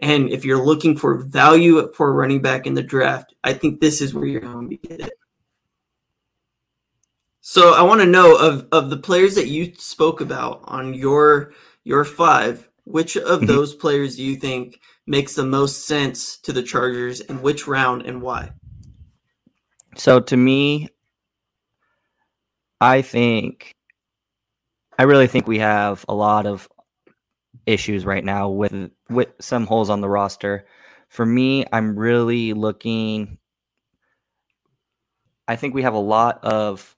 And 0.00 0.30
if 0.30 0.44
you're 0.44 0.64
looking 0.64 0.96
for 0.96 1.18
value 1.18 1.92
for 1.92 2.08
a 2.08 2.12
running 2.12 2.40
back 2.40 2.66
in 2.66 2.74
the 2.74 2.82
draft, 2.82 3.34
I 3.44 3.52
think 3.52 3.80
this 3.80 4.00
is 4.00 4.14
where 4.14 4.26
you're 4.26 4.40
going 4.40 4.70
to 4.70 4.76
get 4.76 5.00
it. 5.00 5.12
So 7.42 7.74
I 7.74 7.82
want 7.82 8.00
to 8.00 8.06
know 8.06 8.36
of 8.36 8.68
of 8.70 8.90
the 8.90 8.96
players 8.96 9.34
that 9.34 9.48
you 9.48 9.74
spoke 9.76 10.20
about 10.20 10.60
on 10.64 10.94
your 10.94 11.52
your 11.84 12.04
five, 12.04 12.68
which 12.84 13.16
of 13.16 13.40
mm-hmm. 13.40 13.46
those 13.46 13.74
players 13.74 14.16
do 14.16 14.22
you 14.22 14.36
think 14.36 14.80
makes 15.06 15.34
the 15.34 15.44
most 15.44 15.86
sense 15.86 16.38
to 16.38 16.52
the 16.52 16.62
Chargers 16.62 17.20
and 17.20 17.42
which 17.42 17.66
round 17.66 18.02
and 18.02 18.22
why? 18.22 18.52
So 19.96 20.20
to 20.20 20.36
me, 20.36 20.88
I 22.80 23.02
think 23.02 23.74
I 24.98 25.04
really 25.04 25.26
think 25.26 25.46
we 25.46 25.58
have 25.58 26.04
a 26.08 26.14
lot 26.14 26.46
of 26.46 26.68
issues 27.66 28.04
right 28.04 28.24
now 28.24 28.48
with 28.48 28.90
with 29.08 29.28
some 29.40 29.66
holes 29.66 29.90
on 29.90 30.00
the 30.00 30.08
roster. 30.08 30.66
For 31.08 31.26
me, 31.26 31.64
I'm 31.72 31.98
really 31.98 32.52
looking 32.52 33.38
I 35.50 35.56
think 35.56 35.74
we 35.74 35.82
have 35.82 35.94
a 35.94 35.98
lot 35.98 36.44
of 36.44 36.96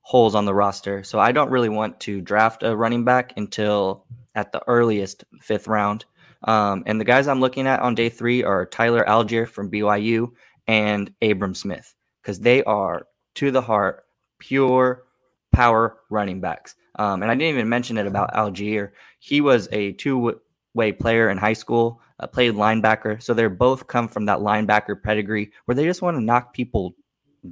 holes 0.00 0.34
on 0.34 0.46
the 0.46 0.54
roster. 0.54 1.04
So 1.04 1.18
I 1.18 1.32
don't 1.32 1.50
really 1.50 1.68
want 1.68 2.00
to 2.00 2.22
draft 2.22 2.62
a 2.62 2.74
running 2.74 3.04
back 3.04 3.34
until 3.36 4.06
at 4.34 4.52
the 4.52 4.62
earliest 4.66 5.24
fifth 5.42 5.68
round. 5.68 6.06
Um, 6.44 6.82
and 6.86 6.98
the 6.98 7.04
guys 7.04 7.28
I'm 7.28 7.40
looking 7.40 7.66
at 7.66 7.80
on 7.80 7.94
day 7.94 8.08
three 8.08 8.42
are 8.42 8.64
Tyler 8.64 9.04
Allgeier 9.06 9.46
from 9.46 9.70
BYU 9.70 10.28
and 10.66 11.12
Abram 11.20 11.54
Smith 11.54 11.94
because 12.22 12.40
they 12.40 12.64
are 12.64 13.06
to 13.34 13.50
the 13.50 13.60
heart, 13.60 14.04
pure 14.38 15.04
power 15.52 15.98
running 16.08 16.40
backs. 16.40 16.74
Um, 17.00 17.22
and 17.22 17.30
I 17.30 17.34
didn't 17.34 17.54
even 17.54 17.70
mention 17.70 17.96
it 17.96 18.06
about 18.06 18.34
Allgeier. 18.34 18.90
He 19.20 19.40
was 19.40 19.70
a 19.72 19.92
two 19.92 20.38
way 20.74 20.92
player 20.92 21.30
in 21.30 21.38
high 21.38 21.54
school, 21.54 21.98
uh, 22.20 22.26
played 22.26 22.52
linebacker. 22.52 23.22
So 23.22 23.32
they're 23.32 23.48
both 23.48 23.86
come 23.86 24.06
from 24.06 24.26
that 24.26 24.40
linebacker 24.40 25.02
pedigree 25.02 25.50
where 25.64 25.74
they 25.74 25.86
just 25.86 26.02
want 26.02 26.18
to 26.18 26.22
knock 26.22 26.52
people 26.52 26.94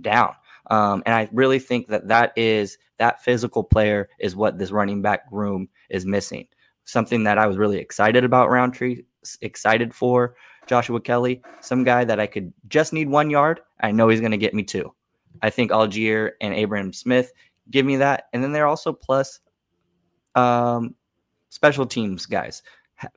down. 0.02 0.34
Um, 0.70 1.02
and 1.06 1.14
I 1.14 1.30
really 1.32 1.58
think 1.58 1.88
that 1.88 2.08
that 2.08 2.34
is 2.36 2.76
that 2.98 3.24
physical 3.24 3.64
player 3.64 4.10
is 4.20 4.36
what 4.36 4.58
this 4.58 4.70
running 4.70 5.00
back 5.00 5.22
room 5.32 5.70
is 5.88 6.04
missing. 6.04 6.46
Something 6.84 7.24
that 7.24 7.38
I 7.38 7.46
was 7.46 7.56
really 7.56 7.78
excited 7.78 8.24
about 8.24 8.50
Rountree, 8.50 9.04
excited 9.40 9.94
for 9.94 10.36
Joshua 10.66 11.00
Kelley, 11.00 11.40
some 11.62 11.84
guy 11.84 12.04
that 12.04 12.20
I 12.20 12.26
could 12.26 12.52
just 12.68 12.92
need 12.92 13.08
one 13.08 13.30
yard. 13.30 13.60
I 13.80 13.92
know 13.92 14.10
he's 14.10 14.20
going 14.20 14.32
to 14.32 14.36
get 14.36 14.52
me 14.52 14.62
two. 14.62 14.92
I 15.40 15.48
think 15.48 15.70
Allgeier 15.70 16.32
and 16.42 16.54
Abram 16.54 16.92
Smith 16.92 17.32
give 17.70 17.86
me 17.86 17.96
that. 17.96 18.24
And 18.32 18.42
then 18.42 18.52
they're 18.52 18.66
also 18.66 18.92
plus 18.92 19.40
um, 20.34 20.94
special 21.48 21.86
teams 21.86 22.26
guys. 22.26 22.62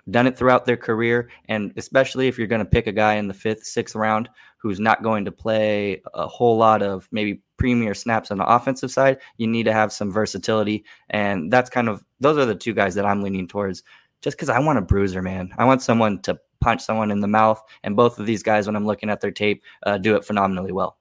done 0.10 0.28
it 0.28 0.38
throughout 0.38 0.66
their 0.66 0.78
career. 0.78 1.30
And 1.48 1.74
especially 1.78 2.28
if 2.28 2.38
you're 2.38 2.48
going 2.48 2.60
to 2.60 2.66
pick 2.66 2.88
a 2.88 2.92
guy 2.92 3.16
in 3.16 3.28
the 3.28 3.34
fifth, 3.34 3.66
sixth 3.66 3.96
round 3.96 4.30
who's 4.58 4.80
not 4.80 5.04
going 5.04 5.26
to 5.26 5.32
play 5.32 6.02
a 6.14 6.28
whole 6.28 6.58
lot 6.58 6.82
of 6.82 7.08
maybe 7.12 7.42
premier 7.58 7.94
snaps 7.94 8.32
on 8.32 8.38
the 8.38 8.46
offensive 8.46 8.92
side, 8.92 9.20
you 9.38 9.48
need 9.48 9.64
to 9.64 9.74
have 9.74 9.92
some 9.92 10.12
versatility. 10.12 10.84
And 11.10 11.52
that's 11.52 11.70
kind 11.70 11.90
of, 11.90 12.04
those 12.20 12.38
are 12.38 12.46
the 12.46 12.56
two 12.56 12.74
guys 12.74 12.96
that 12.96 13.06
I'm 13.06 13.22
leaning 13.22 13.48
towards 13.48 13.84
just 14.22 14.38
because 14.38 14.50
I 14.50 14.60
want 14.60 14.78
a 14.78 14.84
bruiser, 14.84 15.22
man. 15.22 15.52
I 15.58 15.66
want 15.66 15.82
someone 15.82 16.22
to 16.24 16.40
punch 16.60 16.82
someone 16.82 17.10
in 17.10 17.22
the 17.22 17.28
mouth. 17.28 17.62
And 17.84 17.96
both 17.96 18.20
of 18.20 18.28
these 18.28 18.44
guys, 18.44 18.68
when 18.68 18.76
I'm 18.76 18.86
looking 18.86 19.10
at 19.10 19.20
their 19.20 19.32
tape, 19.32 19.64
uh, 19.84 19.98
do 19.98 20.16
it 20.16 20.26
phenomenally 20.26 20.72
well. 20.72 20.98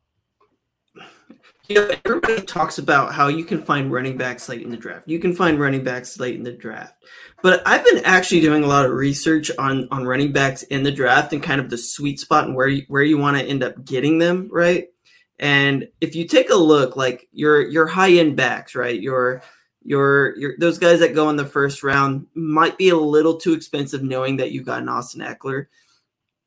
You 1.70 1.76
know, 1.76 1.88
everybody 2.04 2.42
talks 2.42 2.78
about 2.78 3.14
how 3.14 3.28
you 3.28 3.44
can 3.44 3.62
find 3.62 3.92
running 3.92 4.16
backs 4.16 4.48
late 4.48 4.62
in 4.62 4.70
the 4.70 4.76
draft. 4.76 5.06
You 5.06 5.20
can 5.20 5.32
find 5.32 5.60
running 5.60 5.84
backs 5.84 6.18
late 6.18 6.34
in 6.34 6.42
the 6.42 6.50
draft. 6.50 6.96
But 7.44 7.62
I've 7.64 7.84
been 7.84 8.04
actually 8.04 8.40
doing 8.40 8.64
a 8.64 8.66
lot 8.66 8.86
of 8.86 8.90
research 8.90 9.52
on 9.56 9.86
on 9.92 10.04
running 10.04 10.32
backs 10.32 10.64
in 10.64 10.82
the 10.82 10.90
draft 10.90 11.32
and 11.32 11.40
kind 11.40 11.60
of 11.60 11.70
the 11.70 11.78
sweet 11.78 12.18
spot 12.18 12.46
and 12.46 12.56
where 12.56 12.66
you, 12.66 12.82
where 12.88 13.04
you 13.04 13.18
want 13.18 13.36
to 13.36 13.44
end 13.44 13.62
up 13.62 13.84
getting 13.84 14.18
them, 14.18 14.48
right? 14.50 14.88
And 15.38 15.86
if 16.00 16.16
you 16.16 16.26
take 16.26 16.50
a 16.50 16.56
look, 16.56 16.96
like 16.96 17.28
your 17.30 17.62
your 17.62 17.86
high 17.86 18.14
end 18.14 18.34
backs, 18.34 18.74
right? 18.74 19.00
Your 19.00 19.40
your 19.84 20.36
your 20.38 20.54
those 20.58 20.76
guys 20.76 20.98
that 20.98 21.14
go 21.14 21.30
in 21.30 21.36
the 21.36 21.46
first 21.46 21.84
round 21.84 22.26
might 22.34 22.78
be 22.78 22.88
a 22.88 22.96
little 22.96 23.36
too 23.36 23.52
expensive, 23.52 24.02
knowing 24.02 24.38
that 24.38 24.50
you 24.50 24.64
got 24.64 24.82
an 24.82 24.88
Austin 24.88 25.20
Ekeler. 25.20 25.66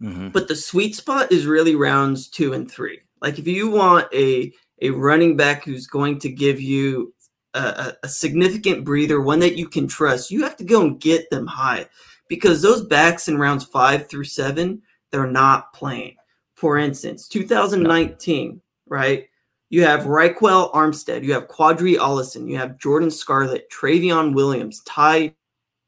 Mm-hmm. 0.01 0.29
But 0.31 0.49
the 0.49 0.55
sweet 0.57 0.97
spot 0.97 1.31
is 1.31 1.45
really 1.45 1.75
rounds 1.75 2.27
two 2.27 2.51
and 2.51 2.69
three. 2.69 2.99
Like 3.21 3.39
if 3.39 3.47
you 3.47 3.71
want 3.71 4.13
a 4.13 4.51
a 4.81 4.89
running 4.89 5.37
back 5.37 5.63
who's 5.63 5.87
going 5.87 6.19
to 6.19 6.29
give 6.29 6.59
you 6.59 7.13
a, 7.53 7.93
a, 8.03 8.07
significant 8.07 8.83
breather, 8.83 9.21
one 9.21 9.39
that 9.39 9.55
you 9.55 9.67
can 9.67 9.87
trust, 9.87 10.31
you 10.31 10.43
have 10.43 10.57
to 10.57 10.63
go 10.63 10.81
and 10.81 10.99
get 10.99 11.29
them 11.29 11.45
high 11.45 11.85
because 12.27 12.61
those 12.61 12.83
backs 12.85 13.27
in 13.27 13.37
rounds 13.37 13.63
five 13.63 14.09
through 14.09 14.23
seven, 14.23 14.81
they're 15.11 15.27
not 15.27 15.73
playing. 15.73 16.15
For 16.55 16.77
instance, 16.77 17.27
2019, 17.27 18.61
right? 18.87 19.27
You 19.69 19.83
have 19.83 20.01
Ryquell 20.01 20.73
Armstead, 20.73 21.23
you 21.23 21.33
have 21.33 21.47
Qadree 21.47 21.97
Ollison, 21.97 22.49
you 22.49 22.57
have 22.57 22.79
Jordan 22.79 23.11
Scarlett, 23.11 23.69
Trayveon 23.71 24.33
Williams, 24.33 24.81
Ty 24.81 25.33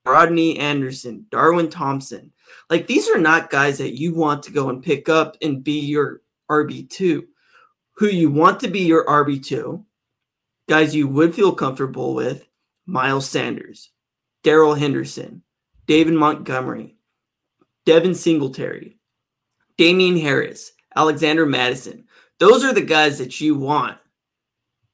Rodney 0.05 0.57
Anderson, 0.59 1.25
Darwin 1.29 1.69
Thompson. 1.69 2.31
Like 2.69 2.87
these 2.87 3.09
are 3.09 3.19
not 3.19 3.49
guys 3.49 3.77
that 3.77 3.97
you 3.97 4.13
want 4.13 4.43
to 4.43 4.51
go 4.51 4.69
and 4.69 4.83
pick 4.83 5.09
up 5.09 5.37
and 5.41 5.63
be 5.63 5.79
your 5.79 6.21
RB2 6.49 7.25
who 7.97 8.07
you 8.07 8.29
want 8.29 8.59
to 8.59 8.67
be 8.67 8.81
your 8.81 9.05
RB2, 9.05 9.83
guys 10.67 10.95
you 10.95 11.07
would 11.07 11.33
feel 11.33 11.53
comfortable 11.53 12.13
with 12.13 12.47
Miles 12.85 13.27
Sanders, 13.27 13.91
Darrell 14.43 14.75
Henderson, 14.75 15.43
David 15.87 16.13
Montgomery, 16.13 16.97
Devin 17.85 18.15
Singletary, 18.15 18.99
Damien 19.77 20.17
Harris, 20.17 20.71
Alexander 20.95 21.45
Mattison. 21.45 22.05
Those 22.39 22.63
are 22.63 22.73
the 22.73 22.81
guys 22.81 23.17
that 23.19 23.39
you 23.39 23.55
want 23.55 23.97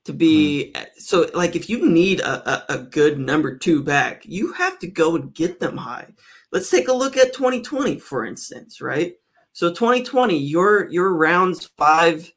to 0.05 0.13
be. 0.13 0.71
Mm. 0.75 0.85
So, 0.97 1.29
like, 1.33 1.55
if 1.55 1.69
you 1.69 1.89
need 1.89 2.19
a, 2.19 2.73
a, 2.73 2.75
a 2.75 2.77
good 2.79 3.19
number 3.19 3.57
two 3.57 3.83
back, 3.83 4.23
you 4.25 4.53
have 4.53 4.79
to 4.79 4.87
go 4.87 5.15
and 5.15 5.33
get 5.33 5.59
them 5.59 5.77
high. 5.77 6.07
Let's 6.51 6.69
take 6.69 6.87
a 6.87 6.93
look 6.93 7.17
at 7.17 7.33
2020, 7.33 7.99
for 7.99 8.25
instance, 8.25 8.81
right? 8.81 9.13
So 9.53 9.69
2020, 9.69 10.37
your 10.37 10.89
your 10.89 11.13
rounds 11.13 11.69
five 11.77 12.31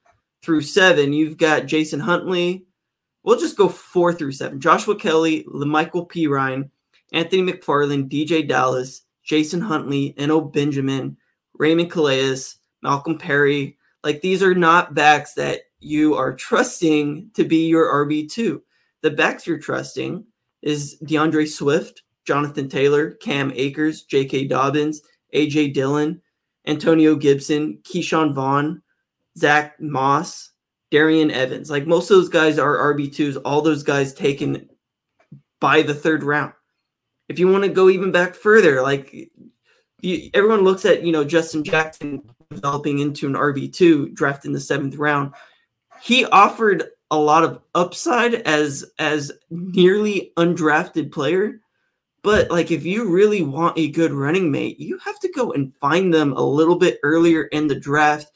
through 0.45 0.63
seven, 0.63 1.13
you've 1.13 1.39
got 1.39 1.67
Jason 1.67 2.01
Huntley. 2.01 2.67
We'll 3.23 3.39
just 3.39 3.57
go 3.57 3.69
four 3.69 4.13
through 4.13 4.33
seven. 4.33 4.61
Joshua 4.61 4.97
Kelley, 4.97 5.45
Michael 5.49 6.05
P. 6.05 6.27
Ryan, 6.27 6.71
Anthony 7.13 7.43
McFarland, 7.43 8.11
DJ 8.11 8.47
Dallas, 8.47 9.03
Jason 9.23 9.61
Huntley, 9.61 10.15
Eno 10.19 10.41
Benjamin, 10.41 11.17
Raymond 11.55 11.91
Calais, 11.91 12.37
Malcolm 12.83 13.17
Perry. 13.19 13.79
Like 14.03 14.21
these 14.21 14.43
are 14.43 14.55
not 14.55 14.95
backs 14.95 15.33
that 15.35 15.61
you 15.81 16.15
are 16.15 16.35
trusting 16.35 17.31
to 17.35 17.45
be 17.45 17.67
your 17.69 17.87
RB2. 18.07 18.61
The 19.03 19.11
backs 19.11 19.47
you're 19.47 19.59
trusting 19.59 20.25
is 20.63 20.97
D'Andre 20.99 21.47
Swift, 21.47 22.03
Jonathan 22.27 22.69
Taylor, 22.69 23.13
Cam 23.13 23.53
Akers, 23.55 24.03
J.K. 24.03 24.47
Dobbins, 24.47 25.03
A.J. 25.33 25.69
Dillon, 25.69 26.21
Antonio 26.67 27.15
Gibson, 27.17 27.79
Ke'Shawn 27.85 28.35
Vaughn, 28.35 28.83
Zach 29.37 29.81
Moss, 29.81 30.51
Darrynton 30.93 31.33
Evans. 31.33 31.71
Like 31.71 31.87
most 31.87 32.11
of 32.11 32.17
those 32.17 32.29
guys 32.29 32.59
are 32.59 32.95
RB2s, 32.95 33.41
all 33.45 33.63
those 33.63 33.83
guys 33.83 34.15
taken 34.15 34.69
by 35.61 35.83
the 35.83 35.95
third 35.95 36.23
round. 36.23 36.53
If 37.29 37.39
you 37.39 37.49
want 37.49 37.65
to 37.65 37.71
go 37.71 37.89
even 37.89 38.13
back 38.13 38.35
further, 38.35 38.83
like 38.83 39.31
you, 40.01 40.31
everyone 40.35 40.63
looks 40.63 40.85
at, 40.85 41.03
you 41.03 41.13
know, 41.13 41.25
Justin 41.25 41.65
Jackson 41.65 42.23
developing 42.53 42.99
into 42.99 43.27
an 43.27 43.35
RB2 43.35 44.15
draft 44.15 44.45
in 44.45 44.53
the 44.53 44.61
seventh 44.61 44.97
round. 44.97 45.33
He 46.03 46.27
offered 46.27 46.85
a 47.11 47.19
lot 47.19 47.45
of 47.45 47.61
upside 47.75 48.35
as 48.35 48.85
as 48.99 49.33
nearly 49.51 50.33
undrafted 50.37 51.13
player. 51.13 51.61
But 52.23 52.51
like 52.51 52.71
if 52.71 52.85
you 52.85 53.11
really 53.11 53.43
want 53.43 53.79
a 53.79 53.91
good 53.91 54.13
running 54.13 54.51
mate, 54.51 54.81
you 54.81 54.99
have 54.99 55.19
to 55.21 55.33
go 55.33 55.53
and 55.53 55.75
find 55.77 56.13
them 56.13 56.33
a 56.33 56.43
little 56.43 56.77
bit 56.77 56.99
earlier 57.03 57.45
in 57.45 57.67
the 57.67 57.79
draft 57.79 58.31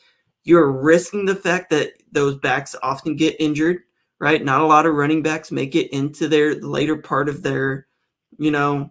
you're 0.49 0.73
risking 0.73 1.27
the 1.27 1.37
fact 1.37 1.69
that 1.69 1.93
those 2.11 2.37
backs 2.37 2.75
often 2.83 3.17
get 3.17 3.37
injured, 3.39 3.83
right? 4.19 4.43
Not 4.43 4.63
a 4.63 4.67
lot 4.67 4.87
of 4.87 4.95
running 4.95 5.23
backs 5.23 5.53
make 5.53 5.75
it 5.75 5.93
into 5.93 6.27
their 6.27 6.55
later 6.55 6.97
part 6.97 7.29
of 7.29 7.43
their, 7.43 7.87
you 8.39 8.51
know, 8.51 8.91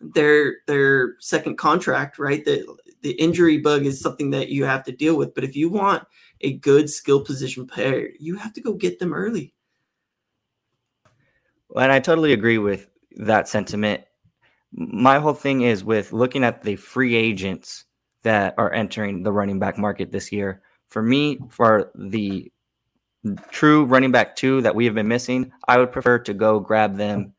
their 0.00 0.54
their 0.66 1.16
second 1.20 1.58
contract, 1.58 2.18
right? 2.18 2.42
The 2.42 2.66
the 3.02 3.10
injury 3.12 3.58
bug 3.58 3.84
is 3.84 4.00
something 4.00 4.30
that 4.30 4.48
you 4.48 4.64
have 4.64 4.82
to 4.84 4.92
deal 4.92 5.18
with. 5.18 5.34
But 5.34 5.44
if 5.44 5.54
you 5.54 5.68
want 5.68 6.02
a 6.40 6.54
good 6.54 6.88
skill 6.88 7.20
position 7.20 7.66
player, 7.66 8.08
you 8.18 8.36
have 8.36 8.54
to 8.54 8.62
go 8.62 8.72
get 8.72 8.98
them 8.98 9.12
early. 9.12 9.52
And 11.76 11.92
I 11.92 12.00
totally 12.00 12.32
agree 12.32 12.56
with 12.56 12.88
that 13.16 13.48
sentiment. 13.48 14.02
My 14.72 15.18
whole 15.18 15.34
thing 15.34 15.60
is 15.60 15.84
with 15.84 16.14
looking 16.14 16.42
at 16.42 16.62
the 16.62 16.76
free 16.76 17.16
agents 17.16 17.84
that 18.22 18.54
are 18.56 18.72
entering 18.72 19.22
the 19.22 19.32
running 19.32 19.58
back 19.58 19.76
market 19.76 20.10
this 20.10 20.32
year 20.32 20.62
for 20.90 21.02
me, 21.02 21.38
for 21.48 21.90
the 21.94 22.52
true 23.50 23.84
running 23.84 24.10
back 24.10 24.36
two 24.36 24.60
that 24.62 24.74
we 24.74 24.84
have 24.84 24.94
been 24.94 25.08
missing, 25.08 25.52
I 25.68 25.78
would 25.78 25.92
prefer 25.92 26.18
to 26.18 26.34
go 26.34 26.60
grab 26.60 26.96
them 26.96 27.32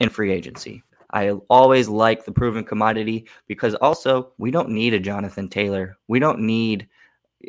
in 0.00 0.08
free 0.08 0.32
agency. 0.32 0.82
I 1.12 1.30
always 1.50 1.88
like 1.88 2.24
the 2.24 2.32
proven 2.32 2.64
commodity 2.64 3.28
because 3.46 3.74
also 3.76 4.32
we 4.38 4.50
don't 4.50 4.70
need 4.70 4.94
a 4.94 5.00
Jonathan 5.00 5.48
Taylor. 5.48 5.98
We 6.08 6.18
don't 6.18 6.40
need, 6.40 6.88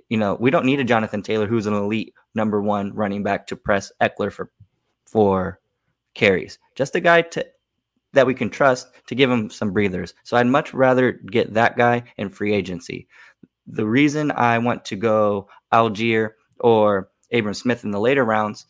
you 0.10 0.18
know, 0.18 0.36
we 0.40 0.52
don't 0.52 0.66
need 0.66 0.82
a 0.82 0.86
Jonathan 0.86 1.24
Taylor 1.24 1.48
who's 1.48 1.66
an 1.66 1.74
elite 1.74 2.14
number 2.36 2.62
one 2.62 2.94
running 2.94 3.24
back 3.24 3.48
to 3.48 3.56
press 3.56 3.92
Ekeler 4.02 4.32
for 4.32 4.52
for 5.06 5.60
carries. 6.14 6.60
Just 6.76 6.96
a 6.96 7.00
guy 7.00 7.22
to 7.22 7.46
that 8.12 8.28
we 8.28 8.34
can 8.34 8.50
trust 8.50 8.90
to 9.08 9.16
give 9.16 9.32
him 9.32 9.50
some 9.50 9.72
breathers. 9.72 10.14
So 10.24 10.36
I'd 10.36 10.48
much 10.48 10.74
rather 10.74 11.14
get 11.14 11.54
that 11.54 11.78
guy 11.78 12.04
in 12.18 12.30
free 12.30 12.54
agency 12.54 13.08
the 13.68 13.86
reason 13.86 14.32
I 14.32 14.58
want 14.58 14.86
to 14.86 14.96
go 14.96 15.48
Allgeier 15.72 16.32
or 16.60 17.10
Abram 17.32 17.54
Smith 17.54 17.84
in 17.84 17.92
the 17.92 18.00
later 18.00 18.24
rounds, 18.24 18.66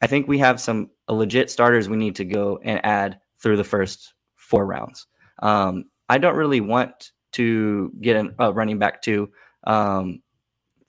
I 0.00 0.06
think 0.06 0.26
we 0.26 0.38
have 0.38 0.60
some 0.60 0.90
legit 1.08 1.50
starters 1.50 1.88
we 1.88 1.96
need 1.96 2.16
to 2.16 2.24
go 2.24 2.58
and 2.62 2.84
add 2.84 3.18
through 3.40 3.56
the 3.56 3.64
first 3.64 4.14
four 4.36 4.66
rounds. 4.66 5.06
Um, 5.42 5.84
I 6.08 6.18
don't 6.18 6.36
really 6.36 6.60
want 6.60 7.12
to 7.32 7.92
get 8.00 8.24
a 8.38 8.52
running 8.52 8.78
back 8.78 9.02
to 9.02 9.30
um, 9.64 10.22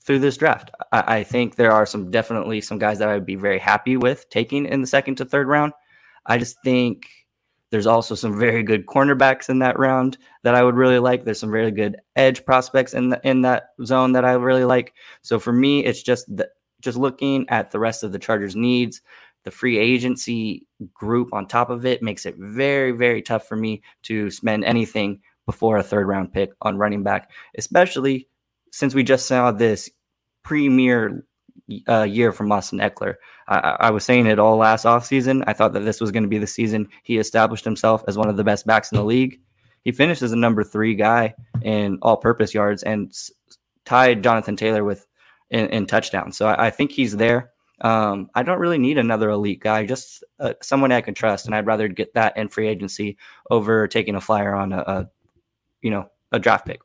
through 0.03 0.19
this 0.19 0.38
draft. 0.38 0.71
I, 0.91 1.19
I, 1.19 1.23
think 1.23 1.55
there 1.55 1.71
are 1.71 1.86
some 1.86 2.11
definitely 2.11 2.59
some 2.59 2.77
guys 2.77 2.99
that 2.99 3.07
I 3.07 3.13
would 3.13 3.25
be 3.25 3.36
very 3.36 3.59
happy 3.59 3.97
with 3.97 4.29
taking 4.29 4.65
in 4.65 4.81
the 4.81 4.88
second 4.88 5.15
to 5.15 5.25
third 5.25 5.47
round. 5.47 5.73
I 6.25 6.38
just 6.38 6.57
think 6.63 7.05
there's 7.74 7.88
also 7.88 8.13
some 8.13 8.38
very 8.38 8.61
good 8.61 8.86
cornerbacks 8.86 9.49
in 9.49 9.57
that 9.57 9.80
round 9.80 10.19
that 10.43 10.53
I 10.53 10.61
would 10.61 10.76
really 10.76 10.99
like. 10.99 11.24
There's 11.24 11.39
some 11.39 11.49
really 11.49 11.71
good 11.71 11.97
edge 12.15 12.45
prospects 12.45 12.93
in 12.93 13.09
the, 13.09 13.19
in 13.24 13.41
that 13.41 13.69
zone 13.84 14.11
that 14.11 14.24
I 14.24 14.34
really 14.34 14.63
like. 14.63 14.93
So 15.24 15.39
for 15.39 15.51
me, 15.51 15.84
it's 15.84 16.03
just 16.03 16.28
the, 16.28 16.47
just 16.82 16.99
looking 16.99 17.49
at 17.49 17.71
the 17.71 17.80
rest 17.80 18.03
of 18.03 18.11
the 18.11 18.19
Chargers' 18.19 18.55
needs, 18.55 19.01
the 19.43 19.49
free 19.49 19.80
agency 19.80 20.67
group 20.93 21.34
on 21.34 21.47
top 21.47 21.71
of 21.71 21.84
it 21.84 22.03
makes 22.03 22.28
it 22.28 22.36
very, 22.38 22.91
very 22.91 23.24
tough 23.24 23.47
for 23.47 23.55
me 23.55 23.82
to 24.03 24.30
spend 24.30 24.63
anything 24.65 25.21
before 25.47 25.78
a 25.78 25.84
third 25.84 26.07
round 26.07 26.32
pick 26.32 26.51
on 26.61 26.78
running 26.78 27.01
back, 27.01 27.32
especially 27.57 28.28
since 28.71 28.93
we 28.93 29.01
just 29.01 29.26
saw 29.26 29.51
this 29.51 29.89
premier 30.43 31.26
uh, 31.87 32.03
year 32.03 32.31
from 32.31 32.51
Austin 32.51 32.79
Ekeler. 32.79 33.15
I, 33.47 33.77
I, 33.79 33.89
was 33.91 34.03
saying 34.03 34.27
it 34.27 34.39
all 34.39 34.57
last 34.57 34.85
offseason. 34.85 35.43
I 35.47 35.53
thought 35.53 35.73
that 35.73 35.85
this 35.85 36.01
was 36.01 36.11
going 36.11 36.23
to 36.23 36.29
be 36.29 36.37
the 36.37 36.47
season 36.47 36.89
he 37.03 37.17
established 37.17 37.65
himself 37.65 38.03
as 38.07 38.17
one 38.17 38.29
of 38.29 38.37
the 38.37 38.43
best 38.43 38.65
backs 38.65 38.91
in 38.91 38.97
the 38.97 39.03
league. 39.03 39.39
He 39.83 39.91
finished 39.91 40.21
as 40.21 40.31
a 40.31 40.37
number 40.37 40.63
three 40.63 40.95
guy 40.95 41.35
in 41.61 41.99
all 42.01 42.17
purpose 42.17 42.53
yards 42.53 42.83
and 42.83 43.09
s- 43.09 43.31
tied 43.85 44.23
Jonathan 44.23 44.55
Taylor 44.55 44.83
with 44.83 45.05
in, 45.49 45.67
in 45.67 45.85
touchdowns. 45.85 46.37
So 46.37 46.47
I, 46.47 46.67
I, 46.67 46.69
think 46.69 46.91
he's 46.91 47.15
there. 47.15 47.51
Um, 47.81 48.29
I 48.33 48.43
don't 48.43 48.59
really 48.59 48.77
need 48.77 48.97
another 48.97 49.29
elite 49.29 49.59
guy, 49.59 49.85
just 49.85 50.23
uh, 50.39 50.53
someone 50.61 50.91
I 50.91 51.01
can 51.01 51.13
trust, 51.13 51.45
and 51.45 51.55
I'd 51.55 51.67
rather 51.67 51.87
get 51.87 52.13
that 52.13 52.37
in 52.37 52.47
free 52.47 52.67
agency 52.67 53.17
over 53.51 53.87
taking 53.87 54.15
a 54.15 54.21
flyer 54.21 54.55
on 54.55 54.71
a, 54.71 54.79
a 54.79 55.09
you 55.81 55.91
know 55.91 56.09
a 56.31 56.39
draft 56.39 56.65
pick. 56.65 56.81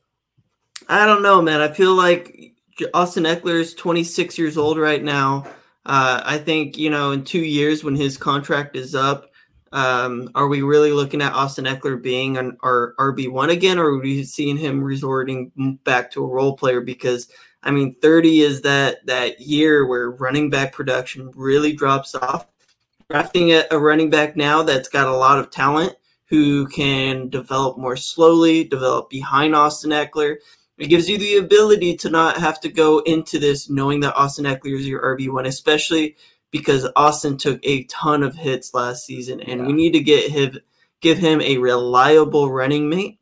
I 0.87 1.05
don't 1.05 1.21
know, 1.21 1.41
man. 1.41 1.61
I 1.61 1.69
feel 1.69 1.95
like 1.95 2.53
Austin 2.93 3.23
Ekeler 3.23 3.59
is 3.59 3.73
26 3.73 4.37
years 4.37 4.57
old 4.57 4.77
right 4.77 5.03
now. 5.03 5.45
Uh, 5.85 6.21
I 6.23 6.37
think 6.37 6.77
you 6.77 6.89
know 6.89 7.11
in 7.11 7.23
two 7.23 7.43
years 7.43 7.83
when 7.83 7.95
his 7.95 8.17
contract 8.17 8.75
is 8.75 8.95
up, 8.95 9.31
um, 9.71 10.29
are 10.35 10.47
we 10.47 10.61
really 10.61 10.91
looking 10.91 11.21
at 11.21 11.33
Austin 11.33 11.65
Ekeler 11.65 12.01
being 12.01 12.37
an 12.37 12.57
our 12.63 12.95
RB 12.99 13.31
one 13.31 13.49
again, 13.49 13.77
or 13.77 13.87
are 13.87 13.99
we 13.99 14.23
seeing 14.23 14.57
him 14.57 14.83
resorting 14.83 15.79
back 15.83 16.11
to 16.11 16.23
a 16.23 16.27
role 16.27 16.55
player? 16.55 16.81
Because 16.81 17.29
I 17.63 17.71
mean, 17.71 17.95
30 18.01 18.41
is 18.41 18.61
that 18.61 19.05
that 19.05 19.39
year 19.41 19.85
where 19.85 20.11
running 20.11 20.49
back 20.49 20.73
production 20.73 21.31
really 21.35 21.73
drops 21.73 22.15
off. 22.15 22.47
Drafting 23.09 23.51
a, 23.51 23.63
a 23.71 23.79
running 23.79 24.09
back 24.09 24.35
now 24.35 24.61
that's 24.63 24.89
got 24.89 25.07
a 25.07 25.15
lot 25.15 25.39
of 25.39 25.49
talent 25.49 25.95
who 26.25 26.67
can 26.67 27.27
develop 27.29 27.77
more 27.77 27.95
slowly, 27.95 28.63
develop 28.63 29.09
behind 29.09 29.55
Austin 29.55 29.89
Ekeler. 29.91 30.37
It 30.79 30.87
gives 30.87 31.09
you 31.09 31.17
the 31.17 31.35
ability 31.35 31.97
to 31.97 32.09
not 32.09 32.37
have 32.37 32.61
to 32.61 32.69
go 32.69 32.99
into 32.99 33.37
this 33.37 33.69
knowing 33.69 33.99
that 33.99 34.15
Austin 34.15 34.45
Ekeler 34.45 34.79
is 34.79 34.87
your 34.87 35.17
RB1, 35.17 35.45
especially 35.45 36.15
because 36.51 36.87
Austin 36.95 37.37
took 37.37 37.59
a 37.63 37.83
ton 37.83 38.23
of 38.23 38.35
hits 38.35 38.73
last 38.73 39.05
season, 39.05 39.41
and 39.41 39.61
yeah. 39.61 39.67
we 39.67 39.73
need 39.73 39.91
to 39.91 39.99
get 39.99 40.31
him 40.31 40.57
give 41.01 41.17
him 41.17 41.41
a 41.41 41.57
reliable 41.57 42.49
running 42.49 42.89
mate. 42.89 43.19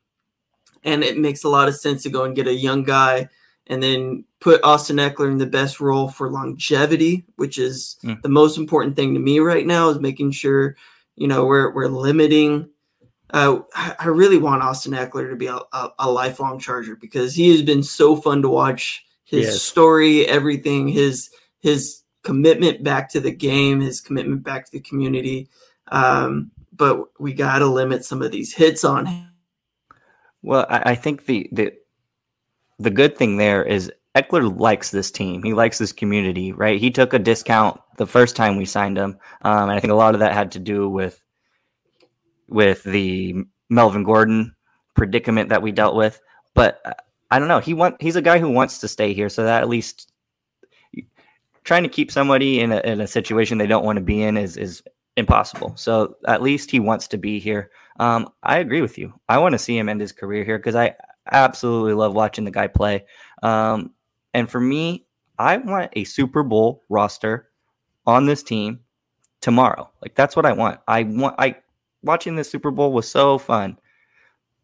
And 0.83 1.03
it 1.03 1.17
makes 1.17 1.43
a 1.43 1.49
lot 1.49 1.67
of 1.67 1.75
sense 1.75 2.03
to 2.03 2.09
go 2.09 2.23
and 2.23 2.35
get 2.35 2.47
a 2.47 2.53
young 2.53 2.83
guy 2.83 3.29
and 3.65 3.83
then 3.83 4.23
put 4.39 4.63
Austin 4.63 4.97
Ekeler 4.97 5.31
in 5.31 5.37
the 5.37 5.45
best 5.45 5.79
role 5.79 6.07
for 6.07 6.31
longevity, 6.31 7.25
which 7.35 7.57
is 7.57 7.97
mm. 8.03 8.21
the 8.21 8.29
most 8.29 8.57
important 8.57 8.95
thing 8.95 9.13
to 9.13 9.19
me 9.19 9.39
right 9.39 9.65
now 9.65 9.89
is 9.89 9.99
making 9.99 10.31
sure, 10.31 10.75
you 11.15 11.27
know, 11.27 11.45
we're 11.45 11.73
we're 11.73 11.87
limiting 11.87 12.69
uh, 13.31 13.59
I 13.75 14.07
really 14.07 14.37
want 14.37 14.63
Austin 14.63 14.93
Ekeler 14.93 15.29
to 15.29 15.35
be 15.35 15.47
a, 15.47 15.59
a, 15.73 15.89
a, 15.99 16.11
lifelong 16.11 16.59
Charger 16.59 16.95
because 16.95 17.35
he 17.35 17.51
has 17.51 17.61
been 17.61 17.83
so 17.83 18.15
fun 18.15 18.41
to 18.41 18.49
watch. 18.49 19.03
His 19.25 19.47
yes. 19.47 19.61
story, 19.61 20.25
everything, 20.25 20.87
his 20.87 21.29
his 21.59 22.03
commitment 22.23 22.83
back 22.83 23.09
to 23.09 23.19
the 23.19 23.31
game, 23.31 23.81
his 23.81 23.99
commitment 23.99 24.43
back 24.43 24.65
to 24.65 24.71
the 24.71 24.79
community. 24.79 25.49
Um, 25.89 26.51
but 26.73 27.19
we 27.19 27.33
got 27.33 27.59
to 27.59 27.65
limit 27.65 28.05
some 28.05 28.21
of 28.21 28.31
these 28.31 28.53
hits 28.53 28.85
on 28.85 29.05
him. 29.05 29.29
Well, 30.41 30.65
I, 30.69 30.91
I 30.91 30.95
think 30.95 31.25
the 31.25 31.49
the 31.51 31.73
the 32.79 32.91
good 32.91 33.17
thing 33.17 33.35
there 33.35 33.63
is 33.63 33.91
Ekeler 34.15 34.57
likes 34.57 34.91
this 34.91 35.11
team. 35.11 35.43
He 35.43 35.53
likes 35.53 35.77
this 35.77 35.91
community, 35.91 36.53
right? 36.53 36.79
He 36.79 36.89
took 36.89 37.13
a 37.13 37.19
discount 37.19 37.81
the 37.97 38.07
first 38.07 38.37
time 38.37 38.55
we 38.55 38.65
signed 38.65 38.97
him, 38.97 39.17
um, 39.41 39.63
and 39.63 39.71
I 39.71 39.81
think 39.81 39.91
a 39.91 39.95
lot 39.95 40.13
of 40.13 40.21
that 40.21 40.33
had 40.33 40.53
to 40.53 40.59
do 40.59 40.89
with 40.89 41.21
with 42.47 42.83
the 42.83 43.35
Melvin 43.69 44.03
Gordon 44.03 44.55
predicament 44.95 45.49
that 45.49 45.61
we 45.61 45.71
dealt 45.71 45.95
with. 45.95 46.19
But 46.53 46.81
I 47.29 47.39
don't 47.39 47.47
know. 47.47 47.59
He 47.59 47.73
want 47.73 48.01
he's 48.01 48.15
a 48.15 48.21
guy 48.21 48.39
who 48.39 48.49
wants 48.49 48.79
to 48.79 48.87
stay 48.87 49.13
here, 49.13 49.29
so 49.29 49.43
that 49.43 49.61
at 49.61 49.69
least 49.69 50.11
trying 51.63 51.83
to 51.83 51.89
keep 51.89 52.11
somebody 52.11 52.61
in 52.61 52.71
a, 52.71 52.79
in 52.79 53.01
a 53.01 53.07
situation 53.07 53.57
they 53.57 53.67
don't 53.67 53.83
want 53.83 53.97
to 53.97 54.03
be 54.03 54.23
in 54.23 54.37
is 54.37 54.57
is 54.57 54.81
impossible. 55.17 55.73
So 55.75 56.15
at 56.27 56.41
least 56.41 56.71
he 56.71 56.79
wants 56.79 57.07
to 57.09 57.17
be 57.17 57.39
here. 57.39 57.71
Um, 57.99 58.29
I 58.43 58.59
agree 58.59 58.81
with 58.81 58.97
you. 58.97 59.13
I 59.27 59.39
want 59.39 59.53
to 59.53 59.59
see 59.59 59.77
him 59.77 59.89
end 59.89 59.99
his 59.99 60.11
career 60.11 60.43
here 60.43 60.59
because 60.59 60.75
I 60.75 60.95
absolutely 61.31 61.93
love 61.93 62.13
watching 62.13 62.45
the 62.45 62.51
guy 62.51 62.67
play. 62.67 63.05
Um, 63.43 63.91
and 64.33 64.49
for 64.49 64.61
me, 64.61 65.05
I 65.39 65.57
want 65.57 65.91
a 65.93 66.03
Super 66.03 66.43
Bowl 66.43 66.83
roster 66.89 67.49
on 68.05 68.25
this 68.25 68.43
team 68.43 68.79
tomorrow. 69.41 69.89
Like 70.01 70.15
that's 70.15 70.35
what 70.35 70.45
I 70.45 70.53
want. 70.53 70.79
I 70.87 71.03
want 71.03 71.35
I 71.37 71.57
watching 72.07 72.35
the 72.35 72.43
Super 72.43 72.71
Bowl 72.71 72.91
was 72.91 73.09
so 73.09 73.37
fun. 73.37 73.77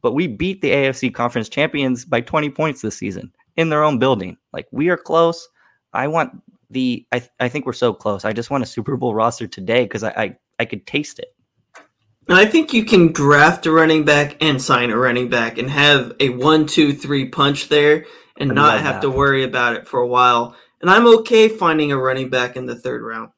But 0.01 0.13
we 0.13 0.27
beat 0.27 0.61
the 0.61 0.71
AFC 0.71 1.13
Conference 1.13 1.47
champions 1.47 2.03
by 2.03 2.21
20 2.21 2.49
points 2.49 2.81
this 2.81 2.97
season 2.97 3.31
in 3.55 3.69
their 3.69 3.83
own 3.83 3.99
building. 3.99 4.37
Like 4.51 4.67
we 4.71 4.89
are 4.89 4.97
close. 4.97 5.47
I 5.93 6.07
want 6.07 6.41
the 6.71 7.05
I, 7.11 7.21
I 7.39 7.47
think 7.49 7.65
we're 7.65 7.73
so 7.73 7.93
close. 7.93 8.25
I 8.25 8.33
just 8.33 8.49
want 8.49 8.63
a 8.63 8.67
Super 8.67 8.97
Bowl 8.97 9.13
roster 9.13 9.47
today 9.47 9.83
because 9.83 10.03
I, 10.03 10.09
I 10.09 10.37
I 10.59 10.65
could 10.65 10.85
taste 10.87 11.19
it. 11.19 11.35
I 12.29 12.45
think 12.45 12.73
you 12.73 12.85
can 12.85 13.11
draft 13.11 13.65
a 13.65 13.71
running 13.71 14.05
back 14.05 14.37
and 14.41 14.61
sign 14.61 14.89
a 14.91 14.97
running 14.97 15.29
back 15.29 15.57
and 15.57 15.69
have 15.69 16.13
a 16.19 16.29
one, 16.29 16.65
two, 16.65 16.93
three 16.93 17.27
punch 17.27 17.67
there 17.67 18.05
and 18.37 18.51
I 18.51 18.55
not 18.55 18.81
have 18.81 18.95
that. 18.95 19.01
to 19.01 19.09
worry 19.09 19.43
about 19.43 19.75
it 19.75 19.87
for 19.87 19.99
a 19.99 20.07
while. 20.07 20.55
And 20.81 20.89
I'm 20.89 21.07
okay 21.19 21.49
finding 21.49 21.91
a 21.91 21.97
running 21.97 22.29
back 22.29 22.55
in 22.55 22.65
the 22.65 22.75
third 22.75 23.01
round. 23.01 23.31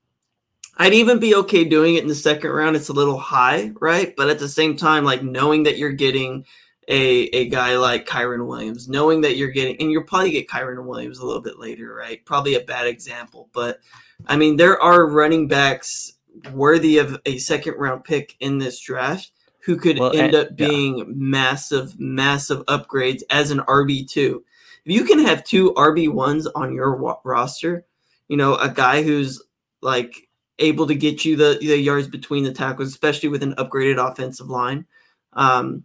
I'd 0.77 0.93
even 0.93 1.19
be 1.19 1.35
okay 1.35 1.63
doing 1.63 1.95
it 1.95 2.03
in 2.03 2.09
the 2.09 2.15
second 2.15 2.51
round. 2.51 2.75
It's 2.75 2.89
a 2.89 2.93
little 2.93 3.17
high, 3.17 3.71
right? 3.79 4.13
But 4.15 4.29
at 4.29 4.39
the 4.39 4.49
same 4.49 4.75
time, 4.75 5.05
like 5.05 5.23
knowing 5.23 5.63
that 5.63 5.77
you're 5.77 5.91
getting 5.91 6.45
a 6.87 7.23
a 7.27 7.49
guy 7.49 7.77
like 7.77 8.07
Kyren 8.07 8.45
Williams, 8.45 8.87
knowing 8.87 9.21
that 9.21 9.37
you're 9.37 9.49
getting, 9.49 9.77
and 9.79 9.91
you'll 9.91 10.03
probably 10.03 10.31
get 10.31 10.49
Kyren 10.49 10.85
Williams 10.85 11.19
a 11.19 11.25
little 11.25 11.41
bit 11.41 11.59
later, 11.59 11.93
right? 11.93 12.23
Probably 12.25 12.55
a 12.55 12.61
bad 12.61 12.87
example, 12.87 13.49
but 13.53 13.79
I 14.27 14.37
mean, 14.37 14.57
there 14.57 14.81
are 14.81 15.07
running 15.07 15.47
backs 15.47 16.13
worthy 16.51 16.97
of 16.97 17.19
a 17.25 17.37
second 17.37 17.75
round 17.75 18.03
pick 18.03 18.35
in 18.39 18.57
this 18.57 18.79
draft 18.79 19.31
who 19.59 19.77
could 19.77 19.97
well, 19.97 20.15
end 20.15 20.35
and, 20.35 20.35
up 20.35 20.55
being 20.55 20.97
yeah. 20.97 21.03
massive, 21.07 21.99
massive 21.99 22.63
upgrades 22.65 23.23
as 23.29 23.51
an 23.51 23.59
RB 23.59 24.07
two. 24.07 24.43
If 24.85 24.93
you 24.93 25.03
can 25.05 25.19
have 25.19 25.43
two 25.43 25.73
RB 25.73 26.09
ones 26.09 26.45
on 26.47 26.73
your 26.73 26.95
wa- 26.97 27.19
roster, 27.23 27.85
you 28.27 28.37
know, 28.37 28.55
a 28.55 28.69
guy 28.69 29.01
who's 29.01 29.41
like 29.81 30.24
able 30.59 30.87
to 30.87 30.95
get 30.95 31.25
you 31.25 31.35
the, 31.35 31.57
the 31.59 31.77
yards 31.77 32.07
between 32.07 32.43
the 32.43 32.53
tackles, 32.53 32.89
especially 32.89 33.29
with 33.29 33.43
an 33.43 33.55
upgraded 33.55 33.97
offensive 33.97 34.49
line. 34.49 34.85
Um, 35.33 35.83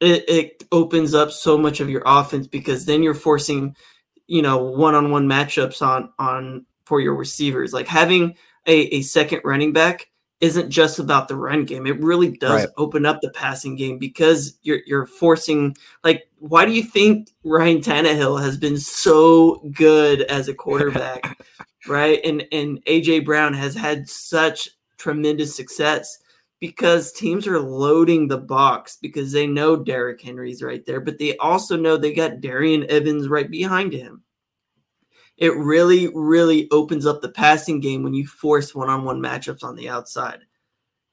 it, 0.00 0.28
it 0.28 0.64
opens 0.72 1.14
up 1.14 1.30
so 1.30 1.56
much 1.56 1.80
of 1.80 1.88
your 1.88 2.02
offense 2.06 2.46
because 2.46 2.86
then 2.86 3.02
you're 3.02 3.14
forcing, 3.14 3.76
you 4.26 4.42
know, 4.42 4.58
one-on-one 4.58 5.28
matchups 5.28 5.82
on 5.82 6.12
on 6.18 6.66
for 6.84 7.00
your 7.00 7.14
receivers. 7.14 7.72
Like 7.72 7.86
having 7.86 8.36
a, 8.66 8.96
a 8.96 9.02
second 9.02 9.42
running 9.44 9.72
back 9.72 10.08
isn't 10.40 10.70
just 10.70 10.98
about 10.98 11.28
the 11.28 11.36
run 11.36 11.64
game. 11.64 11.86
It 11.86 12.00
really 12.00 12.36
does 12.36 12.64
right. 12.64 12.68
open 12.76 13.06
up 13.06 13.20
the 13.20 13.30
passing 13.30 13.76
game 13.76 13.98
because 13.98 14.58
you're 14.62 14.80
you're 14.86 15.06
forcing 15.06 15.76
like 16.02 16.28
why 16.40 16.64
do 16.64 16.72
you 16.72 16.82
think 16.82 17.28
Ryan 17.44 17.80
Tannehill 17.80 18.42
has 18.42 18.56
been 18.56 18.76
so 18.76 19.70
good 19.72 20.22
as 20.22 20.48
a 20.48 20.54
quarterback? 20.62 21.38
Right? 21.88 22.20
And 22.24 22.44
and 22.52 22.84
AJ 22.86 23.24
Brown 23.24 23.54
has 23.54 23.74
had 23.74 24.08
such 24.08 24.68
tremendous 24.98 25.54
success 25.54 26.18
because 26.60 27.12
teams 27.12 27.48
are 27.48 27.58
loading 27.58 28.28
the 28.28 28.38
box 28.38 28.96
because 29.02 29.32
they 29.32 29.48
know 29.48 29.74
Derrick 29.74 30.20
Henry's 30.20 30.62
right 30.62 30.86
there, 30.86 31.00
but 31.00 31.18
they 31.18 31.36
also 31.38 31.76
know 31.76 31.96
they 31.96 32.14
got 32.14 32.40
Darrynton 32.40 32.86
Evans 32.86 33.26
right 33.26 33.50
behind 33.50 33.92
him. 33.92 34.22
It 35.38 35.56
really, 35.56 36.08
really 36.14 36.70
opens 36.70 37.04
up 37.04 37.20
the 37.20 37.30
passing 37.30 37.80
game 37.80 38.04
when 38.04 38.14
you 38.14 38.28
force 38.28 38.76
one-on-one 38.76 39.20
matchups 39.20 39.64
on 39.64 39.74
the 39.74 39.88
outside. 39.88 40.38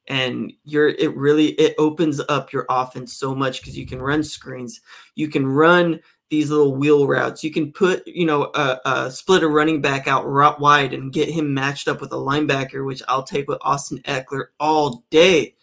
And 0.05 0.53
you're 0.65 0.89
it 0.89 1.15
really 1.15 1.53
it 1.53 1.73
opens 1.79 2.21
up 2.29 2.53
your 2.53 2.67
offense 2.69 3.13
so 3.13 3.33
much 3.33 3.59
because 3.59 3.75
you 3.75 3.87
can 3.87 3.99
run 3.99 4.23
screens, 4.23 4.81
you 5.15 5.29
can 5.29 5.47
run 5.47 5.99
these 6.29 6.49
little 6.49 6.75
wheel 6.75 7.07
routes. 7.07 7.43
You 7.43 7.51
can 7.51 7.71
put, 7.71 8.05
you 8.07 8.25
know, 8.25 8.51
a, 8.53 8.79
a 8.85 9.11
split 9.11 9.43
a 9.43 9.47
running 9.47 9.81
back 9.81 10.07
out 10.07 10.29
wide 10.59 10.93
and 10.93 11.11
get 11.11 11.29
him 11.29 11.53
matched 11.53 11.87
up 11.87 12.01
with 12.01 12.11
a 12.11 12.17
linebacker, 12.17 12.85
which 12.85 13.01
I'll 13.07 13.23
take 13.23 13.47
with 13.47 13.57
Austin 13.61 13.99
Ekeler 14.05 14.45
all 14.59 15.03
day. 15.09 15.55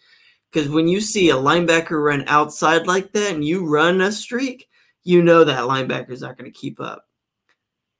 Because 0.51 0.69
when 0.69 0.89
you 0.89 1.01
see 1.01 1.31
a 1.31 1.37
linebacker 1.37 2.03
run 2.03 2.25
outside 2.27 2.87
like 2.87 3.13
that 3.13 3.35
and 3.35 3.45
you 3.45 3.67
run 3.67 4.01
a 4.01 4.11
streak, 4.11 4.69
you 5.05 5.23
know 5.23 5.45
that 5.45 5.65
linebacker 5.65 6.11
is 6.11 6.23
not 6.23 6.37
going 6.37 6.51
to 6.51 6.59
keep 6.59 6.81
up. 6.81 7.07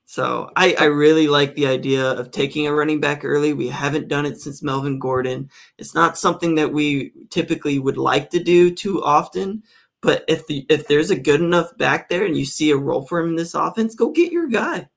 So 0.09 0.51
I, 0.55 0.75
I 0.79 0.85
really 0.85 1.27
like 1.27 1.55
the 1.55 1.67
idea 1.67 2.13
of 2.13 2.31
taking 2.31 2.67
a 2.67 2.73
running 2.73 3.01
back 3.01 3.25
early. 3.25 3.53
We 3.53 3.69
haven't 3.69 4.07
done 4.07 4.25
it 4.25 4.41
since 4.41 4.63
Melvin 4.63 5.01
Gordon. 5.01 5.51
It's 5.79 5.97
not 5.97 6.17
something 6.17 6.55
that 6.55 6.73
we 6.73 7.13
typically 7.29 7.81
would 7.81 7.97
like 7.97 8.31
to 8.31 8.43
do 8.43 8.73
too 8.73 9.03
often, 9.03 9.65
but 10.03 10.25
if 10.29 10.47
the, 10.47 10.67
if 10.69 10.87
there's 10.87 11.11
a 11.11 11.19
good 11.19 11.41
enough 11.41 11.77
back 11.77 12.09
there 12.09 12.25
and 12.25 12.37
you 12.37 12.45
see 12.45 12.71
a 12.71 12.77
role 12.77 13.07
for 13.07 13.21
him 13.21 13.31
in 13.31 13.37
this 13.37 13.55
offense, 13.55 13.95
go 13.95 14.11
get 14.11 14.33
your 14.33 14.47
guy. 14.47 14.89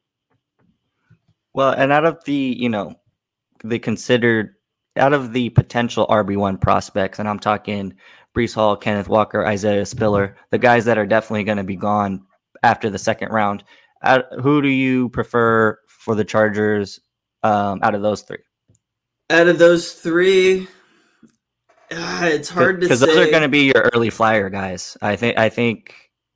Well, 1.53 1.71
and 1.71 1.91
out 1.91 2.05
of 2.05 2.23
the 2.25 2.33
you 2.33 2.69
know 2.69 2.95
the 3.63 3.79
considered 3.79 4.55
out 4.95 5.13
of 5.13 5.33
the 5.33 5.49
potential 5.49 6.07
RB 6.07 6.37
one 6.37 6.57
prospects, 6.57 7.19
and 7.19 7.27
I'm 7.27 7.39
talking 7.39 7.93
Breece 8.35 8.53
Hall, 8.53 8.75
Kenneth 8.75 9.09
Walker, 9.09 9.45
Isaiah 9.45 9.85
Spiller, 9.85 10.37
the 10.51 10.57
guys 10.57 10.85
that 10.85 10.97
are 10.97 11.05
definitely 11.05 11.43
going 11.43 11.57
to 11.57 11.63
be 11.63 11.75
gone 11.75 12.25
after 12.63 12.89
the 12.89 12.99
second 12.99 13.29
round. 13.29 13.63
Uh, 14.01 14.21
who 14.41 14.61
do 14.61 14.69
you 14.69 15.09
prefer 15.09 15.77
for 15.87 16.15
the 16.15 16.23
Chargers 16.23 16.99
um, 17.43 17.79
out 17.83 17.95
of 17.95 18.01
those 18.01 18.21
three? 18.21 18.37
Out 19.29 19.47
of 19.47 19.59
those 19.59 19.93
three, 19.93 20.67
uh, 21.91 22.21
it's 22.25 22.49
hard 22.49 22.81
to 22.81 22.85
because 22.85 22.99
those 22.99 23.17
are 23.17 23.29
going 23.29 23.41
to 23.41 23.49
be 23.49 23.63
your 23.63 23.89
early 23.93 24.09
flyer 24.09 24.49
guys. 24.49 24.97
I 25.01 25.15
think. 25.15 25.37
I 25.37 25.49
think 25.49 25.93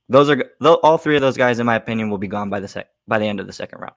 those 0.08 0.28
are 0.30 0.44
all 0.60 0.98
three 0.98 1.16
of 1.16 1.22
those 1.22 1.36
guys, 1.36 1.58
in 1.58 1.66
my 1.66 1.76
opinion, 1.76 2.10
will 2.10 2.18
be 2.18 2.28
gone 2.28 2.50
by 2.50 2.60
the 2.60 2.68
sec- 2.68 2.90
by 3.06 3.18
the 3.18 3.26
end 3.26 3.40
of 3.40 3.46
the 3.46 3.52
second 3.52 3.80
round. 3.80 3.94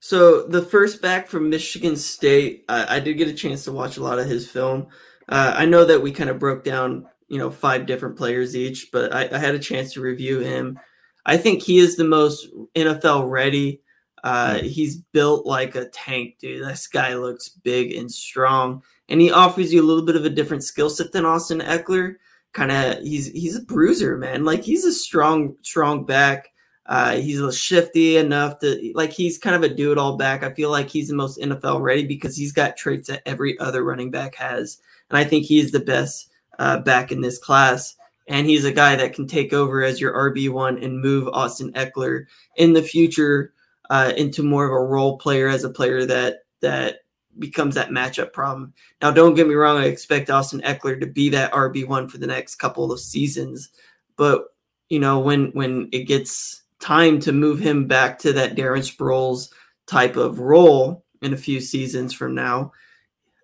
So 0.00 0.42
the 0.42 0.62
first 0.62 1.00
back 1.00 1.28
from 1.28 1.48
Michigan 1.48 1.94
State, 1.94 2.64
I, 2.68 2.96
I 2.96 3.00
did 3.00 3.14
get 3.14 3.28
a 3.28 3.32
chance 3.32 3.64
to 3.64 3.72
watch 3.72 3.98
a 3.98 4.02
lot 4.02 4.18
of 4.18 4.26
his 4.26 4.50
film. 4.50 4.88
Uh, 5.28 5.54
I 5.56 5.64
know 5.64 5.84
that 5.84 6.02
we 6.02 6.10
kind 6.10 6.28
of 6.28 6.40
broke 6.40 6.64
down, 6.64 7.06
you 7.28 7.38
know, 7.38 7.52
five 7.52 7.86
different 7.86 8.16
players 8.16 8.56
each, 8.56 8.90
but 8.92 9.14
I, 9.14 9.28
I, 9.30 9.38
had 9.38 9.54
a 9.54 9.60
chance 9.60 9.92
to 9.92 10.00
review 10.00 10.40
him. 10.40 10.80
I 11.24 11.36
think 11.36 11.62
he 11.62 11.78
is 11.78 11.94
the 11.94 12.04
most 12.04 12.48
NFL 12.74 13.30
ready. 13.30 13.80
Uh, 14.24 14.58
he's 14.58 14.96
built 14.96 15.46
like 15.46 15.76
a 15.76 15.88
tank, 15.88 16.38
dude. 16.40 16.66
This 16.66 16.88
guy 16.88 17.14
looks 17.14 17.48
big 17.48 17.92
and 17.92 18.10
strong, 18.10 18.82
and 19.08 19.20
he 19.20 19.30
offers 19.30 19.72
you 19.72 19.82
a 19.82 19.86
little 19.86 20.04
bit 20.04 20.16
of 20.16 20.24
a 20.24 20.30
different 20.30 20.64
skill 20.64 20.90
set 20.90 21.12
than 21.12 21.26
Austin 21.26 21.60
Ekeler. 21.60 22.16
Kind 22.52 22.70
of, 22.70 23.02
he's 23.02 23.28
he's 23.28 23.56
a 23.56 23.62
bruiser, 23.62 24.16
man. 24.16 24.44
Like 24.44 24.62
he's 24.62 24.84
a 24.84 24.92
strong, 24.92 25.56
strong 25.62 26.04
back. 26.04 26.48
Uh, 26.86 27.16
he's 27.16 27.40
a 27.40 27.52
shifty 27.52 28.16
enough 28.16 28.58
to 28.58 28.92
like 28.94 29.12
he's 29.12 29.38
kind 29.38 29.56
of 29.56 29.62
a 29.62 29.74
do 29.74 29.92
it 29.92 29.98
all 29.98 30.16
back. 30.16 30.42
I 30.42 30.52
feel 30.52 30.70
like 30.70 30.90
he's 30.90 31.08
the 31.08 31.14
most 31.14 31.38
NFL 31.38 31.80
ready 31.80 32.06
because 32.06 32.36
he's 32.36 32.52
got 32.52 32.76
traits 32.76 33.08
that 33.08 33.22
every 33.24 33.58
other 33.58 33.84
running 33.84 34.10
back 34.10 34.34
has, 34.34 34.78
and 35.08 35.16
I 35.16 35.24
think 35.24 35.46
he's 35.46 35.70
the 35.70 35.80
best 35.80 36.30
uh, 36.58 36.78
back 36.80 37.12
in 37.12 37.20
this 37.20 37.38
class. 37.38 37.96
And 38.28 38.46
he's 38.46 38.64
a 38.64 38.72
guy 38.72 38.96
that 38.96 39.14
can 39.14 39.26
take 39.26 39.52
over 39.52 39.82
as 39.82 40.00
your 40.00 40.12
RB 40.12 40.48
one 40.48 40.82
and 40.82 41.00
move 41.00 41.28
Austin 41.28 41.72
Ekeler 41.72 42.26
in 42.56 42.72
the 42.72 42.82
future 42.82 43.52
uh, 43.90 44.12
into 44.16 44.42
more 44.42 44.64
of 44.64 44.72
a 44.72 44.88
role 44.88 45.18
player 45.18 45.48
as 45.48 45.64
a 45.64 45.70
player 45.70 46.06
that 46.06 46.44
that 46.60 47.00
becomes 47.38 47.74
that 47.74 47.90
matchup 47.90 48.32
problem. 48.32 48.72
Now, 49.00 49.10
don't 49.10 49.34
get 49.34 49.48
me 49.48 49.54
wrong; 49.54 49.78
I 49.78 49.86
expect 49.86 50.30
Austin 50.30 50.60
Ekeler 50.60 51.00
to 51.00 51.06
be 51.06 51.28
that 51.30 51.52
RB 51.52 51.86
one 51.86 52.08
for 52.08 52.18
the 52.18 52.26
next 52.26 52.56
couple 52.56 52.92
of 52.92 53.00
seasons, 53.00 53.70
but 54.16 54.46
you 54.88 54.98
know 54.98 55.18
when 55.18 55.46
when 55.52 55.88
it 55.92 56.04
gets 56.04 56.62
time 56.80 57.20
to 57.20 57.32
move 57.32 57.58
him 57.60 57.86
back 57.86 58.18
to 58.18 58.32
that 58.32 58.56
Darren 58.56 58.80
Sproles 58.80 59.50
type 59.86 60.16
of 60.16 60.40
role 60.40 61.04
in 61.22 61.32
a 61.32 61.36
few 61.36 61.60
seasons 61.60 62.12
from 62.12 62.34
now, 62.34 62.72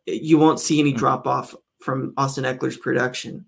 you 0.06 0.38
won't 0.38 0.60
see 0.60 0.80
any 0.80 0.90
hmm. 0.90 0.98
drop 0.98 1.26
off 1.26 1.54
from 1.80 2.12
Austin 2.16 2.44
Ekeler's 2.44 2.76
production. 2.76 3.46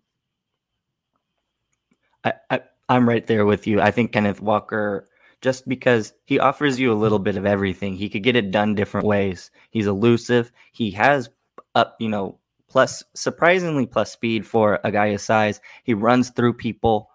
I, 2.24 2.32
I 2.48 2.60
I'm 2.88 3.08
right 3.08 3.26
there 3.26 3.44
with 3.46 3.66
you. 3.66 3.80
I 3.80 3.90
think 3.90 4.12
Kenneth 4.12 4.40
Walker 4.40 5.08
just 5.40 5.68
because 5.68 6.12
he 6.24 6.38
offers 6.38 6.78
you 6.78 6.92
a 6.92 6.94
little 6.94 7.18
bit 7.18 7.36
of 7.36 7.46
everything. 7.46 7.94
He 7.94 8.08
could 8.08 8.22
get 8.22 8.36
it 8.36 8.50
done 8.50 8.74
different 8.74 9.06
ways. 9.06 9.50
He's 9.70 9.86
elusive. 9.86 10.52
He 10.72 10.90
has 10.92 11.30
up, 11.74 11.96
you 11.98 12.08
know, 12.08 12.38
plus 12.68 13.02
surprisingly 13.14 13.86
plus 13.86 14.12
speed 14.12 14.46
for 14.46 14.80
a 14.84 14.92
guy 14.92 15.10
his 15.10 15.22
size. 15.22 15.60
He 15.84 15.94
runs 15.94 16.30
through 16.30 16.54
people. 16.54 17.10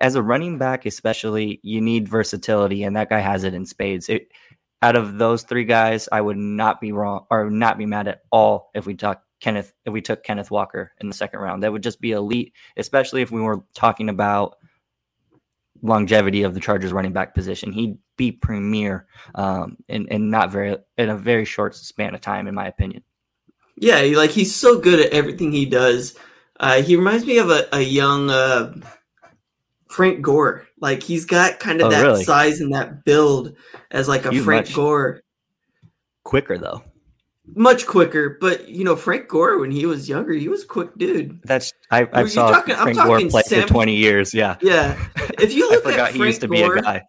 As 0.00 0.14
a 0.14 0.22
running 0.22 0.58
back, 0.58 0.86
especially, 0.86 1.58
you 1.64 1.80
need 1.80 2.08
versatility, 2.08 2.84
and 2.84 2.94
that 2.96 3.08
guy 3.10 3.18
has 3.18 3.42
it 3.42 3.54
in 3.54 3.66
spades. 3.66 4.08
It, 4.08 4.28
out 4.80 4.94
of 4.94 5.18
those 5.18 5.42
three 5.42 5.64
guys, 5.64 6.08
I 6.12 6.20
would 6.20 6.36
not 6.36 6.80
be 6.80 6.92
wrong 6.92 7.26
or 7.30 7.50
not 7.50 7.78
be 7.78 7.86
mad 7.86 8.06
at 8.06 8.22
all 8.30 8.70
if 8.74 8.86
we 8.86 8.94
talk 8.94 9.22
Kenneth 9.40 9.72
if 9.84 9.92
we 9.92 10.00
took 10.00 10.22
Kenneth 10.22 10.50
Walker 10.50 10.92
in 11.00 11.08
the 11.08 11.14
second 11.14 11.40
round. 11.40 11.62
That 11.62 11.72
would 11.72 11.82
just 11.82 12.00
be 12.00 12.12
elite, 12.12 12.52
especially 12.76 13.22
if 13.22 13.32
we 13.32 13.40
were 13.40 13.64
talking 13.74 14.08
about 14.08 14.56
longevity 15.82 16.42
of 16.42 16.54
the 16.54 16.60
Chargers 16.60 16.92
running 16.92 17.12
back 17.12 17.34
position. 17.34 17.72
He'd 17.72 17.98
be 18.16 18.32
premier 18.32 19.06
um, 19.34 19.76
in, 19.88 20.06
in 20.08 20.30
not 20.30 20.50
very 20.50 20.76
in 20.96 21.08
a 21.08 21.16
very 21.16 21.44
short 21.44 21.74
span 21.74 22.14
of 22.14 22.20
time, 22.20 22.46
in 22.48 22.54
my 22.54 22.66
opinion. 22.66 23.02
Yeah, 23.76 24.00
like 24.16 24.30
he's 24.30 24.54
so 24.54 24.78
good 24.80 24.98
at 25.00 25.12
everything 25.12 25.52
he 25.52 25.64
does. 25.66 26.16
Uh, 26.58 26.82
he 26.82 26.96
reminds 26.96 27.24
me 27.24 27.38
of 27.38 27.50
a, 27.50 27.68
a 27.72 27.80
young 27.80 28.28
uh, 28.30 28.74
Frank 29.88 30.20
Gore. 30.22 30.66
Like 30.80 31.02
he's 31.02 31.24
got 31.24 31.60
kind 31.60 31.80
of 31.80 31.86
Oh, 31.86 31.90
that 31.90 32.02
really? 32.02 32.24
size 32.24 32.60
and 32.60 32.74
that 32.74 33.04
build 33.04 33.54
as 33.90 34.08
like 34.08 34.24
a 34.24 34.30
He's 34.30 34.44
Frank 34.44 34.72
Gore. 34.74 35.22
Quicker 36.24 36.58
though. 36.58 36.82
Much 37.54 37.86
quicker, 37.86 38.36
but 38.40 38.68
you 38.68 38.84
know 38.84 38.94
Frank 38.96 39.28
Gore 39.28 39.58
when 39.58 39.70
he 39.70 39.86
was 39.86 40.08
younger, 40.08 40.32
he 40.32 40.48
was 40.48 40.62
a 40.64 40.66
quick 40.66 40.96
dude. 40.96 41.40
That's 41.44 41.72
I, 41.90 42.06
I 42.12 42.26
saw 42.26 42.50
talking- 42.50 42.74
I'm 42.74 42.82
Frank 42.94 42.98
Gore 42.98 43.20
play 43.30 43.42
Sam- 43.42 43.62
for 43.62 43.68
20 43.68 43.94
years. 43.96 44.32
Yeah. 44.34 44.56
Yeah, 44.62 44.96
if 45.38 45.52
you 45.52 45.66
I 45.70 45.74
look 45.74 45.84
forgot 45.84 45.98
at 46.08 46.12
he 46.12 46.18
Frank 46.18 46.28
used 46.28 46.40
to 46.42 46.48
be 46.48 46.58
Gore 46.58 46.76
a 46.76 46.82
guy. 46.82 47.02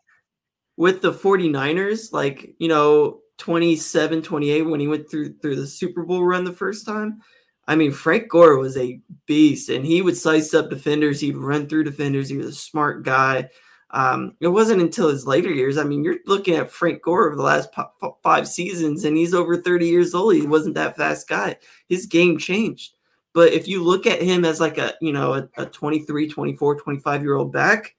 with 0.78 1.02
the 1.02 1.12
49ers, 1.14 2.14
like 2.14 2.56
you 2.60 2.68
know 2.68 3.20
27, 3.38 4.22
28 4.22 4.62
when 4.64 4.80
he 4.80 4.88
went 4.88 5.10
through 5.10 5.34
through 5.42 5.56
the 5.58 5.68
Super 5.68 6.04
Bowl 6.04 6.24
run 6.24 6.44
the 6.46 6.52
first 6.54 6.86
time. 6.86 7.20
I 7.68 7.76
mean, 7.76 7.92
Frank 7.92 8.30
Gore 8.30 8.58
was 8.58 8.76
a 8.78 9.00
beast, 9.28 9.70
and 9.70 9.86
he 9.86 10.02
would 10.02 10.18
slice 10.18 10.54
up 10.56 10.70
defenders. 10.72 11.20
He'd 11.22 11.38
run 11.38 11.68
through 11.68 11.84
defenders. 11.84 12.28
He 12.30 12.38
was 12.38 12.48
a 12.48 12.54
smart 12.54 13.04
guy. 13.04 13.50
Um, 13.92 14.36
it 14.40 14.48
wasn't 14.50 14.82
until 14.82 15.10
his 15.10 15.26
later 15.26 15.50
years. 15.52 15.78
I 15.78 15.84
mean, 15.84 16.04
you're 16.04 16.18
looking 16.28 16.56
at 16.56 16.72
Frank 16.72 17.02
Gore 17.02 17.28
over 17.28 17.36
the 17.36 17.42
last 17.44 17.72
po- 17.72 18.18
five 18.22 18.48
seasons, 18.48 19.04
and 19.04 19.18
he's 19.18 19.34
over 19.34 19.58
30 19.58 19.88
years 19.88 20.14
old. 20.14 20.36
He 20.36 20.46
wasn't 20.46 20.76
that 20.76 20.96
fast 20.96 21.28
guy. 21.28 21.58
His 21.88 22.06
game 22.06 22.38
changed. 22.38 22.94
But 23.34 23.54
if 23.54 23.68
you 23.68 23.84
look 23.84 24.06
at 24.06 24.22
him 24.22 24.46
as 24.46 24.60
like 24.60 24.78
a, 24.78 24.94
you 25.02 25.12
know, 25.14 25.34
a, 25.34 25.50
a 25.58 25.66
23, 25.66 26.30
24, 26.30 26.80
25 26.80 27.22
year 27.22 27.36
old 27.36 27.52
back, 27.52 27.96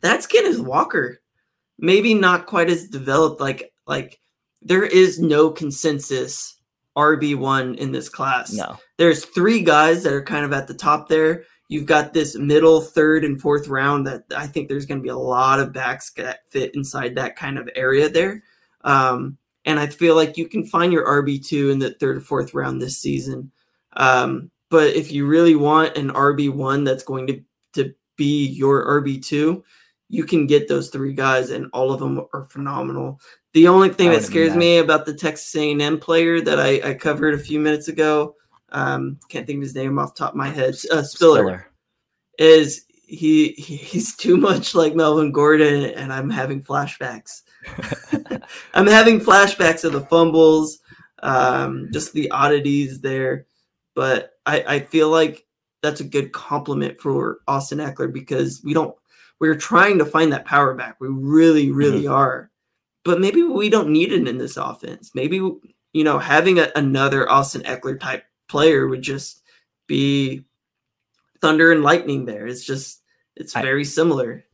that's 0.00 0.26
Kenneth 0.26 0.60
Walker. 0.60 1.20
Maybe 1.78 2.14
not 2.14 2.46
quite 2.46 2.70
as 2.70 2.88
developed. 2.88 3.40
Like, 3.40 3.72
like 3.86 4.20
there 4.62 4.84
is 4.84 5.18
no 5.20 5.50
consensus 5.50 6.56
RB1 6.96 7.76
in 7.76 7.92
this 7.92 8.08
class 8.08 8.54
No. 8.54 8.78
there's 8.96 9.26
three 9.26 9.60
guys 9.60 10.02
that 10.02 10.14
are 10.14 10.22
kind 10.22 10.44
of 10.46 10.52
at 10.52 10.66
the 10.66 10.74
top 10.74 11.08
there. 11.08 11.44
You've 11.68 11.86
got 11.86 12.12
this 12.12 12.36
middle, 12.36 12.80
third, 12.80 13.24
and 13.24 13.40
fourth 13.40 13.68
round 13.68 14.06
that 14.06 14.24
I 14.36 14.46
think 14.46 14.68
there's 14.68 14.86
going 14.86 15.00
to 15.00 15.02
be 15.02 15.08
a 15.08 15.16
lot 15.16 15.58
of 15.58 15.72
backs 15.72 16.10
that 16.12 16.48
fit 16.48 16.74
inside 16.74 17.14
that 17.16 17.36
kind 17.36 17.58
of 17.58 17.68
area 17.74 18.08
there. 18.08 18.42
Um, 18.82 19.36
and 19.64 19.80
I 19.80 19.88
feel 19.88 20.14
like 20.14 20.36
you 20.36 20.48
can 20.48 20.64
find 20.64 20.92
your 20.92 21.06
RB2 21.06 21.72
in 21.72 21.78
the 21.80 21.90
third 21.94 22.18
or 22.18 22.20
fourth 22.20 22.54
round 22.54 22.80
this 22.80 22.98
season. 22.98 23.50
Um, 23.94 24.50
but 24.70 24.94
if 24.94 25.10
you 25.10 25.26
really 25.26 25.56
want 25.56 25.96
an 25.96 26.10
RB1 26.10 26.84
that's 26.84 27.02
going 27.02 27.26
to, 27.26 27.42
to 27.74 27.94
be 28.16 28.46
your 28.46 29.02
RB2, 29.02 29.62
you 30.08 30.24
can 30.24 30.46
get 30.46 30.68
those 30.68 30.88
three 30.88 31.12
guys, 31.12 31.50
and 31.50 31.68
all 31.72 31.92
of 31.92 31.98
them 31.98 32.24
are 32.32 32.44
phenomenal. 32.44 33.20
The 33.54 33.66
only 33.66 33.88
thing 33.88 34.10
that 34.10 34.22
scares 34.22 34.50
mad. 34.50 34.58
me 34.58 34.78
about 34.78 35.04
the 35.04 35.14
Texas 35.14 35.54
A&M 35.56 35.98
player 35.98 36.40
that 36.42 36.60
I, 36.60 36.90
I 36.90 36.94
covered 36.94 37.34
a 37.34 37.38
few 37.38 37.58
minutes 37.58 37.88
ago, 37.88 38.36
um, 38.76 39.18
can't 39.28 39.46
think 39.46 39.56
of 39.58 39.62
his 39.62 39.74
name 39.74 39.98
off 39.98 40.14
the 40.14 40.18
top 40.18 40.32
of 40.32 40.36
my 40.36 40.48
head, 40.48 40.74
uh, 40.92 41.02
Spiller, 41.02 41.44
is 42.38 42.84
he 42.90 43.48
he- 43.52 43.76
he's 43.76 44.14
too 44.16 44.36
much 44.36 44.74
like 44.74 44.94
Melvin 44.94 45.32
Gordon, 45.32 45.84
and 45.90 46.12
I'm 46.12 46.28
having 46.30 46.62
flashbacks. 46.62 47.42
I'm 48.74 48.86
having 48.86 49.20
flashbacks 49.20 49.84
of 49.84 49.92
the 49.92 50.02
fumbles, 50.02 50.78
um, 51.22 51.88
just 51.92 52.12
the 52.12 52.30
oddities 52.30 53.00
there. 53.00 53.46
But 53.94 54.32
I, 54.44 54.64
I 54.68 54.80
feel 54.80 55.08
like 55.08 55.46
that's 55.82 56.00
a 56.00 56.04
good 56.04 56.32
compliment 56.32 57.00
for 57.00 57.38
Austin 57.48 57.78
Ekeler 57.78 58.12
because 58.12 58.60
we 58.62 58.74
don't 58.74 58.94
we're 59.40 59.54
trying 59.54 59.98
to 59.98 60.04
find 60.04 60.32
that 60.32 60.44
power 60.44 60.74
back. 60.74 61.00
We 61.00 61.08
really, 61.08 61.70
really 61.70 62.06
are. 62.06 62.50
But 63.04 63.20
maybe 63.20 63.42
we 63.42 63.68
don't 63.70 63.90
need 63.90 64.12
it 64.12 64.26
in 64.26 64.38
this 64.38 64.56
offense. 64.56 65.12
Maybe 65.14 65.36
you 65.36 66.04
know 66.04 66.18
having 66.18 66.58
a, 66.58 66.70
another 66.76 67.30
Austin 67.30 67.62
Ekeler 67.62 67.98
type 67.98 68.24
player 68.48 68.86
would 68.88 69.02
just 69.02 69.42
be 69.86 70.44
thunder 71.40 71.72
and 71.72 71.82
lightning. 71.82 72.24
There, 72.24 72.46
it's 72.46 72.64
just 72.64 73.02
it's 73.36 73.54
I- 73.56 73.62
very 73.62 73.84
similar. 73.84 74.44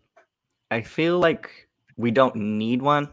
I 0.70 0.80
feel 0.80 1.18
like 1.18 1.68
we 1.96 2.10
don't 2.10 2.34
need 2.34 2.80
one. 2.80 3.10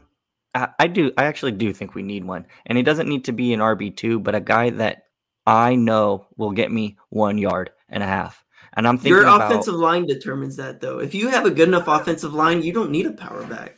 I, 0.56 0.70
I 0.80 0.88
do. 0.88 1.12
I 1.18 1.26
actually 1.26 1.52
do 1.52 1.74
think 1.74 1.94
we 1.94 2.02
need 2.04 2.24
one, 2.24 2.46
and 2.66 2.78
it 2.78 2.84
doesn't 2.84 3.10
need 3.10 3.26
to 3.26 3.34
be 3.34 3.54
an 3.54 3.60
RB 3.60 3.96
two, 3.96 4.20
but 4.20 4.34
a 4.34 4.40
guy 4.40 4.70
that 4.72 5.04
I 5.46 5.76
know 5.76 6.28
will 6.38 6.52
get 6.52 6.72
me 6.72 6.98
one 7.10 7.38
yard 7.38 7.72
and 7.90 8.02
a 8.04 8.08
half. 8.08 8.44
And 8.74 8.88
I'm 8.88 8.98
thinking 8.98 9.14
Your 9.14 9.24
about 9.24 9.52
offensive 9.52 9.74
line 9.76 10.06
determines 10.06 10.56
that, 10.58 10.80
though. 10.80 11.00
If 11.00 11.14
you 11.16 11.28
have 11.30 11.46
a 11.46 11.52
good 11.52 11.68
enough 11.68 11.88
offensive 11.88 12.34
line, 12.34 12.62
you 12.62 12.72
don't 12.72 12.92
need 12.92 13.08
a 13.08 13.12
power 13.12 13.44
back. 13.46 13.78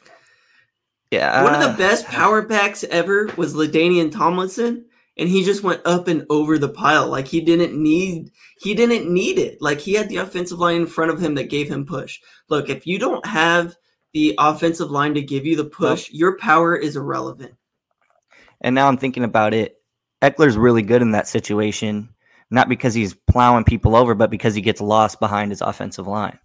yeah, 1.11 1.43
One 1.43 1.55
of 1.55 1.61
the 1.61 1.69
uh, 1.69 1.77
best 1.77 2.05
power 2.07 2.41
backs 2.41 2.83
ever 2.83 3.27
was 3.37 3.55
LaDainian 3.55 4.11
Tomlinson, 4.11 4.85
and 5.17 5.27
he 5.29 5.43
just 5.43 5.63
went 5.63 5.81
up 5.85 6.07
and 6.07 6.25
over 6.29 6.57
the 6.57 6.69
pile. 6.69 7.07
Like 7.07 7.27
he 7.27 7.41
didn't 7.41 7.81
need 7.81 8.31
he 8.59 8.73
didn't 8.73 9.11
need 9.11 9.37
it. 9.39 9.61
Like 9.61 9.79
he 9.79 9.93
had 9.93 10.09
the 10.09 10.17
offensive 10.17 10.59
line 10.59 10.75
in 10.77 10.87
front 10.87 11.11
of 11.11 11.19
him 11.19 11.35
that 11.35 11.49
gave 11.49 11.69
him 11.69 11.85
push. 11.85 12.19
Look, 12.49 12.69
if 12.69 12.85
you 12.87 12.99
don't 12.99 13.25
have 13.25 13.75
the 14.13 14.35
offensive 14.37 14.91
line 14.91 15.13
to 15.15 15.21
give 15.21 15.45
you 15.45 15.55
the 15.55 15.65
push, 15.65 16.09
your 16.11 16.37
power 16.37 16.75
is 16.75 16.95
irrelevant. 16.95 17.53
And 18.61 18.75
now 18.75 18.87
I'm 18.87 18.97
thinking 18.97 19.23
about 19.23 19.53
it. 19.53 19.77
Ekeler's 20.21 20.57
really 20.57 20.83
good 20.83 21.01
in 21.01 21.11
that 21.11 21.27
situation, 21.27 22.09
not 22.51 22.69
because 22.69 22.93
he's 22.93 23.13
plowing 23.13 23.63
people 23.63 23.95
over, 23.95 24.13
but 24.13 24.29
because 24.29 24.53
he 24.53 24.61
gets 24.61 24.79
lost 24.81 25.19
behind 25.19 25.51
his 25.51 25.61
offensive 25.61 26.07
line. 26.07 26.37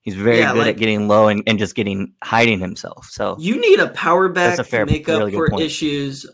He's 0.00 0.14
very 0.14 0.38
Yeah, 0.38 0.52
good 0.54 0.58
like- 0.60 0.68
at 0.76 0.78
getting 0.78 1.08
low 1.08 1.28
and, 1.28 1.42
and 1.46 1.58
just 1.58 1.74
getting 1.74 2.14
hiding 2.22 2.58
himself. 2.60 3.08
So 3.10 3.36
You 3.38 3.60
need 3.60 3.80
a 3.80 3.88
power 3.88 4.28
back 4.30 4.58
a 4.58 4.64
fair- 4.64 4.86
to 4.86 4.90
make 4.90 5.06
up 5.08 5.18
really 5.18 5.32
good 5.32 5.36
for 5.36 5.48
point. 5.50 5.62
issues. 5.64 6.24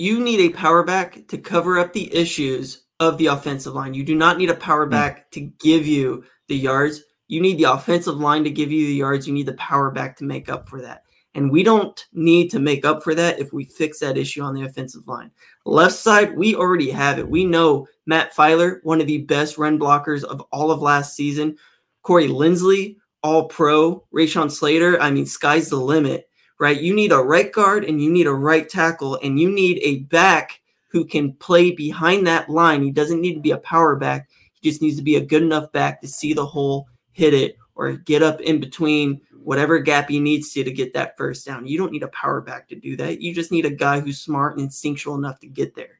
You 0.00 0.18
need 0.18 0.40
a 0.40 0.56
power 0.56 0.82
back 0.82 1.28
to 1.28 1.36
cover 1.36 1.78
up 1.78 1.92
the 1.92 2.10
issues 2.14 2.86
of 3.00 3.18
the 3.18 3.26
offensive 3.26 3.74
line. 3.74 3.92
You 3.92 4.02
do 4.02 4.14
not 4.14 4.38
need 4.38 4.48
a 4.48 4.54
power 4.54 4.86
Hmm. 4.86 4.92
back 4.92 5.30
to 5.32 5.42
give 5.42 5.86
you 5.86 6.24
the 6.48 6.56
yards. 6.56 7.02
You 7.28 7.42
need 7.42 7.58
the 7.58 7.70
offensive 7.70 8.16
line 8.16 8.42
to 8.44 8.50
give 8.50 8.72
you 8.72 8.86
the 8.86 8.94
yards. 8.94 9.28
You 9.28 9.34
need 9.34 9.44
the 9.44 9.52
power 9.54 9.90
back 9.90 10.16
to 10.16 10.24
make 10.24 10.48
up 10.48 10.70
for 10.70 10.80
that. 10.80 11.02
And 11.34 11.50
we 11.50 11.62
don't 11.62 12.02
need 12.14 12.50
to 12.50 12.58
make 12.58 12.86
up 12.86 13.02
for 13.02 13.14
that 13.14 13.38
if 13.40 13.52
we 13.52 13.64
fix 13.66 14.00
that 14.00 14.16
issue 14.16 14.40
on 14.40 14.54
the 14.54 14.62
offensive 14.62 15.06
line. 15.06 15.30
Left 15.66 15.94
side, 15.94 16.34
we 16.34 16.54
already 16.54 16.90
have 16.90 17.18
it. 17.18 17.28
We 17.28 17.44
know 17.44 17.86
Matt 18.06 18.34
Feiler, 18.34 18.80
one 18.84 19.02
of 19.02 19.06
the 19.06 19.18
best 19.18 19.58
run 19.58 19.78
blockers 19.78 20.24
of 20.24 20.40
all 20.50 20.70
of 20.70 20.80
last 20.80 21.14
season. 21.14 21.58
Corey 22.00 22.26
Linsley, 22.28 22.96
all 23.22 23.48
pro. 23.48 24.02
Rashawn 24.14 24.50
Slater, 24.50 24.98
I 24.98 25.10
mean, 25.10 25.26
sky's 25.26 25.68
the 25.68 25.76
limit, 25.76 26.29
right? 26.60 26.78
You 26.78 26.94
need 26.94 27.10
a 27.10 27.16
right 27.16 27.50
guard 27.50 27.84
and 27.84 28.00
you 28.00 28.12
need 28.12 28.26
a 28.28 28.32
right 28.32 28.68
tackle, 28.68 29.18
and 29.24 29.40
you 29.40 29.50
need 29.50 29.80
a 29.82 30.00
back 30.04 30.60
who 30.88 31.04
can 31.04 31.32
play 31.34 31.72
behind 31.72 32.26
that 32.26 32.50
line. 32.50 32.82
He 32.84 32.90
doesn't 32.92 33.20
need 33.20 33.34
to 33.34 33.40
be 33.40 33.52
a 33.52 33.58
power 33.58 33.96
back. 33.96 34.28
He 34.52 34.70
just 34.70 34.82
needs 34.82 34.96
to 34.98 35.02
be 35.02 35.16
a 35.16 35.24
good 35.24 35.42
enough 35.42 35.72
back 35.72 36.00
to 36.02 36.08
see 36.08 36.34
the 36.34 36.44
hole, 36.44 36.86
hit 37.12 37.32
it, 37.32 37.56
or 37.74 37.92
get 37.92 38.22
up 38.22 38.40
in 38.42 38.60
between 38.60 39.20
whatever 39.42 39.78
gap 39.78 40.10
he 40.10 40.20
needs 40.20 40.52
to 40.52 40.62
to 40.62 40.70
get 40.70 40.92
that 40.92 41.16
first 41.16 41.46
down. 41.46 41.66
You 41.66 41.78
don't 41.78 41.92
need 41.92 42.02
a 42.02 42.08
power 42.08 42.42
back 42.42 42.68
to 42.68 42.76
do 42.76 42.94
that. 42.96 43.22
You 43.22 43.34
just 43.34 43.50
need 43.50 43.64
a 43.64 43.70
guy 43.70 44.00
who's 44.00 44.20
smart 44.20 44.56
and 44.56 44.64
instinctual 44.64 45.14
enough 45.14 45.40
to 45.40 45.46
get 45.46 45.74
there. 45.74 45.98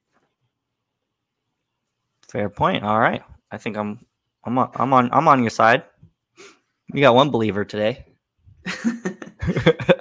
fair 2.28 2.50
point. 2.50 2.84
All 2.84 3.00
right. 3.00 3.22
I 3.50 3.56
think 3.56 3.78
I'm 3.78 3.98
I'm 4.44 4.58
on 4.58 4.70
I'm 4.74 4.92
on 4.92 5.08
I'm 5.10 5.26
on 5.26 5.42
your 5.42 5.50
side. 5.50 5.84
You 6.92 7.00
got 7.00 7.14
one 7.14 7.30
believer 7.30 7.64
today. 7.64 8.04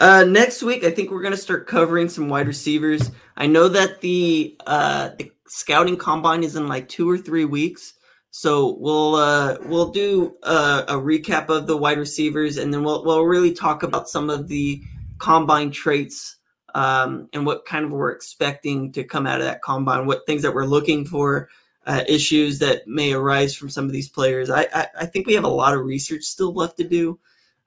Uh, 0.00 0.24
next 0.24 0.62
week, 0.62 0.82
I 0.82 0.90
think 0.90 1.10
we're 1.10 1.20
going 1.20 1.34
to 1.34 1.36
start 1.36 1.66
covering 1.66 2.08
some 2.08 2.30
wide 2.30 2.46
receivers. 2.46 3.10
I 3.36 3.46
know 3.46 3.68
that 3.68 4.00
the 4.00 4.56
uh, 4.66 5.10
the 5.18 5.30
scouting 5.46 5.98
combine 5.98 6.42
is 6.42 6.56
in 6.56 6.66
like 6.68 6.88
two 6.88 7.08
or 7.08 7.18
three 7.18 7.44
weeks, 7.44 7.92
so 8.30 8.76
we'll 8.78 9.16
uh, 9.16 9.58
we'll 9.66 9.90
do 9.90 10.36
a, 10.42 10.84
a 10.88 10.94
recap 10.94 11.50
of 11.50 11.66
the 11.66 11.76
wide 11.76 11.98
receivers, 11.98 12.56
and 12.56 12.72
then 12.72 12.82
we'll 12.82 13.04
we'll 13.04 13.24
really 13.26 13.52
talk 13.52 13.82
about 13.82 14.08
some 14.08 14.30
of 14.30 14.48
the 14.48 14.82
combine 15.18 15.70
traits 15.70 16.38
um, 16.74 17.28
and 17.34 17.44
what 17.44 17.66
kind 17.66 17.84
of 17.84 17.92
we're 17.92 18.12
expecting 18.12 18.90
to 18.92 19.04
come 19.04 19.26
out 19.26 19.40
of 19.40 19.46
that 19.46 19.60
combine, 19.60 20.06
what 20.06 20.24
things 20.24 20.40
that 20.40 20.54
we're 20.54 20.64
looking 20.64 21.04
for, 21.04 21.50
uh, 21.86 22.04
issues 22.08 22.58
that 22.60 22.88
may 22.88 23.12
arise 23.12 23.54
from 23.54 23.68
some 23.68 23.84
of 23.84 23.92
these 23.92 24.08
players. 24.08 24.48
I, 24.48 24.66
I 24.72 24.86
I 25.00 25.04
think 25.04 25.26
we 25.26 25.34
have 25.34 25.44
a 25.44 25.48
lot 25.48 25.74
of 25.74 25.84
research 25.84 26.22
still 26.22 26.54
left 26.54 26.78
to 26.78 26.84
do. 26.84 27.18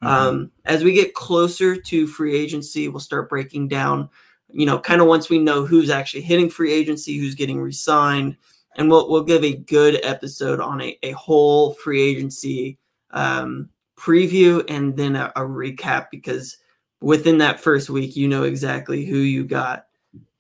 Mhm. 0.04 0.08
Um, 0.08 0.52
as 0.66 0.84
we 0.84 0.94
get 0.94 1.14
closer 1.14 1.76
to 1.76 2.08
free 2.08 2.36
agency, 2.36 2.88
we'll 2.90 3.00
start 3.00 3.30
breaking 3.30 3.68
down, 3.70 4.10
you 4.52 4.66
know, 4.66 4.80
kind 4.80 5.02
of 5.02 5.08
once 5.08 5.30
we 5.30 5.40
know 5.40 5.66
who's 5.66 5.90
actually 5.90 6.22
hitting 6.22 6.50
free 6.50 6.74
agency, 6.74 7.18
who's 7.18 7.36
getting 7.36 7.62
re-signed, 7.62 8.36
and 8.76 8.90
we'll 8.90 9.10
we'll 9.10 9.24
give 9.24 9.44
a 9.44 9.56
good 9.56 10.00
episode 10.04 10.60
on 10.60 10.82
a, 10.82 10.98
a 11.04 11.12
whole 11.12 11.74
free 11.74 12.02
agency 12.02 12.78
um, 13.12 13.70
preview 13.98 14.64
and 14.70 14.98
then 14.98 15.16
a, 15.16 15.32
a 15.36 15.42
recap 15.42 16.08
because 16.12 16.58
within 17.02 17.38
that 17.38 17.60
first 17.60 17.90
week, 17.90 18.16
you 18.16 18.28
know 18.28 18.44
exactly 18.44 19.06
who 19.06 19.18
you 19.18 19.44
got. 19.44 19.86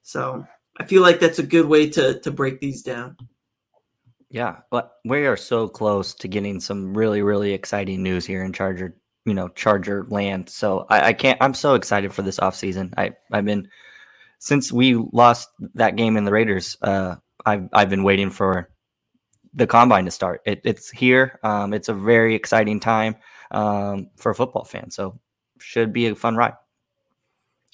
So 0.01 0.45
I 0.77 0.85
feel 0.85 1.01
like 1.01 1.19
that's 1.19 1.39
a 1.39 1.43
good 1.43 1.65
way 1.65 1.89
to 1.91 2.19
to 2.19 2.31
break 2.31 2.59
these 2.59 2.81
down. 2.81 3.15
Yeah, 4.33 4.57
but 4.71 4.95
we 5.05 5.27
are 5.27 5.37
so 5.37 5.67
close 5.67 6.15
to 6.15 6.27
getting 6.27 6.59
some 6.59 6.97
really, 6.97 7.21
really 7.21 7.53
exciting 7.53 8.01
news 8.01 8.25
here 8.25 8.43
in 8.43 8.51
Charger, 8.51 8.95
you 9.25 9.33
know, 9.33 9.47
Charger 9.49 10.05
land. 10.09 10.49
So 10.49 10.85
I, 10.89 11.09
I 11.09 11.13
can't. 11.13 11.37
I'm 11.41 11.53
so 11.53 11.75
excited 11.75 12.13
for 12.13 12.21
this 12.21 12.39
offseason. 12.39 12.93
I 12.97 13.11
I've 13.31 13.45
been 13.45 13.69
since 14.39 14.71
we 14.71 14.95
lost 14.95 15.49
that 15.75 15.95
game 15.95 16.17
in 16.17 16.25
the 16.25 16.31
Raiders. 16.31 16.77
Uh, 16.81 17.15
I've 17.45 17.69
I've 17.73 17.89
been 17.89 18.03
waiting 18.03 18.29
for 18.29 18.69
the 19.53 19.67
combine 19.67 20.05
to 20.05 20.11
start. 20.11 20.41
It, 20.45 20.61
it's 20.63 20.89
here. 20.89 21.39
Um, 21.43 21.73
it's 21.73 21.89
a 21.89 21.93
very 21.93 22.35
exciting 22.35 22.79
time 22.79 23.15
um, 23.51 24.09
for 24.17 24.33
football 24.33 24.65
fan. 24.65 24.91
So 24.91 25.19
should 25.59 25.93
be 25.93 26.07
a 26.07 26.15
fun 26.15 26.35
ride. 26.35 26.55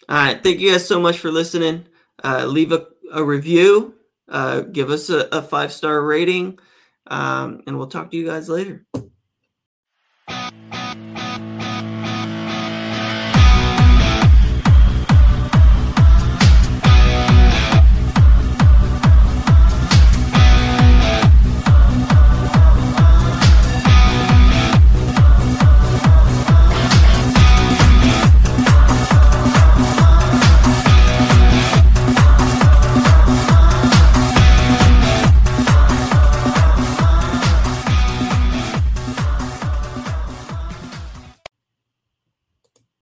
All 0.07 0.15
right. 0.15 0.41
Thank 0.41 0.59
you 0.59 0.71
guys 0.71 0.87
so 0.87 0.99
much 0.99 1.19
for 1.19 1.31
listening. 1.31 1.87
Uh, 2.23 2.45
leave 2.45 2.71
a, 2.71 2.85
a 3.13 3.23
review, 3.23 3.95
uh, 4.27 4.61
give 4.61 4.89
us 4.89 5.09
a, 5.09 5.27
a 5.31 5.41
five 5.41 5.71
star 5.71 6.01
rating, 6.01 6.59
um, 7.07 7.61
and 7.65 7.77
we'll 7.77 7.87
talk 7.87 8.11
to 8.11 8.17
you 8.17 8.25
guys 8.25 8.49
later. 8.49 8.85